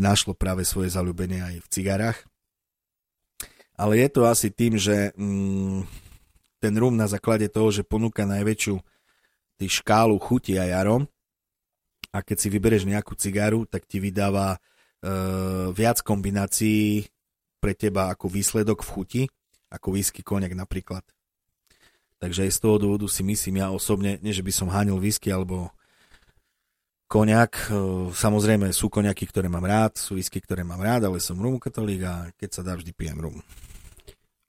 našlo 0.00 0.32
práve 0.32 0.64
svoje 0.64 0.92
zalúbenie 0.92 1.40
aj 1.44 1.56
v 1.60 1.68
cigarách. 1.68 2.18
Ale 3.80 3.96
je 3.96 4.08
to 4.12 4.28
asi 4.28 4.52
tým, 4.52 4.76
že 4.76 5.12
um, 5.16 5.84
ten 6.60 6.74
rum 6.76 6.92
na 6.92 7.08
základe 7.08 7.48
toho, 7.48 7.72
že 7.72 7.84
ponúka 7.84 8.28
najväčšiu 8.28 8.76
tý 9.56 9.66
škálu 9.68 10.16
chuti 10.20 10.56
a 10.60 10.68
jarom 10.68 11.08
a 12.10 12.18
keď 12.20 12.36
si 12.36 12.48
vybereš 12.50 12.84
nejakú 12.88 13.14
cigaru, 13.14 13.64
tak 13.64 13.86
ti 13.86 14.02
vydáva 14.02 14.56
uh, 14.56 15.70
viac 15.70 16.02
kombinácií 16.02 17.06
pre 17.60 17.76
teba 17.76 18.08
ako 18.08 18.26
výsledok 18.32 18.82
v 18.82 18.90
chuti, 18.90 19.22
ako 19.70 19.94
whisky 19.94 20.24
koniak 20.24 20.56
napríklad. 20.56 21.04
Takže 22.20 22.48
aj 22.48 22.52
z 22.52 22.58
toho 22.60 22.76
dôvodu 22.76 23.06
si 23.08 23.24
myslím 23.24 23.64
ja 23.64 23.72
osobne, 23.72 24.20
nie 24.20 24.34
že 24.34 24.44
by 24.44 24.52
som 24.52 24.68
hánil 24.68 25.00
whisky 25.00 25.32
alebo 25.32 25.72
koniak, 27.08 27.72
e, 27.72 27.74
samozrejme 28.12 28.70
sú 28.76 28.92
koniaky, 28.92 29.24
ktoré 29.28 29.48
mám 29.48 29.64
rád, 29.64 29.96
sú 29.96 30.14
whisky, 30.20 30.38
ktoré 30.38 30.62
mám 30.62 30.78
rád, 30.78 31.08
ale 31.08 31.18
som 31.18 31.40
rum 31.40 31.56
katolík 31.56 32.02
a 32.06 32.14
keď 32.36 32.50
sa 32.54 32.62
dá, 32.62 32.76
vždy 32.76 32.92
pijem 32.92 33.18
rum. 33.18 33.40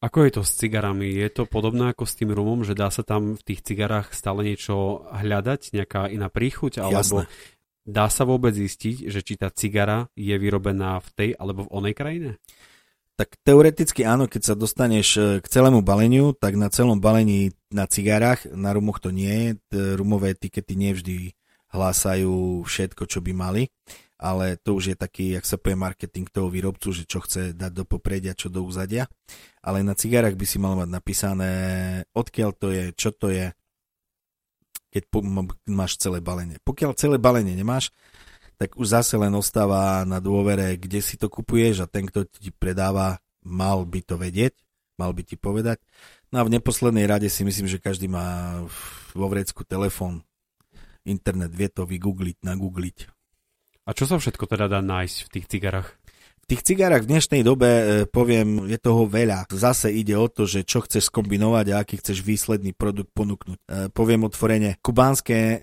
Ako 0.02 0.26
je 0.26 0.32
to 0.34 0.42
s 0.42 0.58
cigarami? 0.58 1.14
Je 1.14 1.30
to 1.30 1.46
podobné 1.46 1.94
ako 1.94 2.10
s 2.10 2.18
tým 2.18 2.34
rumom, 2.34 2.66
že 2.66 2.74
dá 2.74 2.90
sa 2.90 3.06
tam 3.06 3.38
v 3.38 3.44
tých 3.46 3.62
cigarách 3.62 4.18
stále 4.18 4.42
niečo 4.42 5.06
hľadať, 5.14 5.78
nejaká 5.78 6.10
iná 6.10 6.26
príchuť, 6.26 6.82
alebo 6.82 7.26
Jasné. 7.26 7.30
dá 7.86 8.10
sa 8.10 8.26
vôbec 8.26 8.54
zistiť, 8.54 9.10
že 9.10 9.22
či 9.22 9.38
tá 9.38 9.54
cigara 9.54 10.10
je 10.18 10.34
vyrobená 10.34 10.98
v 11.06 11.10
tej 11.14 11.30
alebo 11.38 11.70
v 11.70 11.74
onej 11.74 11.94
krajine? 11.94 12.32
Tak 13.22 13.38
teoreticky 13.46 14.02
áno, 14.02 14.26
keď 14.26 14.42
sa 14.42 14.56
dostaneš 14.58 15.08
e, 15.14 15.22
k 15.38 15.46
celému 15.46 15.86
baleniu, 15.86 16.34
tak 16.34 16.58
na 16.58 16.74
celom 16.74 16.98
balení 16.98 17.54
na 17.70 17.86
cigarách, 17.86 18.50
na 18.50 18.74
rumoch 18.74 18.98
to 18.98 19.14
nie 19.14 19.62
je, 19.70 19.94
rumové 19.94 20.34
etikety 20.34 20.74
nevždy 20.74 21.38
hlásajú 21.70 22.66
všetko, 22.66 23.06
čo 23.06 23.22
by 23.22 23.32
mali, 23.38 23.70
ale 24.18 24.58
to 24.58 24.74
už 24.74 24.84
je 24.92 24.98
taký, 24.98 25.38
jak 25.38 25.46
sa 25.46 25.62
povie, 25.62 25.78
marketing 25.78 26.26
toho 26.34 26.50
výrobcu, 26.50 26.90
že 26.90 27.06
čo 27.06 27.22
chce 27.22 27.54
dať 27.54 27.72
do 27.72 27.86
popredia, 27.86 28.34
čo 28.34 28.50
do 28.50 28.66
úzadia. 28.66 29.06
Ale 29.62 29.86
na 29.86 29.94
cigarách 29.94 30.34
by 30.34 30.46
si 30.50 30.58
mal 30.58 30.74
mať 30.74 30.90
napísané, 30.90 31.52
odkiaľ 32.18 32.50
to 32.58 32.74
je, 32.74 32.86
čo 32.98 33.14
to 33.14 33.30
je, 33.30 33.54
keď 34.90 35.04
máš 35.70 36.02
celé 36.02 36.26
balenie. 36.26 36.58
Pokiaľ 36.66 36.98
celé 36.98 37.22
balenie 37.22 37.54
nemáš, 37.54 37.94
tak 38.62 38.78
už 38.78 38.94
zase 38.94 39.18
len 39.18 39.34
ostáva 39.34 40.06
na 40.06 40.22
dôvere, 40.22 40.78
kde 40.78 41.02
si 41.02 41.18
to 41.18 41.34
kupuješ 41.34 41.82
a 41.82 41.90
ten, 41.90 42.06
kto 42.06 42.30
ti 42.30 42.54
predáva, 42.54 43.18
mal 43.42 43.82
by 43.90 44.06
to 44.06 44.22
vedieť, 44.22 44.54
mal 45.02 45.18
by 45.18 45.26
ti 45.26 45.34
povedať. 45.34 45.82
No 46.30 46.38
a 46.38 46.46
v 46.46 46.54
neposlednej 46.54 47.10
rade 47.10 47.26
si 47.26 47.42
myslím, 47.42 47.66
že 47.66 47.82
každý 47.82 48.06
má 48.06 48.62
vo 49.18 49.26
vrecku 49.34 49.66
telefón, 49.66 50.22
internet, 51.10 51.50
vie 51.58 51.74
to 51.74 51.90
vygoogliť, 51.90 52.46
nagoogliť. 52.46 52.98
A 53.90 53.98
čo 53.98 54.06
sa 54.06 54.22
všetko 54.22 54.46
teda 54.46 54.70
dá 54.70 54.78
nájsť 54.78 55.18
v 55.26 55.32
tých 55.34 55.46
cigarách? 55.50 55.98
Tých 56.52 56.68
cigárach 56.68 57.08
v 57.08 57.16
dnešnej 57.16 57.48
dobe, 57.48 57.70
e, 57.72 57.84
poviem, 58.12 58.68
je 58.68 58.76
toho 58.76 59.08
veľa. 59.08 59.48
Zase 59.56 59.88
ide 59.88 60.20
o 60.20 60.28
to, 60.28 60.44
že 60.44 60.68
čo 60.68 60.84
chceš 60.84 61.08
skombinovať 61.08 61.66
a 61.72 61.80
aký 61.80 62.04
chceš 62.04 62.20
výsledný 62.28 62.76
produkt 62.76 63.08
ponúknuť. 63.16 63.56
E, 63.56 63.88
poviem 63.88 64.28
otvorene, 64.28 64.76
kubánske 64.84 65.32
e, 65.32 65.56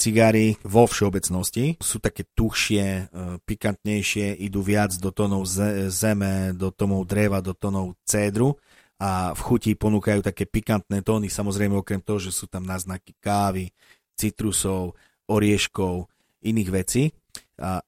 cigary 0.00 0.56
vo 0.64 0.88
všeobecnosti 0.88 1.76
sú 1.76 2.00
také 2.00 2.24
tuchšie, 2.32 3.12
pikantnejšie, 3.44 4.40
idú 4.40 4.64
viac 4.64 4.96
do 4.96 5.12
tónov 5.12 5.44
zeme, 5.92 6.56
do 6.56 6.72
tónov 6.72 7.04
dreva, 7.04 7.44
do 7.44 7.52
tónov 7.52 8.00
cédru 8.08 8.56
a 8.96 9.36
v 9.36 9.40
chuti 9.44 9.76
ponúkajú 9.76 10.24
také 10.24 10.48
pikantné 10.48 11.04
tóny, 11.04 11.28
samozrejme 11.28 11.76
okrem 11.76 12.00
toho, 12.00 12.16
že 12.16 12.32
sú 12.32 12.48
tam 12.48 12.64
náznaky 12.64 13.12
kávy, 13.20 13.68
citrusov, 14.16 14.96
orieškov, 15.28 16.08
iných 16.40 16.70
vecí 16.72 17.12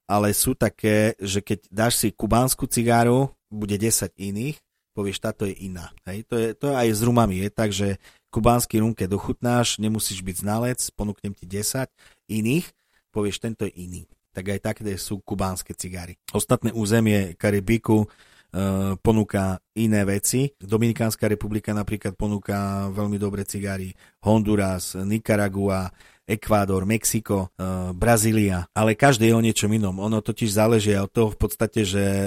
ale 0.04 0.28
sú 0.36 0.52
také, 0.52 1.16
že 1.16 1.40
keď 1.40 1.66
dáš 1.72 2.04
si 2.04 2.12
kubánsku 2.12 2.68
cigáru, 2.68 3.32
bude 3.48 3.76
10 3.76 4.12
iných, 4.16 4.60
povieš, 4.92 5.18
táto 5.24 5.48
je 5.48 5.56
iná. 5.56 5.92
Hej? 6.04 6.28
To, 6.28 6.36
je, 6.36 6.48
to 6.52 6.76
aj 6.76 6.88
s 6.92 7.00
rumami. 7.00 7.40
Je 7.40 7.50
tak, 7.52 7.72
že 7.72 7.96
kubánsky 8.28 8.80
rum, 8.80 8.92
keď 8.92 9.16
dochutnáš, 9.16 9.80
nemusíš 9.80 10.20
byť 10.20 10.36
znalec, 10.44 10.80
ponúknem 10.92 11.32
ti 11.32 11.48
10 11.48 11.88
iných, 12.28 12.66
povieš, 13.12 13.40
tento 13.40 13.64
je 13.64 13.72
iný. 13.76 14.02
Tak 14.32 14.48
aj 14.48 14.60
také 14.64 14.96
sú 14.96 15.20
kubánske 15.20 15.76
cigary. 15.76 16.16
Ostatné 16.32 16.72
územie 16.72 17.36
Karibiku, 17.36 18.08
Uh, 18.52 19.00
ponúka 19.00 19.64
iné 19.72 20.04
veci. 20.04 20.52
Dominikánska 20.60 21.24
republika 21.24 21.72
napríklad 21.72 22.12
ponúka 22.20 22.84
veľmi 22.92 23.16
dobré 23.16 23.48
cigary. 23.48 23.96
Honduras, 24.20 24.92
Nicaragua, 24.92 25.88
Ekvádor, 26.32 26.88
Mexiko, 26.88 27.52
e, 27.54 27.92
Brazília, 27.92 28.64
ale 28.72 28.96
každý 28.96 29.28
je 29.28 29.36
o 29.36 29.44
niečom 29.44 29.68
inom. 29.68 30.00
Ono 30.00 30.24
totiž 30.24 30.48
záleží 30.48 30.96
od 30.96 31.12
toho 31.12 31.28
v 31.32 31.38
podstate, 31.38 31.84
že 31.84 32.00
e, 32.00 32.26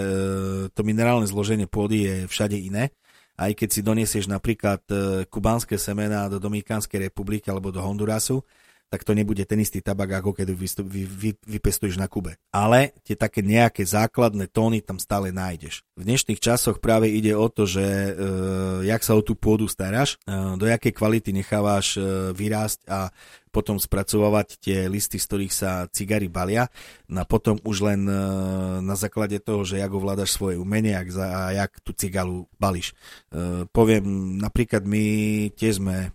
to 0.70 0.82
minerálne 0.86 1.26
zloženie 1.26 1.66
pôdy 1.66 1.98
je 2.06 2.16
všade 2.30 2.58
iné 2.58 2.94
aj 3.36 3.52
keď 3.52 3.70
si 3.72 3.82
doniesieš 3.84 4.26
napríklad 4.32 4.80
e, 4.88 5.28
kubánske 5.28 5.76
semená 5.76 6.32
do 6.32 6.40
Dominikánskej 6.40 7.12
republiky 7.12 7.52
alebo 7.52 7.68
do 7.68 7.84
Hondurasu, 7.84 8.40
tak 8.90 9.02
to 9.04 9.18
nebude 9.18 9.42
ten 9.50 9.60
istý 9.60 9.82
tabak, 9.82 10.22
ako 10.22 10.32
keď 10.38 10.48
vy, 10.54 10.68
vy, 10.86 11.04
vy, 11.06 11.30
vypestuješ 11.58 11.98
na 11.98 12.06
Kube. 12.06 12.38
Ale 12.54 12.94
tie 13.02 13.18
také 13.18 13.42
nejaké 13.42 13.84
základné 13.84 14.48
tóny 14.54 14.86
tam 14.86 15.02
stále 15.02 15.34
nájdeš. 15.34 15.84
V 15.98 16.06
dnešných 16.06 16.40
časoch 16.40 16.78
práve 16.78 17.10
ide 17.10 17.34
o 17.34 17.50
to, 17.50 17.66
že 17.66 17.82
e, 17.84 18.12
jak 18.86 19.02
sa 19.02 19.18
o 19.18 19.22
tú 19.26 19.34
pôdu 19.34 19.66
staráš, 19.66 20.22
e, 20.24 20.38
do 20.56 20.70
jakej 20.70 20.94
kvality 20.94 21.34
nechávaš 21.34 21.98
e, 21.98 22.32
vyrásť 22.32 22.86
a 22.86 23.10
potom 23.56 23.80
spracovávať 23.80 24.60
tie 24.60 24.78
listy, 24.92 25.16
z 25.16 25.28
ktorých 25.32 25.54
sa 25.56 25.88
cigary 25.88 26.28
balia. 26.28 26.68
No 27.08 27.24
a 27.24 27.26
potom 27.26 27.56
už 27.64 27.88
len 27.88 28.04
e, 28.04 28.16
na 28.84 29.00
základe 29.00 29.40
toho, 29.40 29.64
že 29.64 29.80
jak 29.80 29.96
ovládaš 29.96 30.36
svoje 30.36 30.60
umenie 30.60 30.92
jak 30.92 31.08
za, 31.08 31.26
a 31.32 31.42
jak 31.56 31.72
tú 31.80 31.96
cigalu 31.96 32.52
bališ. 32.60 32.92
E, 33.32 33.64
poviem, 33.72 34.36
napríklad 34.44 34.84
my 34.84 35.04
tiež 35.56 35.80
sme 35.80 36.12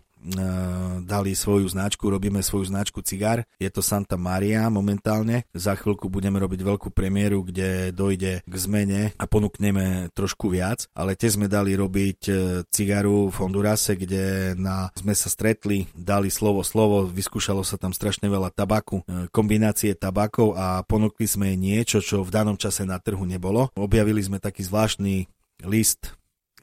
dali 1.00 1.32
svoju 1.32 1.68
značku, 1.68 2.12
robíme 2.12 2.44
svoju 2.44 2.68
značku 2.68 3.00
cigár. 3.00 3.44
Je 3.56 3.68
to 3.72 3.80
Santa 3.80 4.20
Maria 4.20 4.68
momentálne. 4.68 5.48
Za 5.56 5.74
chvíľku 5.74 6.12
budeme 6.12 6.36
robiť 6.36 6.60
veľkú 6.60 6.88
premiéru, 6.92 7.44
kde 7.44 7.90
dojde 7.90 8.44
k 8.44 8.54
zmene 8.54 9.16
a 9.16 9.24
ponúkneme 9.24 10.12
trošku 10.12 10.52
viac. 10.52 10.86
Ale 10.92 11.16
tiež 11.16 11.40
sme 11.40 11.48
dali 11.48 11.72
robiť 11.74 12.20
eh, 12.28 12.36
cigaru 12.68 13.32
v 13.32 13.36
Hondurase, 13.40 13.96
kde 13.96 14.54
na, 14.60 14.92
sme 14.92 15.16
sa 15.16 15.32
stretli, 15.32 15.88
dali 15.96 16.28
slovo 16.28 16.60
slovo, 16.60 17.08
vyskúšalo 17.08 17.64
sa 17.64 17.80
tam 17.80 17.96
strašne 17.96 18.28
veľa 18.28 18.52
tabaku, 18.52 19.02
eh, 19.04 19.26
kombinácie 19.32 19.96
tabakov 19.96 20.54
a 20.54 20.84
ponúkli 20.84 21.24
sme 21.24 21.56
niečo, 21.56 22.04
čo 22.04 22.20
v 22.20 22.30
danom 22.32 22.60
čase 22.60 22.84
na 22.84 23.00
trhu 23.00 23.24
nebolo. 23.24 23.72
Objavili 23.76 24.20
sme 24.20 24.36
taký 24.42 24.64
zvláštny 24.66 25.24
list 25.64 26.20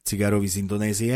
cigarovi 0.08 0.48
z 0.48 0.64
Indonézie, 0.64 1.16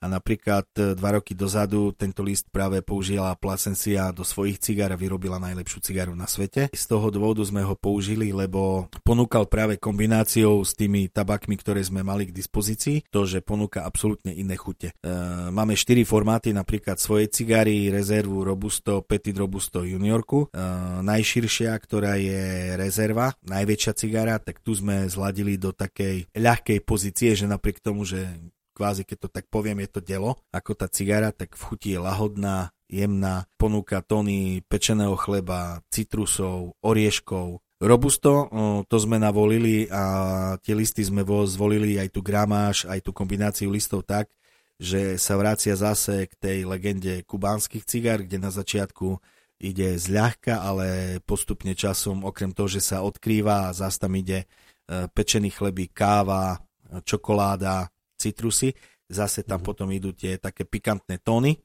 a 0.00 0.06
napríklad 0.08 0.66
e, 0.74 0.96
dva 0.96 1.20
roky 1.20 1.36
dozadu 1.36 1.92
tento 1.92 2.24
list 2.24 2.48
práve 2.48 2.80
použila 2.80 3.36
Plasencia 3.36 4.08
do 4.10 4.24
svojich 4.24 4.56
cigár 4.58 4.96
a 4.96 4.98
vyrobila 4.98 5.36
najlepšiu 5.36 5.78
cigaru 5.84 6.16
na 6.16 6.24
svete. 6.24 6.72
Z 6.72 6.84
toho 6.88 7.12
dôvodu 7.12 7.44
sme 7.44 7.60
ho 7.60 7.76
použili, 7.76 8.32
lebo 8.32 8.88
ponúkal 9.04 9.44
práve 9.46 9.76
kombináciou 9.76 10.64
s 10.64 10.72
tými 10.72 11.12
tabakmi, 11.12 11.60
ktoré 11.60 11.84
sme 11.84 12.00
mali 12.00 12.32
k 12.32 12.36
dispozícii, 12.36 13.12
to, 13.12 13.28
že 13.28 13.44
ponúka 13.44 13.84
absolútne 13.84 14.32
iné 14.32 14.56
chute. 14.56 14.96
E, 14.96 15.12
máme 15.52 15.76
štyri 15.76 16.08
formáty, 16.08 16.56
napríklad 16.56 16.96
svoje 16.96 17.28
cigary, 17.28 17.92
rezervu 17.92 18.40
Robusto, 18.40 19.04
Petit 19.04 19.36
Robusto 19.36 19.84
Juniorku. 19.84 20.48
E, 20.48 20.64
najširšia, 21.04 21.76
ktorá 21.76 22.16
je 22.16 22.74
rezerva, 22.80 23.36
najväčšia 23.44 23.92
cigara, 23.92 24.40
tak 24.40 24.64
tu 24.64 24.72
sme 24.72 25.04
zladili 25.12 25.60
do 25.60 25.76
takej 25.76 26.32
ľahkej 26.32 26.78
pozície, 26.88 27.36
že 27.36 27.44
napriek 27.44 27.84
tomu, 27.84 28.08
že 28.08 28.24
kvázi, 28.80 29.04
keď 29.04 29.18
to 29.20 29.28
tak 29.28 29.44
poviem, 29.52 29.84
je 29.84 29.92
to 29.92 30.00
delo, 30.00 30.40
ako 30.48 30.72
tá 30.72 30.88
cigara, 30.88 31.36
tak 31.36 31.52
v 31.52 31.60
chuti 31.68 31.92
je 31.92 32.00
lahodná, 32.00 32.72
jemná, 32.88 33.44
ponúka 33.60 34.00
tóny 34.00 34.64
pečeného 34.64 35.20
chleba, 35.20 35.84
citrusov, 35.92 36.80
orieškov. 36.80 37.60
Robusto, 37.76 38.48
to 38.88 38.96
sme 38.96 39.20
navolili 39.20 39.84
a 39.92 40.04
tie 40.64 40.72
listy 40.72 41.04
sme 41.04 41.24
zvolili 41.44 42.00
aj 42.00 42.08
tú 42.08 42.24
gramáž, 42.24 42.88
aj 42.88 43.04
tú 43.04 43.12
kombináciu 43.12 43.68
listov 43.68 44.08
tak, 44.08 44.32
že 44.80 45.20
sa 45.20 45.36
vracia 45.36 45.76
zase 45.76 46.24
k 46.24 46.34
tej 46.40 46.58
legende 46.64 47.20
kubánskych 47.28 47.84
cigár, 47.84 48.24
kde 48.24 48.40
na 48.40 48.48
začiatku 48.48 49.20
ide 49.60 50.00
zľahka, 50.00 50.64
ale 50.64 51.20
postupne 51.24 51.76
časom, 51.76 52.24
okrem 52.24 52.56
toho, 52.56 52.68
že 52.68 52.80
sa 52.80 53.04
odkrýva 53.04 53.68
a 53.68 53.76
zase 53.76 54.00
tam 54.00 54.16
ide 54.16 54.44
e, 54.44 54.46
pečený 55.12 55.52
chleby, 55.52 55.92
káva, 55.92 56.64
čokoláda, 57.04 57.92
citrusy, 58.20 58.76
zase 59.08 59.40
tam 59.48 59.64
mm. 59.64 59.66
potom 59.66 59.88
idú 59.88 60.12
tie 60.12 60.36
také 60.36 60.68
pikantné 60.68 61.24
tóny. 61.24 61.56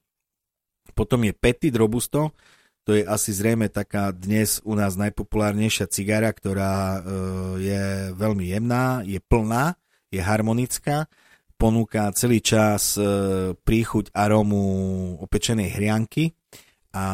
Potom 0.96 1.20
je 1.28 1.36
Petit 1.36 1.76
Robusto, 1.76 2.32
to 2.86 2.94
je 2.94 3.02
asi 3.02 3.34
zrejme 3.34 3.66
taká 3.74 4.14
dnes 4.14 4.62
u 4.62 4.78
nás 4.78 4.94
najpopulárnejšia 4.94 5.90
cigara, 5.90 6.30
ktorá 6.30 6.74
e, 6.74 7.00
je 7.66 7.84
veľmi 8.14 8.46
jemná, 8.46 9.02
je 9.02 9.18
plná, 9.18 9.74
je 10.14 10.22
harmonická, 10.22 11.10
ponúka 11.58 12.14
celý 12.14 12.46
čas 12.46 12.94
e, 12.94 13.02
príchuť 13.58 14.14
arómu 14.14 15.18
opečenej 15.18 15.74
hrianky 15.74 16.38
a 16.94 17.06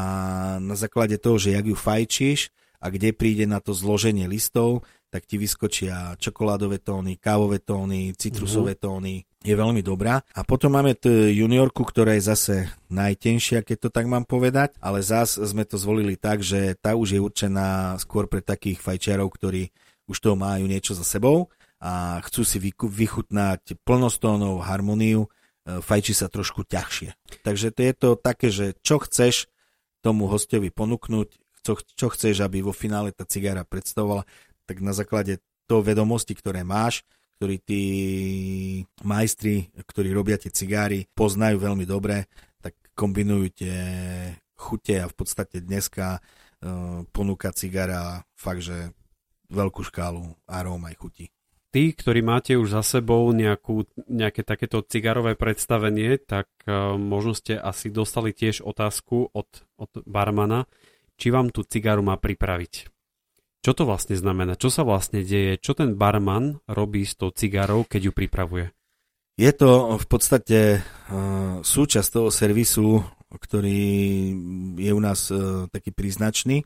na 0.59 0.75
základe 0.75 1.15
toho, 1.23 1.39
že 1.39 1.55
jak 1.55 1.63
ju 1.63 1.77
fajčíš 1.79 2.51
a 2.83 2.91
kde 2.91 3.15
príde 3.15 3.47
na 3.47 3.63
to 3.63 3.71
zloženie 3.71 4.27
listov, 4.27 4.83
tak 5.07 5.23
ti 5.23 5.39
vyskočia 5.39 6.19
čokoládové 6.19 6.83
tóny, 6.83 7.15
kávové 7.15 7.63
tóny, 7.63 8.11
citrusové 8.11 8.75
uh-huh. 8.75 8.99
tóny. 8.99 9.23
Je 9.41 9.57
veľmi 9.57 9.81
dobrá. 9.81 10.21
A 10.37 10.45
potom 10.45 10.77
máme 10.77 10.93
t 10.93 11.09
juniorku, 11.33 11.81
ktorá 11.81 12.13
je 12.13 12.29
zase 12.29 12.55
najtenšia, 12.93 13.65
keď 13.65 13.77
to 13.77 13.89
tak 13.89 14.05
mám 14.05 14.21
povedať, 14.21 14.77
ale 14.77 15.01
zás 15.01 15.33
sme 15.33 15.65
to 15.65 15.81
zvolili 15.81 16.13
tak, 16.13 16.45
že 16.45 16.77
tá 16.77 16.93
už 16.93 17.17
je 17.17 17.19
určená 17.19 17.97
skôr 17.97 18.29
pre 18.29 18.45
takých 18.45 18.77
fajčiarov, 18.77 19.33
ktorí 19.33 19.73
už 20.05 20.17
toho 20.21 20.37
majú 20.37 20.69
niečo 20.69 20.93
za 20.93 21.01
sebou 21.01 21.49
a 21.81 22.21
chcú 22.21 22.45
si 22.45 22.61
vychutnať 22.77 23.81
plnostónov, 23.81 24.61
harmoniu, 24.61 25.25
e, 25.25 25.81
fajči 25.81 26.13
sa 26.13 26.29
trošku 26.29 26.61
ťažšie. 26.69 27.41
Takže 27.41 27.73
to 27.73 27.81
je 27.81 27.93
to 27.97 28.09
také, 28.13 28.47
že 28.53 28.77
čo 28.85 29.01
chceš 29.01 29.49
tomu 30.05 30.29
hostovi 30.29 30.69
ponúknuť, 30.69 31.29
čo, 31.65 31.73
čo 31.81 32.07
chceš, 32.13 32.45
aby 32.45 32.61
vo 32.61 32.73
finále 32.73 33.09
tá 33.09 33.25
cigara 33.25 33.65
predstavovala, 33.65 34.29
tak 34.69 34.85
na 34.85 34.93
základe 34.93 35.41
toho 35.65 35.81
vedomosti, 35.81 36.37
ktoré 36.37 36.61
máš, 36.61 37.01
ktorí 37.41 37.57
tí 37.65 37.83
majstri, 39.01 39.73
ktorí 39.73 40.13
robia 40.13 40.37
tie 40.37 40.53
cigáry, 40.53 41.09
poznajú 41.17 41.57
veľmi 41.57 41.89
dobre, 41.89 42.29
tak 42.61 42.77
kombinujú 42.93 43.65
tie 43.65 43.77
chute 44.53 45.01
a 45.01 45.09
v 45.09 45.15
podstate 45.17 45.65
dneska 45.65 46.21
uh, 46.21 47.01
ponúka 47.09 47.49
cigara 47.49 48.21
fakt, 48.37 48.61
že 48.61 48.93
veľkú 49.49 49.81
škálu 49.81 50.37
aróm 50.45 50.85
aj 50.85 50.95
chutí. 51.01 51.25
Tí, 51.73 51.97
ktorí 51.97 52.21
máte 52.21 52.53
už 52.61 52.77
za 52.77 52.85
sebou 52.85 53.25
nejakú, 53.33 53.89
nejaké 54.05 54.45
takéto 54.45 54.85
cigarové 54.85 55.33
predstavenie, 55.33 56.21
tak 56.21 56.45
uh, 56.69 56.93
možno 56.93 57.33
ste 57.33 57.57
asi 57.57 57.89
dostali 57.89 58.37
tiež 58.37 58.61
otázku 58.61 59.33
od, 59.33 59.49
od 59.81 59.89
barmana, 60.05 60.69
či 61.17 61.33
vám 61.33 61.49
tú 61.49 61.65
cigaru 61.65 62.05
má 62.05 62.21
pripraviť. 62.21 63.00
Čo 63.61 63.77
to 63.77 63.83
vlastne 63.85 64.17
znamená? 64.17 64.57
Čo 64.57 64.73
sa 64.73 64.81
vlastne 64.81 65.21
deje? 65.21 65.61
Čo 65.61 65.77
ten 65.77 65.93
barman 65.93 66.57
robí 66.65 67.05
s 67.05 67.13
tou 67.13 67.29
cigarou, 67.29 67.85
keď 67.85 68.09
ju 68.09 68.13
pripravuje? 68.13 68.65
Je 69.37 69.51
to 69.53 70.01
v 70.01 70.05
podstate 70.09 70.59
uh, 70.81 71.61
súčasť 71.61 72.09
toho 72.09 72.29
servisu, 72.33 73.05
ktorý 73.29 73.81
je 74.81 74.91
u 74.91 75.01
nás 75.01 75.29
uh, 75.29 75.69
taký 75.69 75.93
príznačný. 75.93 76.65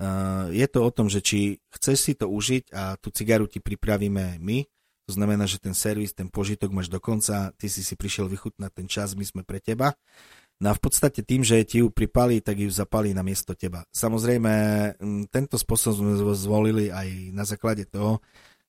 Uh, 0.00 0.48
je 0.48 0.64
to 0.64 0.80
o 0.80 0.90
tom, 0.90 1.12
že 1.12 1.20
či 1.20 1.60
chceš 1.76 1.98
si 2.00 2.12
to 2.16 2.24
užiť 2.24 2.72
a 2.72 2.96
tú 2.96 3.12
cigaru 3.12 3.44
ti 3.44 3.60
pripravíme 3.60 4.40
my, 4.40 4.58
to 5.10 5.18
znamená, 5.18 5.42
že 5.42 5.58
ten 5.58 5.74
servis, 5.74 6.14
ten 6.14 6.30
požitok 6.30 6.70
máš 6.70 6.86
do 6.86 7.02
konca, 7.02 7.50
ty 7.58 7.66
si 7.66 7.82
si 7.82 7.98
prišiel 7.98 8.30
vychutnať 8.30 8.70
ten 8.70 8.86
čas, 8.86 9.18
my 9.18 9.26
sme 9.26 9.42
pre 9.42 9.58
teba. 9.58 9.98
No 10.60 10.70
a 10.70 10.76
v 10.76 10.82
podstate 10.84 11.24
tým, 11.24 11.40
že 11.40 11.64
ti 11.64 11.80
ju 11.80 11.88
pripali, 11.88 12.44
tak 12.44 12.60
ju 12.60 12.68
zapali 12.68 13.16
na 13.16 13.24
miesto 13.24 13.56
teba. 13.56 13.88
Samozrejme, 13.96 14.52
tento 15.32 15.56
spôsob 15.56 15.96
sme 15.96 16.12
zvolili 16.36 16.92
aj 16.92 17.32
na 17.32 17.48
základe 17.48 17.88
toho, 17.88 18.20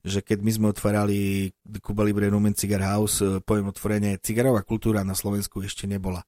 že 0.01 0.23
keď 0.25 0.39
my 0.41 0.51
sme 0.55 0.67
otvárali 0.73 1.51
Cuba 1.83 2.01
Libre 2.01 2.31
Rumen 2.31 2.57
Cigar 2.57 2.81
House, 2.81 3.21
e, 3.21 3.37
poviem 3.43 3.69
otvorene, 3.69 4.17
cigarová 4.17 4.65
kultúra 4.65 5.05
na 5.05 5.13
Slovensku 5.13 5.61
ešte 5.61 5.85
nebola. 5.85 6.25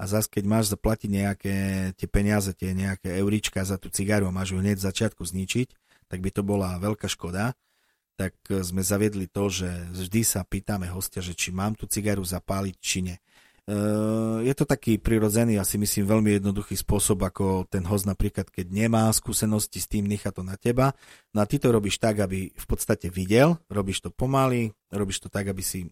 A 0.00 0.08
zase, 0.08 0.32
keď 0.32 0.44
máš 0.48 0.72
zaplatiť 0.72 1.10
nejaké 1.12 1.54
tie 1.94 2.08
peniaze, 2.08 2.50
tie 2.56 2.72
nejaké 2.72 3.20
eurička 3.20 3.60
za 3.62 3.76
tú 3.76 3.92
cigaru 3.92 4.32
a 4.32 4.34
máš 4.34 4.56
ju 4.56 4.64
hneď 4.64 4.80
v 4.80 4.86
začiatku 4.88 5.22
zničiť, 5.28 5.68
tak 6.08 6.24
by 6.24 6.30
to 6.32 6.40
bola 6.40 6.80
veľká 6.80 7.04
škoda. 7.04 7.52
Tak 8.16 8.32
e, 8.48 8.64
sme 8.64 8.80
zaviedli 8.80 9.28
to, 9.28 9.52
že 9.52 9.68
vždy 9.92 10.22
sa 10.24 10.40
pýtame 10.48 10.88
hostia, 10.88 11.20
že 11.20 11.36
či 11.36 11.52
mám 11.52 11.76
tú 11.76 11.84
cigaru 11.84 12.24
zapáliť, 12.24 12.76
či 12.80 12.98
nie. 13.04 13.16
Uh, 13.62 14.42
je 14.42 14.50
to 14.58 14.66
taký 14.66 14.98
prirodzený, 14.98 15.54
asi 15.54 15.78
myslím, 15.78 16.02
veľmi 16.02 16.30
jednoduchý 16.42 16.74
spôsob, 16.74 17.22
ako 17.22 17.70
ten 17.70 17.86
host 17.86 18.10
napríklad, 18.10 18.50
keď 18.50 18.66
nemá 18.74 19.06
skúsenosti 19.14 19.78
s 19.78 19.86
tým, 19.86 20.10
nechá 20.10 20.34
to 20.34 20.42
na 20.42 20.58
teba. 20.58 20.90
No 21.30 21.38
a 21.38 21.46
ty 21.46 21.62
to 21.62 21.70
robíš 21.70 22.02
tak, 22.02 22.18
aby 22.18 22.50
v 22.50 22.66
podstate 22.66 23.06
videl, 23.06 23.54
robíš 23.70 24.02
to 24.02 24.10
pomaly, 24.10 24.74
robíš 24.90 25.22
to 25.22 25.28
tak, 25.30 25.46
aby 25.46 25.62
si 25.62 25.86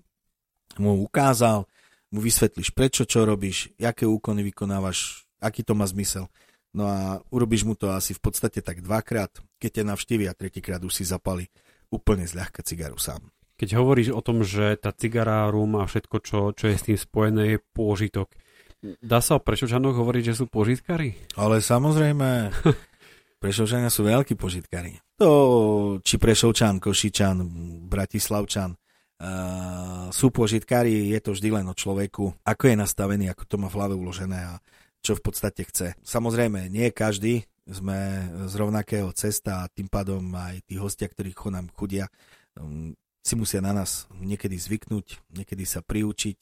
mu 0.82 0.98
ukázal, 0.98 1.62
mu 2.10 2.18
vysvetlíš 2.18 2.74
prečo, 2.74 3.06
čo 3.06 3.22
robíš, 3.22 3.70
aké 3.78 4.02
úkony 4.02 4.42
vykonávaš, 4.50 5.22
aký 5.38 5.62
to 5.62 5.78
má 5.78 5.86
zmysel. 5.86 6.26
No 6.74 6.90
a 6.90 7.22
urobíš 7.30 7.62
mu 7.62 7.78
to 7.78 7.94
asi 7.94 8.18
v 8.18 8.22
podstate 8.22 8.66
tak 8.66 8.82
dvakrát, 8.82 9.30
keď 9.62 9.70
ťa 9.78 9.84
navštívi 9.94 10.26
a 10.26 10.34
tretíkrát 10.34 10.82
už 10.82 10.90
si 10.90 11.06
zapali 11.06 11.46
úplne 11.86 12.26
zľahka 12.26 12.66
cigaru 12.66 12.98
sám 12.98 13.30
keď 13.60 13.76
hovoríš 13.76 14.16
o 14.16 14.24
tom, 14.24 14.40
že 14.40 14.80
tá 14.80 14.88
cigara, 14.88 15.44
rum 15.52 15.76
a 15.76 15.84
všetko, 15.84 16.16
čo, 16.24 16.38
čo 16.56 16.72
je 16.72 16.80
s 16.80 16.86
tým 16.88 16.96
spojené, 16.96 17.42
je 17.44 17.58
pôžitok. 17.76 18.32
Dá 19.04 19.20
sa 19.20 19.36
o 19.36 19.44
Prešovčanoch 19.44 19.92
hovoriť, 19.92 20.32
že 20.32 20.38
sú 20.40 20.48
požitkári? 20.48 21.36
Ale 21.36 21.60
samozrejme, 21.60 22.56
Prešovčania 23.44 23.92
sú 23.92 24.08
veľkí 24.08 24.32
požitkári. 24.40 24.96
To 25.20 26.00
či 26.00 26.16
Prešovčan, 26.16 26.80
Košičan, 26.80 27.36
Bratislavčan, 27.84 28.80
Uh, 29.20 30.08
sú 30.16 30.32
požitkári, 30.32 31.12
je 31.12 31.20
to 31.20 31.36
vždy 31.36 31.52
len 31.52 31.68
o 31.68 31.76
človeku, 31.76 32.40
ako 32.40 32.72
je 32.72 32.72
nastavený, 32.72 33.28
ako 33.28 33.44
to 33.44 33.60
má 33.60 33.68
v 33.68 33.76
hlave 33.76 33.92
uložené 33.92 34.48
a 34.48 34.64
čo 35.04 35.12
v 35.12 35.20
podstate 35.20 35.60
chce. 35.68 35.92
Samozrejme, 36.00 36.72
nie 36.72 36.88
každý 36.88 37.44
sme 37.68 38.24
z 38.48 38.54
rovnakého 38.56 39.12
cesta 39.12 39.68
a 39.68 39.68
tým 39.68 39.92
pádom 39.92 40.24
aj 40.32 40.64
tí 40.64 40.80
hostia, 40.80 41.04
ktorí 41.04 41.36
nám 41.52 41.68
chudia, 41.76 42.08
um, 42.56 42.96
si 43.20 43.34
musia 43.36 43.60
na 43.60 43.76
nás 43.76 44.08
niekedy 44.16 44.56
zvyknúť, 44.56 45.20
niekedy 45.32 45.64
sa 45.68 45.84
priučiť, 45.84 46.36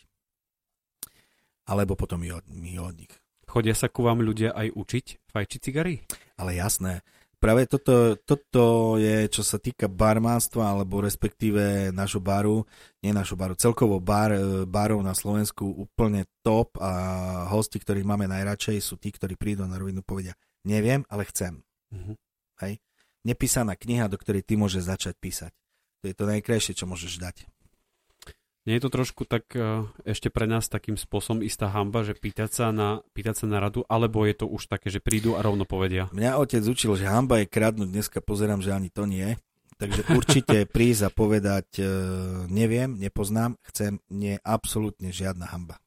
alebo 1.68 1.98
potom 1.98 2.22
my 2.22 2.30
od, 2.32 2.94
nich. 2.96 3.12
Chodia 3.48 3.76
sa 3.76 3.92
ku 3.92 4.04
vám 4.04 4.24
ľudia 4.24 4.52
aj 4.56 4.72
učiť 4.72 5.06
fajčiť 5.32 5.60
cigary? 5.60 6.00
Ale 6.36 6.56
jasné, 6.56 7.04
Práve 7.38 7.70
toto, 7.70 8.18
toto 8.26 8.98
je, 8.98 9.30
čo 9.30 9.46
sa 9.46 9.62
týka 9.62 9.86
barmánstva, 9.86 10.74
alebo 10.74 10.98
respektíve 10.98 11.94
nášho 11.94 12.18
baru, 12.18 12.66
nie 12.98 13.14
nášho 13.14 13.38
baru, 13.38 13.54
celkovo 13.54 14.02
bar, 14.02 14.34
e, 14.34 14.66
barov 14.66 14.98
na 15.06 15.14
Slovensku 15.14 15.62
úplne 15.62 16.26
top 16.42 16.74
a 16.82 17.46
hosti, 17.46 17.78
ktorých 17.78 18.02
máme 18.02 18.26
najradšej, 18.26 18.82
sú 18.82 18.98
tí, 18.98 19.14
ktorí 19.14 19.38
prídu 19.38 19.62
na 19.70 19.78
rovinu 19.78 20.02
povedia, 20.02 20.34
neviem, 20.66 21.06
ale 21.06 21.30
chcem. 21.30 21.62
Mm-hmm. 21.94 22.16
Hej? 22.66 22.82
Nepísaná 23.22 23.78
kniha, 23.78 24.10
do 24.10 24.18
ktorej 24.18 24.42
ty 24.42 24.58
môžeš 24.58 24.90
začať 24.90 25.14
písať. 25.22 25.54
To 26.02 26.04
je 26.06 26.14
to 26.14 26.24
najkrajšie, 26.30 26.78
čo 26.78 26.86
môžeš 26.86 27.18
dať. 27.18 27.50
Nie 28.68 28.76
je 28.76 28.84
to 28.84 29.00
trošku 29.00 29.24
tak 29.24 29.48
uh, 29.56 29.88
ešte 30.04 30.28
pre 30.28 30.44
nás 30.44 30.68
takým 30.68 31.00
spôsobom 31.00 31.40
istá 31.40 31.72
hamba, 31.72 32.04
že 32.04 32.12
pýtať 32.12 32.50
sa, 32.52 32.66
na, 32.68 33.00
pýtať 33.16 33.40
sa 33.40 33.46
na 33.48 33.64
radu, 33.64 33.80
alebo 33.88 34.28
je 34.28 34.36
to 34.36 34.44
už 34.44 34.68
také, 34.68 34.92
že 34.92 35.00
prídu 35.00 35.40
a 35.40 35.40
rovno 35.40 35.64
povedia? 35.64 36.12
Mňa 36.12 36.36
otec 36.36 36.60
učil, 36.60 36.92
že 37.00 37.08
hamba 37.08 37.40
je 37.40 37.48
kradnúť, 37.48 37.88
dneska 37.88 38.20
pozerám, 38.20 38.60
že 38.60 38.76
ani 38.76 38.92
to 38.92 39.08
nie. 39.08 39.40
Takže 39.80 40.12
určite 40.12 40.66
prísť 40.76 41.08
a 41.08 41.10
povedať, 41.10 41.80
uh, 41.80 42.44
neviem, 42.52 42.92
nepoznám, 43.00 43.56
chcem, 43.72 44.04
nie 44.12 44.36
absolútne 44.44 45.16
žiadna 45.16 45.48
hamba. 45.48 45.80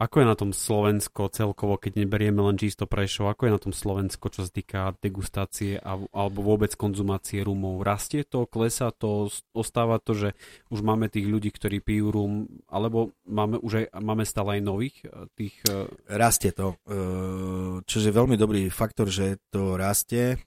Ako 0.00 0.18
je 0.18 0.26
na 0.26 0.34
tom 0.34 0.50
Slovensko 0.50 1.30
celkovo, 1.30 1.78
keď 1.78 2.02
neberieme 2.02 2.42
len 2.42 2.58
čisto 2.58 2.90
Prešov, 2.90 3.30
ako 3.30 3.42
je 3.46 3.54
na 3.54 3.60
tom 3.62 3.74
Slovensko, 3.76 4.34
čo 4.34 4.42
sa 4.42 4.50
týka 4.50 4.98
degustácie 4.98 5.78
a, 5.78 5.94
alebo 5.94 6.40
vôbec 6.42 6.74
konzumácie 6.74 7.44
rumov? 7.44 7.86
Rastie 7.86 8.26
to, 8.26 8.50
klesá 8.50 8.90
to, 8.90 9.30
ostáva 9.54 10.02
to, 10.02 10.16
že 10.16 10.28
už 10.74 10.82
máme 10.82 11.06
tých 11.06 11.30
ľudí, 11.30 11.54
ktorí 11.54 11.78
pijú 11.78 12.10
rum, 12.10 12.50
alebo 12.66 13.14
máme 13.28 13.62
už 13.62 13.86
aj, 13.86 13.86
máme 14.02 14.24
stále 14.26 14.58
aj 14.58 14.62
nových 14.64 14.96
eh, 15.06 15.28
tých... 15.38 15.54
Eh, 15.70 15.86
rastie 16.10 16.50
to, 16.50 16.74
eh, 16.90 17.78
čože 17.86 18.10
je 18.10 18.18
veľmi 18.18 18.34
dobrý 18.34 18.72
faktor, 18.74 19.06
že 19.06 19.38
to 19.54 19.78
rastie, 19.78 20.40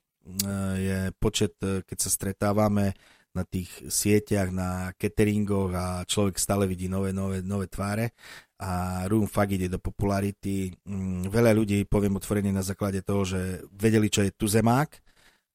je 0.75 1.13
počet, 1.21 1.53
keď 1.61 1.97
sa 2.01 2.09
stretávame 2.09 2.97
na 3.35 3.43
tých 3.43 3.69
sieťach, 3.91 4.49
na 4.49 4.95
cateringoch 4.97 5.71
a 5.75 5.85
človek 6.07 6.39
stále 6.39 6.65
vidí 6.65 6.87
nové, 6.87 7.11
nové, 7.11 7.43
nové 7.43 7.67
tváre 7.67 8.15
a 8.55 9.03
Room 9.11 9.27
fakt 9.27 9.51
ide 9.51 9.67
do 9.67 9.79
popularity. 9.83 10.71
Mm, 10.87 11.27
veľa 11.27 11.51
ľudí, 11.51 11.83
poviem 11.83 12.15
otvorene 12.15 12.55
na 12.55 12.63
základe 12.63 13.03
toho, 13.03 13.27
že 13.27 13.67
vedeli, 13.75 14.07
čo 14.07 14.23
je 14.23 14.31
tu 14.31 14.47
zemák, 14.47 14.95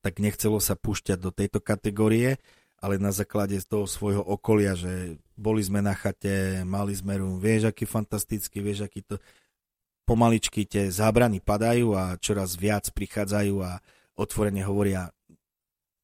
tak 0.04 0.20
nechcelo 0.20 0.60
sa 0.60 0.76
púšťať 0.76 1.18
do 1.20 1.32
tejto 1.32 1.64
kategórie, 1.64 2.36
ale 2.80 2.96
na 2.96 3.12
základe 3.12 3.56
toho 3.64 3.84
svojho 3.84 4.24
okolia, 4.24 4.76
že 4.76 5.20
boli 5.36 5.64
sme 5.64 5.80
na 5.80 5.96
chate, 5.96 6.64
mali 6.64 6.92
sme 6.92 7.20
Room, 7.20 7.40
vieš, 7.40 7.72
aký 7.72 7.88
fantastický, 7.88 8.60
vieš, 8.60 8.88
aký 8.88 9.04
to 9.04 9.16
pomaličky 10.04 10.66
tie 10.68 10.92
zábrany 10.92 11.40
padajú 11.40 11.96
a 11.96 12.18
čoraz 12.20 12.56
viac 12.56 12.88
prichádzajú 12.92 13.54
a 13.64 13.80
otvorene 14.16 14.60
hovoria, 14.66 15.08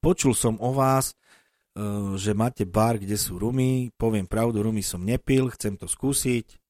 počul 0.00 0.32
som 0.32 0.56
o 0.64 0.72
vás, 0.72 1.12
eh, 1.12 1.82
že 2.16 2.32
máte 2.32 2.64
bar, 2.64 2.96
kde 2.96 3.20
sú 3.20 3.36
rumy, 3.36 3.92
poviem 4.00 4.24
pravdu, 4.24 4.64
rumy 4.64 4.80
som 4.80 5.04
nepil, 5.04 5.52
chcem 5.52 5.76
to 5.76 5.84
skúsiť, 5.84 6.65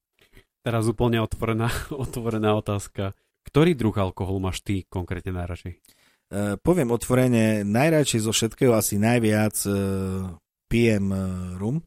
Teraz 0.66 0.90
úplne 0.90 1.22
otvorená, 1.22 1.70
otvorená 1.94 2.58
otázka. 2.58 3.14
Ktorý 3.46 3.78
druh 3.78 3.94
alkoholu 3.94 4.42
máš 4.50 4.66
ty 4.66 4.82
konkrétne 4.90 5.30
najradšej? 5.30 5.78
Uh, 6.26 6.58
poviem 6.58 6.90
otvorene, 6.90 7.62
najradšej 7.62 8.26
zo 8.26 8.34
všetkého 8.34 8.74
asi 8.74 8.98
najviac 8.98 9.54
uh, 9.70 10.34
pijem 10.66 11.06
uh, 11.14 11.54
rum. 11.54 11.86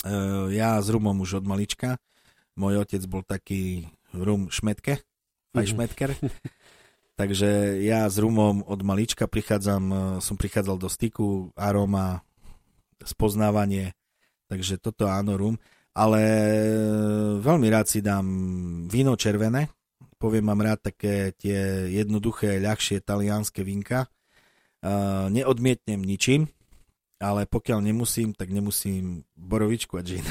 Uh, 0.00 0.48
ja 0.56 0.80
s 0.80 0.88
rumom 0.88 1.20
už 1.20 1.44
od 1.44 1.44
malička. 1.44 2.00
Môj 2.56 2.80
otec 2.80 3.04
bol 3.04 3.20
taký 3.20 3.92
rum 4.16 4.48
šmetke, 4.48 5.04
aj 5.52 5.64
mhm. 5.68 5.72
šmetker. 5.76 6.10
Takže 7.20 7.76
ja 7.84 8.08
s 8.08 8.16
rumom 8.16 8.64
od 8.64 8.80
malička 8.80 9.28
prichádzam, 9.28 10.18
som 10.18 10.34
prichádzal 10.34 10.82
do 10.82 10.90
styku, 10.90 11.54
aroma, 11.54 12.26
spoznávanie, 13.06 13.94
takže 14.50 14.82
toto 14.82 15.06
áno, 15.06 15.38
rum 15.38 15.54
ale 15.94 16.22
veľmi 17.38 17.66
rád 17.70 17.86
si 17.86 18.02
dám 18.02 18.26
víno 18.90 19.14
červené. 19.14 19.70
Poviem, 20.18 20.50
mám 20.50 20.60
rád 20.60 20.90
také 20.90 21.30
tie 21.38 21.86
jednoduché, 21.90 22.58
ľahšie 22.58 22.98
talianské 23.00 23.62
vinka. 23.62 24.10
Uh, 24.84 25.32
neodmietnem 25.32 26.02
ničím, 26.02 26.44
ale 27.16 27.48
pokiaľ 27.48 27.80
nemusím, 27.80 28.36
tak 28.36 28.52
nemusím 28.52 29.24
borovičku 29.32 29.96
a 29.96 30.04
džin. 30.04 30.26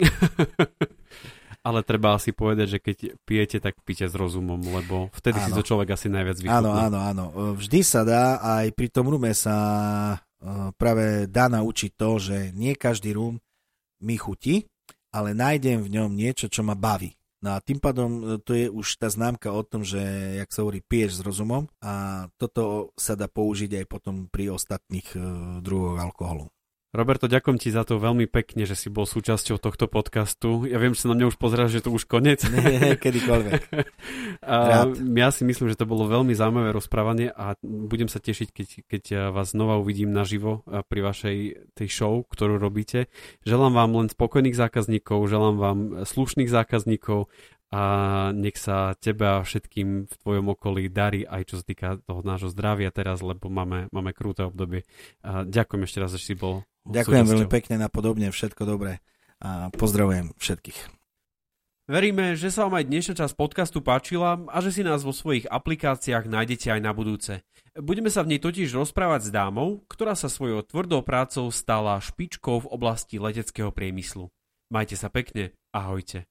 ale 1.68 1.84
treba 1.84 2.16
asi 2.16 2.32
povedať, 2.32 2.66
že 2.66 2.78
keď 2.80 2.96
pijete, 3.28 3.58
tak 3.60 3.76
píte 3.84 4.08
s 4.08 4.14
rozumom, 4.16 4.56
lebo 4.56 5.12
vtedy 5.12 5.36
áno. 5.42 5.44
si 5.44 5.50
to 5.52 5.66
človek 5.66 5.92
asi 5.92 6.08
najviac 6.08 6.38
vychutná. 6.40 6.56
Áno, 6.56 6.70
áno, 6.72 6.98
áno. 7.04 7.24
Vždy 7.60 7.80
sa 7.84 8.06
dá, 8.06 8.40
aj 8.40 8.72
pri 8.72 8.88
tom 8.88 9.12
rume 9.12 9.36
sa 9.36 9.56
práve 10.80 11.28
dá 11.28 11.52
naučiť 11.52 11.90
to, 11.92 12.10
že 12.16 12.36
nie 12.56 12.72
každý 12.72 13.12
rum 13.12 13.36
mi 14.00 14.16
chutí, 14.16 14.69
ale 15.10 15.34
nájdem 15.34 15.82
v 15.82 15.92
ňom 15.98 16.10
niečo, 16.14 16.46
čo 16.46 16.62
ma 16.62 16.78
baví. 16.78 17.14
No 17.40 17.56
a 17.56 17.58
tým 17.64 17.80
pádom 17.80 18.10
e, 18.10 18.22
to 18.44 18.52
je 18.52 18.68
už 18.68 19.00
tá 19.00 19.08
známka 19.08 19.48
o 19.48 19.64
tom, 19.64 19.80
že, 19.80 20.00
jak 20.36 20.52
sa 20.52 20.60
hovorí, 20.60 20.84
piješ 20.84 21.20
s 21.20 21.24
rozumom 21.24 21.72
a 21.80 22.26
toto 22.36 22.92
sa 23.00 23.16
dá 23.16 23.32
použiť 23.32 23.80
aj 23.80 23.86
potom 23.88 24.28
pri 24.28 24.52
ostatných 24.52 25.08
uh, 25.16 25.24
druhoch 25.64 25.96
alkoholu. 25.96 26.52
Roberto, 26.90 27.30
ďakujem 27.30 27.54
ti 27.62 27.70
za 27.70 27.86
to 27.86 28.02
veľmi 28.02 28.26
pekne, 28.26 28.66
že 28.66 28.74
si 28.74 28.90
bol 28.90 29.06
súčasťou 29.06 29.62
tohto 29.62 29.86
podcastu. 29.86 30.66
Ja 30.66 30.82
viem, 30.82 30.90
že 30.90 31.06
sa 31.06 31.14
na 31.14 31.22
mňa 31.22 31.30
už 31.30 31.38
pozeráš, 31.38 31.78
že 31.78 31.86
to 31.86 31.94
už 31.94 32.10
koniec. 32.10 32.42
Nie, 32.50 32.98
kedykoľvek. 32.98 33.62
a 34.42 34.90
ja 34.90 35.28
si 35.30 35.46
myslím, 35.46 35.70
že 35.70 35.78
to 35.78 35.86
bolo 35.86 36.10
veľmi 36.10 36.34
zaujímavé 36.34 36.74
rozprávanie 36.74 37.30
a 37.30 37.54
budem 37.62 38.10
sa 38.10 38.18
tešiť, 38.18 38.48
keď, 38.50 38.68
keď 38.90 39.02
vás 39.30 39.54
znova 39.54 39.78
uvidím 39.78 40.10
naživo 40.10 40.66
pri 40.66 41.00
vašej 41.06 41.36
tej 41.78 41.88
show, 41.94 42.26
ktorú 42.26 42.58
robíte. 42.58 43.06
Želám 43.46 43.70
vám 43.70 43.90
len 43.94 44.08
spokojných 44.10 44.58
zákazníkov, 44.58 45.30
želám 45.30 45.56
vám 45.62 45.78
slušných 46.02 46.50
zákazníkov 46.50 47.30
a 47.70 47.84
nech 48.34 48.58
sa 48.58 48.98
teba 48.98 49.38
a 49.38 49.46
všetkým 49.46 50.10
v 50.10 50.14
tvojom 50.26 50.58
okolí 50.58 50.90
darí 50.90 51.22
aj 51.22 51.54
čo 51.54 51.62
sa 51.62 51.64
týka 51.64 52.02
toho 52.02 52.26
nášho 52.26 52.50
zdravia 52.50 52.90
teraz, 52.90 53.22
lebo 53.22 53.46
máme, 53.46 53.86
máme 53.94 54.10
krúte 54.10 54.42
obdobie. 54.42 54.82
A 55.22 55.46
ďakujem 55.46 55.86
ešte 55.86 56.02
raz, 56.02 56.10
že 56.18 56.18
si 56.18 56.34
bol 56.34 56.66
Ďakujem 56.88 57.24
veľmi 57.28 57.48
pekne 57.50 57.76
na 57.80 57.88
podobne, 57.92 58.32
všetko 58.32 58.62
dobré 58.64 59.04
a 59.40 59.68
pozdravujem 59.72 60.36
všetkých. 60.36 61.00
Veríme, 61.90 62.38
že 62.38 62.54
sa 62.54 62.70
vám 62.70 62.78
aj 62.78 62.86
dnešná 62.86 63.14
časť 63.18 63.34
podcastu 63.34 63.82
páčila 63.82 64.38
a 64.46 64.56
že 64.62 64.70
si 64.70 64.86
nás 64.86 65.02
vo 65.02 65.10
svojich 65.10 65.50
aplikáciách 65.50 66.30
nájdete 66.30 66.70
aj 66.70 66.80
na 66.86 66.94
budúce. 66.94 67.42
Budeme 67.74 68.14
sa 68.14 68.22
v 68.22 68.30
nej 68.30 68.40
totiž 68.40 68.70
rozprávať 68.78 69.26
s 69.26 69.30
dámou, 69.34 69.82
ktorá 69.90 70.14
sa 70.14 70.30
svojou 70.30 70.62
tvrdou 70.62 71.02
prácou 71.02 71.50
stala 71.50 71.98
špičkou 71.98 72.62
v 72.62 72.70
oblasti 72.70 73.18
leteckého 73.18 73.74
priemyslu. 73.74 74.30
Majte 74.70 74.94
sa 74.94 75.10
pekne, 75.10 75.50
ahojte. 75.74 76.30